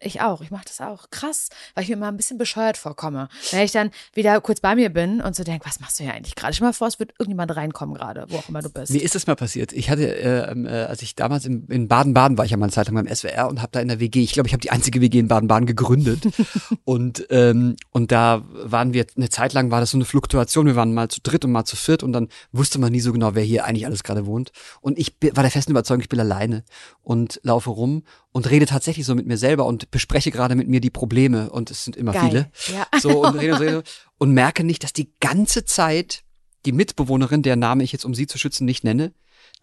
[0.02, 1.10] Ich auch, ich mache das auch.
[1.10, 3.28] Krass, weil ich mir immer ein bisschen bescheuert vorkomme.
[3.50, 6.14] Wenn ich dann wieder kurz bei mir bin und so denke, was machst du hier
[6.14, 6.56] eigentlich gerade?
[6.56, 8.92] Dir mal vor, es wird irgendjemand reinkommen gerade, wo auch immer du bist.
[8.92, 9.74] Mir ist das mal passiert.
[9.74, 12.72] Ich hatte, äh, ähm, äh, als ich damals in, Baden-Baden war, ich ja mal eine
[12.72, 14.70] Zeit lang beim SWR und habe da in der WG, ich glaube, ich habe die
[14.70, 16.22] einzige WG in Baden-Baden gegründet.
[16.84, 20.64] und, ähm, und da waren wir, eine Zeit lang war das so eine Fluktuation.
[20.64, 23.12] Wir waren mal zu dritt und mal zu viert und dann wusste man nie so
[23.12, 24.50] genau, wer hier eigentlich alles gerade wohnt.
[24.80, 26.64] Und ich war der festen Überzeugung, ich bin alleine
[27.02, 28.02] und laufe rum
[28.32, 31.70] und rede tatsächlich so mit mir selber und bespreche gerade mit mir die Probleme und
[31.70, 32.50] es sind immer Geil.
[32.62, 32.76] viele.
[32.78, 33.00] Ja.
[33.00, 33.82] So und rede und rede
[34.18, 36.22] und merke nicht, dass die ganze Zeit
[36.66, 39.12] die Mitbewohnerin, der Name ich jetzt, um sie zu schützen, nicht nenne,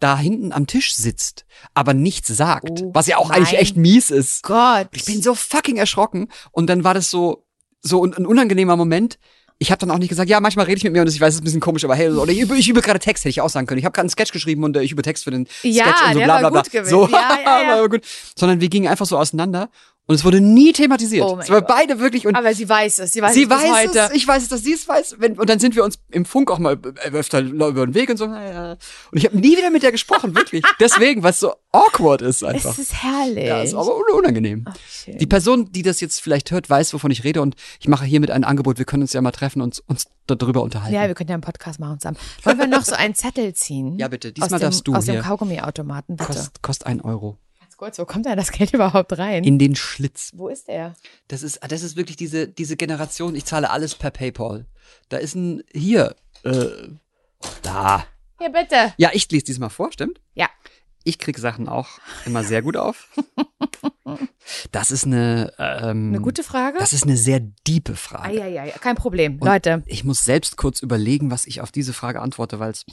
[0.00, 4.10] da hinten am Tisch sitzt, aber nichts sagt, Oh was ja auch eigentlich echt mies
[4.10, 4.42] ist.
[4.42, 4.88] Gott.
[4.92, 7.44] Ich bin so fucking erschrocken und dann war das so
[7.80, 9.18] so ein, ein unangenehmer Moment.
[9.60, 11.30] Ich habe dann auch nicht gesagt, ja, manchmal rede ich mit mir und ich weiß,
[11.30, 13.30] es ist ein bisschen komisch, aber hey, oder ich übe, ich übe gerade Text, hätte
[13.30, 13.78] ich auch sagen können.
[13.78, 16.02] Ich habe gerade einen Sketch geschrieben und äh, ich übe Text für den Ja, Sketch
[16.06, 16.84] und so bla bla bla.
[16.84, 17.80] So, Ja, ja, ja.
[17.80, 18.02] war gut.
[18.36, 19.68] Sondern wir gingen einfach so auseinander
[20.08, 21.22] und es wurde nie thematisiert.
[21.24, 21.68] Oh es war Gott.
[21.68, 24.42] beide wirklich und Aber sie weiß es, sie weiß Sie es weiß es, ich weiß
[24.42, 25.16] es, dass sie es weiß.
[25.18, 26.78] Wenn, und dann sind wir uns im Funk auch mal
[27.12, 28.26] öfter über den Weg und so.
[28.26, 28.72] naja.
[29.12, 30.64] Und ich habe nie wieder mit der gesprochen, wirklich.
[30.80, 32.70] Deswegen, weil es so awkward ist einfach.
[32.72, 33.44] Es ist herrlich.
[33.46, 34.64] Ja, ist aber un- unangenehm.
[34.66, 34.74] Ach.
[35.06, 38.30] Die Person, die das jetzt vielleicht hört, weiß, wovon ich rede und ich mache hiermit
[38.30, 38.78] ein Angebot.
[38.78, 40.94] Wir können uns ja mal treffen und uns darüber unterhalten.
[40.94, 42.16] Ja, wir können ja einen Podcast machen zusammen.
[42.44, 43.98] Wollen wir noch so einen Zettel ziehen?
[43.98, 44.32] Ja, bitte.
[44.32, 45.22] Diesmal dem, darfst du Aus dem hier.
[45.22, 46.32] Kaugummiautomaten, bitte.
[46.32, 47.36] Kost, kost ein Euro.
[47.78, 49.44] Kurz, wo kommt denn das Geld überhaupt rein?
[49.44, 50.32] In den Schlitz.
[50.34, 50.94] wo ist er?
[51.28, 54.66] Das ist, das ist wirklich diese, diese Generation, ich zahle alles per PayPal.
[55.08, 56.88] Da ist ein, hier, äh,
[57.62, 58.04] da.
[58.40, 58.94] Hier, bitte.
[58.96, 60.20] Ja, ich lese diesmal vor, stimmt?
[60.34, 60.48] Ja.
[61.04, 61.88] Ich krieg Sachen auch
[62.26, 63.08] immer sehr gut auf.
[64.72, 66.78] Das ist eine, ähm, Eine gute Frage?
[66.78, 68.42] das ist eine sehr diepe Frage.
[68.42, 69.34] Eieiei, kein Problem.
[69.34, 72.86] Und Leute, Ich muss selbst kurz überlegen, was ich auf diese Frage antworte, weil es,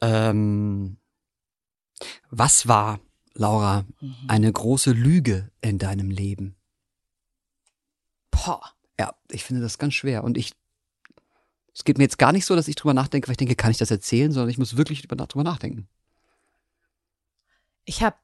[0.00, 0.98] ähm,
[2.30, 3.00] was war,
[3.38, 4.14] Laura, Mhm.
[4.26, 6.54] eine große Lüge in deinem Leben?
[8.30, 8.60] boah.
[8.98, 10.24] Ja, ich finde das ganz schwer.
[10.24, 10.52] Und ich,
[11.74, 13.70] es geht mir jetzt gar nicht so, dass ich drüber nachdenke, weil ich denke, kann
[13.70, 15.88] ich das erzählen, sondern ich muss wirklich drüber, nachdenken.
[17.84, 18.16] Ich habe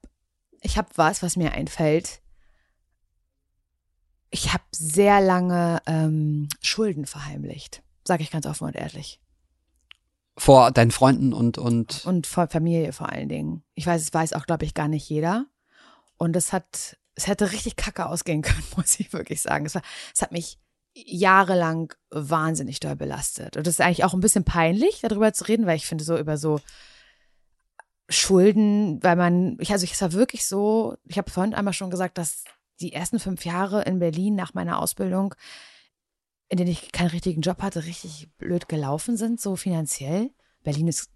[0.61, 2.21] ich hab was, was mir einfällt.
[4.31, 7.83] Ich habe sehr lange ähm, Schulden verheimlicht.
[8.05, 9.21] Sage ich ganz offen und ehrlich.
[10.37, 13.63] Vor deinen Freunden und, und, Und vor Familie vor allen Dingen.
[13.75, 15.47] Ich weiß, es weiß auch, glaube ich, gar nicht jeder.
[16.17, 19.67] Und es hat, es hätte richtig kacke ausgehen können, muss ich wirklich sagen.
[19.67, 19.83] Es, war,
[20.15, 20.59] es hat mich
[20.95, 23.57] jahrelang wahnsinnig doll belastet.
[23.57, 26.17] Und es ist eigentlich auch ein bisschen peinlich, darüber zu reden, weil ich finde, so
[26.17, 26.61] über so
[28.09, 32.19] Schulden, weil man, ich, also es war wirklich so, ich habe vorhin einmal schon gesagt,
[32.19, 32.45] dass
[32.81, 35.35] die ersten fünf Jahre in Berlin nach meiner Ausbildung,
[36.49, 40.31] in denen ich keinen richtigen Job hatte, richtig blöd gelaufen sind, so finanziell.
[40.63, 41.11] Berlin ist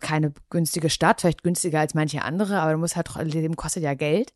[0.00, 3.94] keine günstige Stadt, vielleicht günstiger als manche andere, aber du musst halt, Leben kostet ja
[3.94, 4.32] Geld.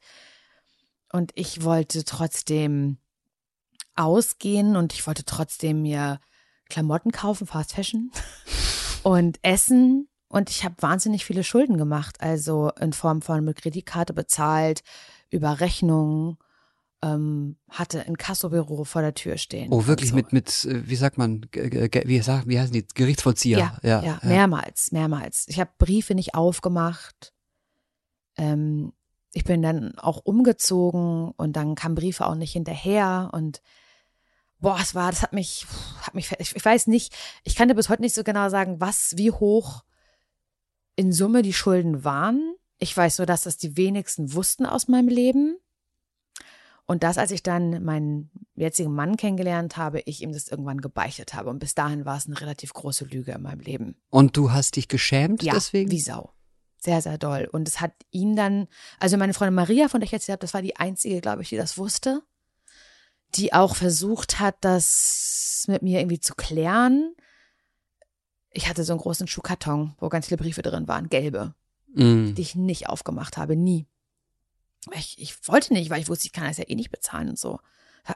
[1.12, 2.98] Und ich wollte trotzdem
[3.94, 6.20] ausgehen und ich wollte trotzdem mir
[6.68, 8.10] Klamotten kaufen, Fast Fashion
[9.02, 10.08] und essen.
[10.28, 14.82] Und ich habe wahnsinnig viele Schulden gemacht, also in Form von mit Kreditkarte bezahlt,
[15.28, 16.38] über Rechnungen,
[17.02, 19.72] ähm, ein Kassobüro vor der Tür stehen.
[19.72, 20.16] oh, wirklich so.
[20.16, 23.58] mit, mit, äh, wie sagt man, wie, sagt, wie heißen die, Gerichtsvollzieher?
[23.58, 24.20] Ja, ja, ja.
[24.22, 25.46] mehrmals, mehrmals.
[25.48, 27.32] Ich habe Briefe nicht aufgemacht.
[28.36, 28.92] Ähm,
[29.32, 33.62] ich bin dann auch umgezogen und dann kamen Briefe auch nicht hinterher und
[34.60, 35.66] boah, es war, das hat mich,
[36.02, 38.80] hat mich, ich, ich weiß nicht, ich kann dir bis heute nicht so genau sagen,
[38.80, 39.82] was, wie hoch
[40.94, 42.54] in Summe die Schulden waren.
[42.78, 45.56] Ich weiß nur, dass das die wenigsten wussten aus meinem Leben.
[46.86, 51.32] Und das, als ich dann meinen jetzigen Mann kennengelernt habe, ich ihm das irgendwann gebeichtet
[51.34, 51.48] habe.
[51.50, 53.96] Und bis dahin war es eine relativ große Lüge in meinem Leben.
[54.10, 55.90] Und du hast dich geschämt Ja, deswegen?
[55.90, 56.32] wie Sau.
[56.78, 57.48] Sehr, sehr doll.
[57.52, 58.66] Und es hat ihn dann,
[58.98, 61.48] also meine Freundin Maria, von der ich erzählt habe, das war die einzige, glaube ich,
[61.50, 62.22] die das wusste,
[63.36, 67.14] die auch versucht hat, das mit mir irgendwie zu klären.
[68.50, 71.54] ich hatte so einen großen Schuhkarton, wo ganz viele Briefe drin waren, gelbe,
[71.94, 72.34] Mm.
[72.34, 73.86] die ich nicht aufgemacht habe, nie.
[74.90, 77.38] Ich, ich wollte nicht, weil ich wusste, ich kann das ja eh nicht bezahlen und
[77.38, 77.60] so.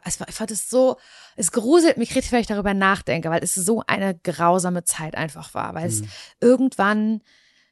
[0.05, 0.97] Es war, ich fand es so,
[1.37, 5.55] es gruselt mich richtig, wenn ich darüber nachdenke, weil es so eine grausame Zeit einfach
[5.55, 5.75] war.
[5.75, 6.09] Weil es Mhm.
[6.41, 7.23] irgendwann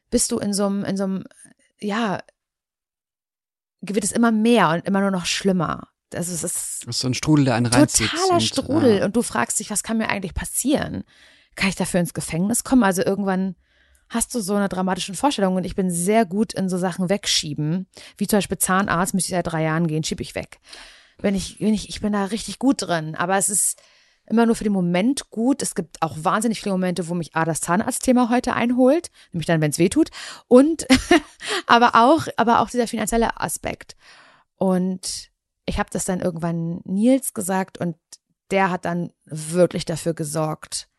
[0.09, 1.23] bist du in so einem, in so einem,
[1.79, 2.21] ja,
[3.81, 5.89] wird es immer mehr und immer nur noch schlimmer.
[6.13, 8.09] Also es ist Das ist so ein Strudel, der einen reinzieht.
[8.11, 9.05] totaler und, Strudel ja.
[9.05, 11.03] und du fragst dich, was kann mir eigentlich passieren?
[11.55, 12.83] Kann ich dafür ins Gefängnis kommen?
[12.83, 13.55] Also irgendwann
[14.09, 17.87] hast du so eine dramatische Vorstellung und ich bin sehr gut in so Sachen wegschieben,
[18.17, 20.59] wie zum Beispiel Zahnarzt, müsste ich seit drei Jahren gehen, schiebe ich weg.
[21.17, 23.81] Wenn ich, wenn ich, ich bin da richtig gut drin, aber es ist
[24.27, 25.61] immer nur für den Moment gut.
[25.61, 29.61] Es gibt auch wahnsinnig viele Momente, wo mich A, das Zahnarztthema heute einholt, nämlich dann,
[29.61, 30.09] wenn es weh tut,
[30.47, 30.85] und
[31.67, 33.95] aber auch, aber auch dieser finanzielle Aspekt.
[34.55, 35.29] Und
[35.65, 37.97] ich habe das dann irgendwann Nils gesagt und
[38.51, 40.89] der hat dann wirklich dafür gesorgt,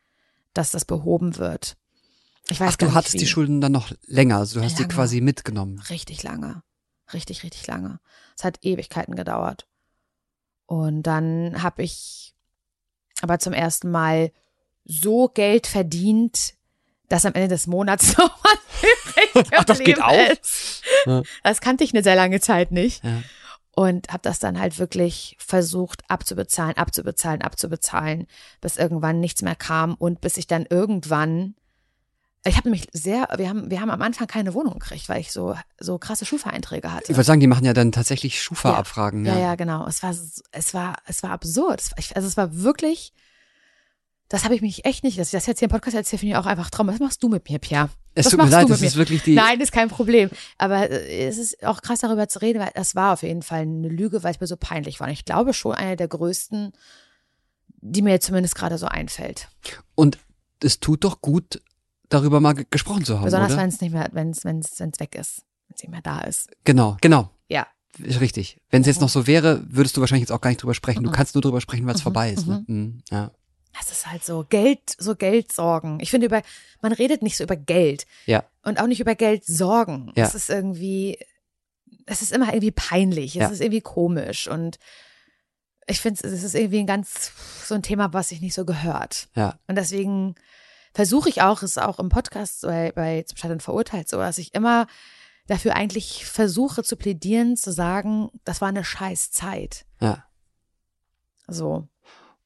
[0.55, 1.77] dass das behoben wird.
[2.49, 4.95] Ich weiß Ach, du hattest die Schulden dann noch länger, also du hast die Lange.
[4.95, 5.81] quasi mitgenommen.
[5.91, 6.63] Richtig lange.
[7.13, 7.99] Richtig, richtig lange.
[8.37, 9.67] Es hat Ewigkeiten gedauert.
[10.67, 12.35] Und dann habe ich
[13.23, 14.33] aber zum ersten Mal
[14.85, 16.55] so Geld verdient,
[17.09, 18.59] dass am Ende des Monats noch was
[19.35, 20.13] übrig Ach, das geht auch?
[20.31, 20.83] ist.
[21.43, 23.03] Das kannte ich eine sehr lange Zeit nicht.
[23.05, 23.23] Ja.
[23.73, 28.27] Und habe das dann halt wirklich versucht abzubezahlen, abzubezahlen, abzubezahlen,
[28.61, 31.55] bis irgendwann nichts mehr kam und bis ich dann irgendwann
[32.47, 35.33] ich habe nämlich sehr, wir haben, wir haben am Anfang keine Wohnung gekriegt, weil ich
[35.33, 37.11] so, so krasse Schufa-Einträge hatte.
[37.13, 39.25] Ich wollte sagen, die machen ja dann tatsächlich Schufa-Abfragen.
[39.25, 39.87] Ja, Ja, ja, genau.
[39.87, 40.15] Es war,
[40.53, 41.83] es war, es war absurd.
[42.15, 43.13] Also es war wirklich,
[44.29, 46.33] das habe ich mich echt nicht, dass ich das jetzt hier im Podcast erzähle, finde
[46.33, 46.89] ich auch einfach Traum.
[46.89, 47.89] Was machst du mit mir, Pia?
[48.15, 49.01] Es Was tut mir leid, das mit ist mir?
[49.01, 49.35] wirklich die.
[49.35, 50.31] Nein, ist kein Problem.
[50.59, 53.61] Aber äh, es ist auch krass darüber zu reden, weil das war auf jeden Fall
[53.61, 55.07] eine Lüge, weil es mir so peinlich war.
[55.07, 56.73] Und ich glaube schon eine der größten,
[57.81, 59.49] die mir jetzt zumindest gerade so einfällt.
[59.95, 60.19] Und
[60.63, 61.61] es tut doch gut,
[62.09, 64.79] darüber mal ge- gesprochen zu haben, Besonders wenn es nicht mehr, wenn es, wenn es,
[64.81, 66.51] wenn es weg ist, wenn es nicht mehr da ist.
[66.65, 67.31] Genau, genau.
[67.49, 67.67] Ja.
[67.99, 68.61] Ist Richtig.
[68.71, 71.03] Wenn es jetzt noch so wäre, würdest du wahrscheinlich jetzt auch gar nicht drüber sprechen.
[71.03, 71.15] Du Mhm.
[71.15, 72.47] kannst nur drüber sprechen, weil es Mhm, vorbei ist.
[72.47, 72.65] Ne?
[72.67, 73.03] Mhm.
[73.11, 73.31] Ja.
[73.79, 76.01] Das ist halt so Geld, so Geldsorgen.
[76.01, 76.43] Ich finde über,
[76.83, 78.07] man redet nicht so über Geld.
[78.27, 78.45] Ja.
[78.63, 80.13] Und auch nicht über Geldsorgen.
[80.17, 80.25] Ja.
[80.27, 81.19] Es ist irgendwie,
[82.07, 83.37] es ist immer irgendwie peinlich.
[83.37, 83.49] Es Ja.
[83.49, 84.47] ist irgendwie komisch.
[84.49, 84.79] Und
[85.87, 87.31] ich finde, es ist irgendwie ein ganz,
[87.65, 89.29] so ein Thema, was sich nicht so gehört.
[89.35, 89.59] Ja.
[89.69, 90.35] Und deswegen
[90.97, 94.39] versuche ich auch, es ist auch im Podcast bei, bei Zum und Verurteilt so, dass
[94.39, 94.87] ich immer
[95.47, 99.85] dafür eigentlich versuche zu plädieren, zu sagen, das war eine scheiß Zeit.
[100.01, 100.25] ja.
[101.49, 101.87] So.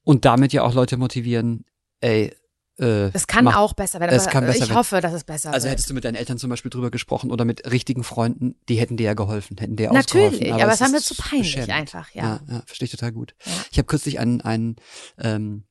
[0.05, 1.65] Und damit ja auch Leute motivieren,
[2.01, 2.35] ey,
[2.79, 4.15] äh, Es kann mach- auch besser werden.
[4.15, 4.77] Es aber kann besser ich werden.
[4.77, 5.73] hoffe, dass es besser Also wird.
[5.73, 8.97] hättest du mit deinen Eltern zum Beispiel drüber gesprochen oder mit richtigen Freunden, die hätten
[8.97, 10.63] dir ja geholfen, hätten dir Natürlich, ausgeholfen.
[10.63, 11.71] aber es war mir zu peinlich beschämend.
[11.71, 12.41] einfach, ja.
[12.49, 13.35] Ja, ja verstehe ich total gut.
[13.45, 13.53] Ja.
[13.71, 14.77] Ich habe kürzlich einen, einen
[15.19, 15.65] ähm,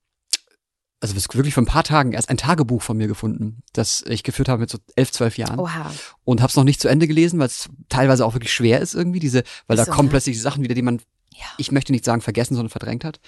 [1.01, 4.49] also wirklich vor ein paar Tagen erst ein Tagebuch von mir gefunden, das ich geführt
[4.49, 5.91] habe mit so elf, zwölf Jahren Oha.
[6.25, 8.95] und habe es noch nicht zu Ende gelesen, weil es teilweise auch wirklich schwer ist
[8.95, 10.11] irgendwie, diese, weil Ist da so, kommen ne?
[10.11, 11.01] plötzlich Sachen wieder, die man
[11.39, 11.45] Ja.
[11.57, 13.19] ich möchte nicht sagen vergessen, sondern verdrängt hat.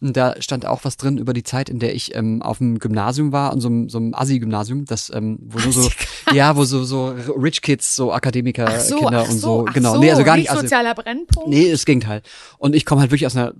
[0.00, 2.78] Und da stand auch was drin über die Zeit, in der ich ähm, auf dem
[2.78, 5.90] Gymnasium war, an so einem, so einem Assi-Gymnasium, das, ähm, wo nur so,
[6.32, 9.94] ja, wo so, so Rich Kids, so Akademiker, so, Kinder und so, so, genau.
[9.94, 11.48] so, nee, also gar nicht, nicht also, sozialer Brennpunkt.
[11.48, 12.22] Nee, das Gegenteil.
[12.58, 13.52] Und ich komme halt wirklich aus einer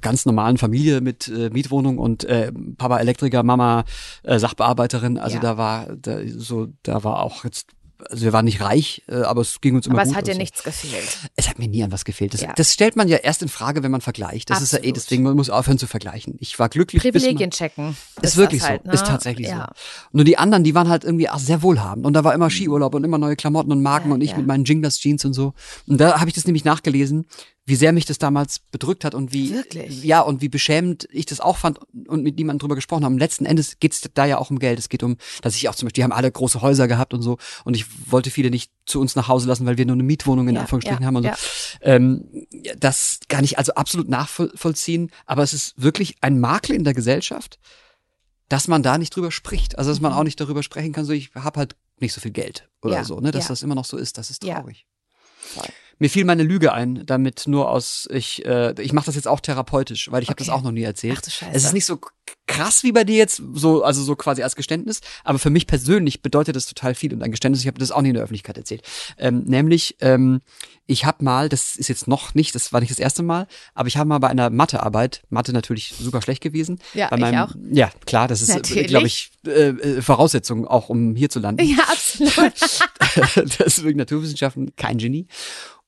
[0.00, 3.84] ganz normalen Familie mit äh, Mietwohnung und äh, Papa Elektriker, Mama
[4.22, 5.18] äh, Sachbearbeiterin.
[5.18, 5.42] Also Ja.
[5.42, 7.66] da war da, so, da war auch jetzt,
[8.08, 10.12] also wir waren nicht reich, äh, aber es ging uns immer Aber gut.
[10.12, 10.38] es hat dir so.
[10.38, 11.18] nichts gefehlt.
[11.36, 12.32] Es hat mir nie an was gefehlt.
[12.34, 12.52] Das, Ja.
[12.54, 14.50] das stellt man ja erst in Frage, wenn man vergleicht.
[14.50, 14.96] Das ist ja eh, Absolut.
[14.96, 16.36] deswegen man muss aufhören zu vergleichen.
[16.38, 17.02] Ich war glücklich.
[17.02, 17.96] Privilegien checken.
[18.22, 18.94] ist wirklich das halt, so, ne?
[18.94, 19.68] ist tatsächlich ja.
[19.74, 20.08] so.
[20.12, 22.94] Nur die anderen, die waren halt irgendwie auch sehr wohlhabend und da war immer Skiurlaub
[22.94, 25.54] und immer neue Klamotten und Marken Ja, und ich mit meinen Jinglers Jeans und so.
[25.86, 27.26] Und da habe ich das nämlich nachgelesen,
[27.68, 30.02] wie sehr mich das damals bedrückt hat und wie Wirklich?
[30.02, 31.78] ja und wie beschämend ich das auch fand
[32.08, 33.12] und mit niemandem drüber gesprochen habe.
[33.12, 34.78] Und letzten Endes geht's da ja auch um Geld.
[34.78, 37.20] Es geht um, dass ich auch zum Beispiel, die haben alle große Häuser gehabt und
[37.22, 40.02] so und ich wollte viele nicht zu uns nach Hause lassen, weil wir nur eine
[40.02, 41.28] Mietwohnung in Ja, Anführungsstrichen ja, haben und so.
[41.28, 41.36] ja.
[41.82, 46.84] Ähm, ja, das kann ich also absolut nachvollziehen, aber es ist wirklich ein Makel in
[46.84, 47.58] der Gesellschaft,
[48.48, 49.76] dass man da nicht drüber spricht.
[49.78, 52.30] Also dass man auch nicht darüber sprechen kann, so ich habe halt nicht so viel
[52.30, 53.04] Geld oder Mhm.
[53.04, 53.30] So, ne?
[53.30, 54.54] Dass das immer noch so ist, das ist Ja.
[54.60, 54.86] traurig.
[55.36, 55.68] Voll.
[55.98, 59.40] Mir fiel meine Lüge ein, damit nur aus ich äh, ich mache das jetzt auch
[59.40, 60.56] therapeutisch, weil ich habe das Okay.
[60.58, 61.16] auch noch nie erzählt.
[61.18, 61.52] Ach du Scheiße.
[61.56, 61.98] Es ist nicht so
[62.46, 66.22] krass wie bei dir jetzt, so also so quasi als Geständnis, aber für mich persönlich
[66.22, 67.60] bedeutet das total viel und ein Geständnis.
[67.62, 68.82] Ich habe das auch nie in der Öffentlichkeit erzählt.
[69.18, 70.40] Ähm, nämlich ähm,
[70.90, 73.88] ich habe mal, das ist jetzt noch nicht, das war nicht das erste Mal, aber
[73.88, 76.78] ich habe mal bei einer Mathearbeit, Mathe natürlich super schlecht gewesen.
[76.94, 77.54] Ja, bei ich meinem, auch.
[77.70, 81.62] Ja, klar, das ist, glaube ich, äh, äh, Voraussetzung auch, um hier zu landen.
[81.62, 82.34] Ja, absolut.
[83.58, 85.26] das ist wirklich Naturwissenschaften kein Genie.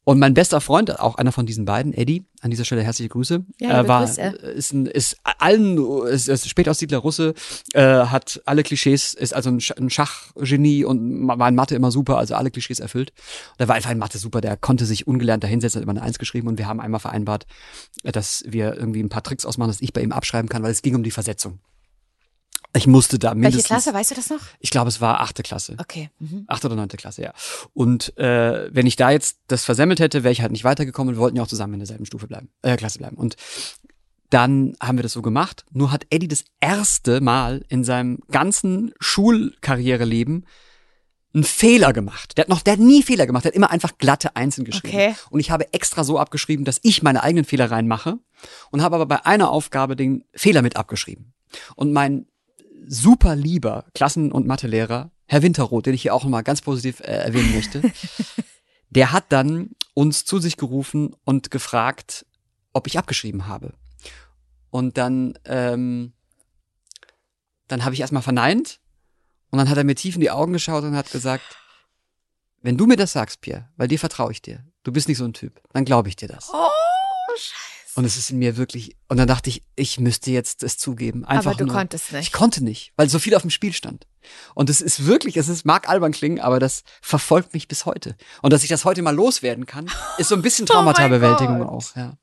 [0.04, 3.44] Und mein bester Freund, auch einer von diesen beiden, Eddie, an dieser Stelle herzliche Grüße.
[3.60, 4.20] Ja, äh, war, Grüße.
[4.20, 7.34] ist, ein, ist allen, ist, ist Spätaussiedler Russe,
[7.74, 11.90] äh, hat alle Klischees, ist also ein, Sch- ein Schachgenie und war in Mathe immer
[11.90, 13.10] super, also alle Klischees erfüllt.
[13.52, 15.92] Und er war einfach in Mathe super, der konnte sich ungelernt da hinsetzen, hat immer
[15.92, 17.46] eine Eins geschrieben und wir haben einmal vereinbart,
[18.04, 20.72] äh, dass wir irgendwie ein paar Tricks ausmachen, dass ich bei ihm abschreiben kann, weil
[20.72, 21.58] es ging um die Versetzung.
[22.74, 23.66] Ich musste da Welche mindestens.
[23.66, 24.40] Klasse, weißt du das noch?
[24.60, 25.76] Ich glaube, es war achte Klasse.
[25.78, 26.10] Okay.
[26.18, 26.44] Mhm.
[26.46, 27.32] Achte oder neunte Klasse, ja.
[27.74, 31.18] Und äh, wenn ich da jetzt das versemmelt hätte, wäre ich halt nicht weitergekommen und
[31.18, 33.16] wir wollten ja auch zusammen in derselben Stufe bleiben, äh, Klasse bleiben.
[33.16, 33.36] Und
[34.30, 35.64] dann haben wir das so gemacht.
[35.72, 40.46] Nur hat Eddie das erste Mal in seinem ganzen Schulkarriereleben
[41.34, 42.36] einen Fehler gemacht.
[42.36, 43.44] Der hat noch, der hat nie Fehler gemacht.
[43.44, 44.94] Der hat immer einfach glatte Einzeln geschrieben.
[44.94, 45.14] Okay.
[45.30, 48.18] Und ich habe extra so abgeschrieben, dass ich meine eigenen Fehler reinmache
[48.70, 51.32] und habe aber bei einer Aufgabe den Fehler mit abgeschrieben.
[51.74, 52.26] Und mein
[52.86, 57.12] super lieber Klassen- und Mathelehrer, Herr Winterroth, den ich hier auch nochmal ganz positiv äh,
[57.12, 57.82] erwähnen möchte,
[58.90, 62.26] der hat dann uns zu sich gerufen und gefragt,
[62.72, 63.74] ob ich abgeschrieben habe.
[64.70, 66.12] Und dann, ähm,
[67.68, 68.80] dann habe ich erstmal verneint
[69.50, 71.44] und dann hat er mir tief in die Augen geschaut und hat gesagt,
[72.62, 75.24] wenn du mir das sagst, Pierre, weil dir vertraue ich dir, du bist nicht so
[75.24, 76.50] ein Typ, dann glaube ich dir das.
[76.52, 76.68] Oh,
[77.36, 77.79] scheiße.
[77.96, 81.24] Und es ist in mir wirklich, und dann dachte ich, ich müsste jetzt es zugeben.
[81.24, 81.74] Einfach Aber du nur.
[81.74, 82.28] konntest nicht.
[82.28, 84.06] Ich konnte nicht, weil so viel auf dem Spiel stand.
[84.54, 88.16] Und es ist wirklich, es ist, mag albern klingen, aber das verfolgt mich bis heute.
[88.42, 91.68] Und dass ich das heute mal loswerden kann, ist so ein bisschen Oh Traumata-Bewältigung Gott.
[91.68, 91.96] auch.
[91.96, 92.16] Ja.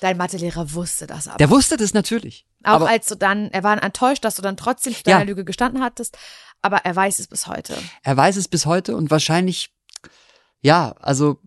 [0.00, 1.38] Dein Mathelehrer wusste das aber.
[1.38, 2.46] Der wusste das natürlich.
[2.64, 5.18] auch aber als du dann, er war enttäuscht, dass du dann trotzdem zu Ja.
[5.18, 6.18] deiner Lüge gestanden hattest,
[6.62, 7.74] aber er weiß es bis heute.
[8.02, 9.72] er weiß es bis heute und wahrscheinlich,
[10.60, 11.38] ja, also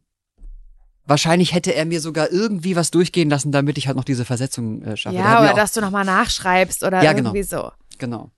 [1.10, 4.82] wahrscheinlich hätte er mir sogar irgendwie was durchgehen lassen, damit ich halt noch diese Versetzung
[4.84, 5.18] äh, schaffe.
[5.18, 7.30] Ja, oder dass du nochmal nachschreibst oder Ja, genau.
[7.30, 7.72] irgendwie so.
[7.98, 8.32] Genau.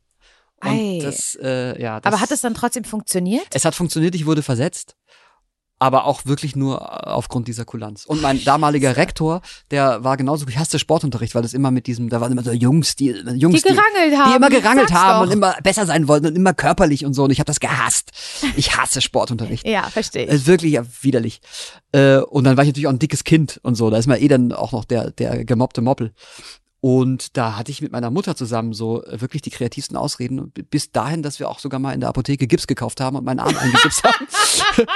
[0.64, 1.00] Und Ei.
[1.02, 2.00] das, äh, ja.
[2.00, 3.48] Das, Aber hat es dann trotzdem funktioniert?
[3.54, 4.96] Es hat funktioniert, ich wurde versetzt,
[5.82, 8.06] aber auch wirklich nur aufgrund dieser Kulanz.
[8.06, 9.42] Und mein damaliger Rektor,
[9.72, 12.52] der war genauso, ich hasste Sportunterricht, weil das immer mit diesem, da waren immer so
[12.52, 14.30] Jungs, die Jungs, Die gerangelt haben.
[14.30, 15.28] die immer gerangelt haben doch.
[15.28, 17.24] und immer besser sein wollten und immer körperlich und so.
[17.24, 18.12] Und ich habe das gehasst.
[18.56, 19.66] Ich hasse Sportunterricht.
[19.68, 21.42] Ja, verstehe ist wirklich ja, widerlich.
[21.94, 23.90] Äh, und dann war ich natürlich auch ein dickes Kind und so.
[23.90, 26.14] Da ist man eh dann auch noch der, der gemobbte Moppel.
[26.82, 30.52] Und da hatte ich mit meiner Mutter zusammen so äh, wirklich die kreativsten Ausreden.
[30.52, 33.40] Bis dahin, dass wir auch sogar mal in der Apotheke Gips gekauft haben und meinen
[33.40, 34.28] Arm eingegipst haben.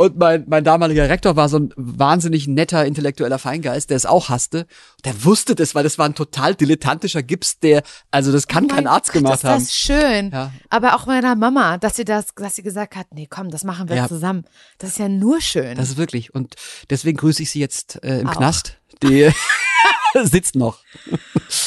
[0.00, 4.28] Und mein, mein damaliger Rektor war so ein wahnsinnig netter intellektueller Feingeist, der es auch
[4.28, 4.66] hasste.
[5.04, 8.80] Der wusste das, weil das war ein total dilettantischer Gips, der, also das kann kein
[8.80, 9.60] Oh Mein Arzt Gott, gemacht ist haben.
[9.62, 10.30] Das schön.
[10.32, 10.50] Ja.
[10.68, 13.88] Aber auch meiner Mama, dass sie das, dass sie gesagt hat, nee, komm, das machen
[13.88, 14.08] wir Ja.
[14.08, 14.44] zusammen.
[14.78, 15.76] Das ist ja nur schön.
[15.76, 16.34] Das ist wirklich.
[16.34, 16.56] Und
[16.90, 18.36] deswegen grüße ich sie jetzt äh, im Auch.
[18.36, 18.78] Knast.
[19.00, 19.30] Die
[20.24, 20.78] sitzt noch.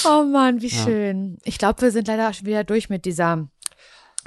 [0.05, 0.83] oh Mann, wie Ja.
[0.83, 1.37] schön.
[1.43, 3.47] Ich glaube, wir sind leider schon wieder durch mit dieser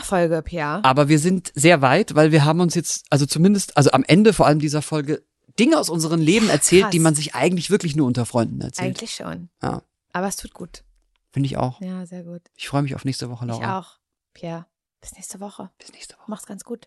[0.01, 0.81] Folge, Pia.
[0.83, 4.33] Aber wir sind sehr weit, weil wir haben uns jetzt, also zumindest, also am Ende
[4.33, 5.23] vor allem dieser Folge,
[5.59, 6.91] Dinge aus unserem Leben erzählt, krass.
[6.93, 8.87] die man sich eigentlich wirklich nur unter Freunden erzählt.
[8.89, 9.51] Eigentlich schon.
[9.63, 9.83] Ja.
[10.13, 10.85] Aber es tut gut.
[11.33, 11.81] Finde ich auch.
[11.81, 12.43] Ja, sehr gut.
[12.57, 13.79] Ich freue mich auf nächste Woche, Ich Laura.
[13.79, 13.99] auch.
[14.33, 14.67] Pia,
[15.01, 15.71] bis nächste Woche.
[15.79, 16.25] Bis nächste Woche.
[16.29, 16.87] Mach's ganz gut.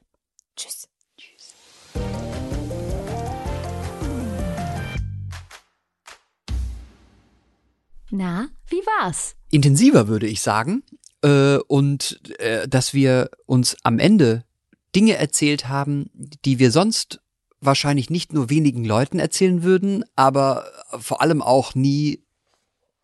[0.56, 0.88] Tschüss.
[8.16, 9.36] Na, wie war's?
[9.50, 10.84] Intensiver würde ich sagen.
[11.24, 14.46] Äh, und äh, dass wir uns am Ende
[14.96, 17.22] Dinge erzählt haben, die wir sonst
[17.60, 20.68] wahrscheinlich nicht nur wenigen Leuten erzählen würden, aber
[21.00, 22.24] vor allem auch nie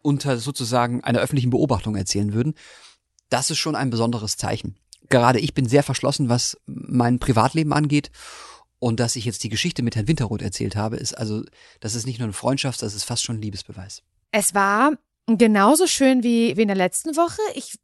[0.04, 2.54] unter sozusagen einer öffentlichen Beobachtung erzählen würden.
[3.30, 4.76] Das ist schon ein besonderes Zeichen.
[5.10, 8.12] Gerade ich bin sehr verschlossen, was mein Privatleben angeht.
[8.78, 11.44] Und dass ich jetzt die Geschichte mit Herrn Winterroth erzählt habe, ist also,
[11.80, 14.04] das ist nicht nur eine Freundschaft, das ist fast schon ein Liebesbeweis.
[14.32, 14.94] Es war
[15.28, 17.42] genauso schön wie, wie in der letzten Woche.
[17.56, 17.78] Ich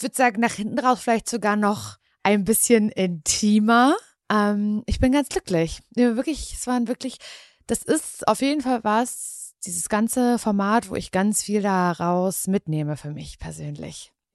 [0.00, 3.96] würde sagen, nach hinten raus vielleicht sogar noch ein bisschen intimer.
[4.30, 5.80] Ähm, ich bin ganz glücklich.
[5.96, 7.18] Ja, wirklich, es waren wirklich,
[7.66, 12.96] das ist auf jeden Fall was, dieses ganze Format, wo ich ganz viel daraus mitnehme
[12.96, 14.12] für mich persönlich.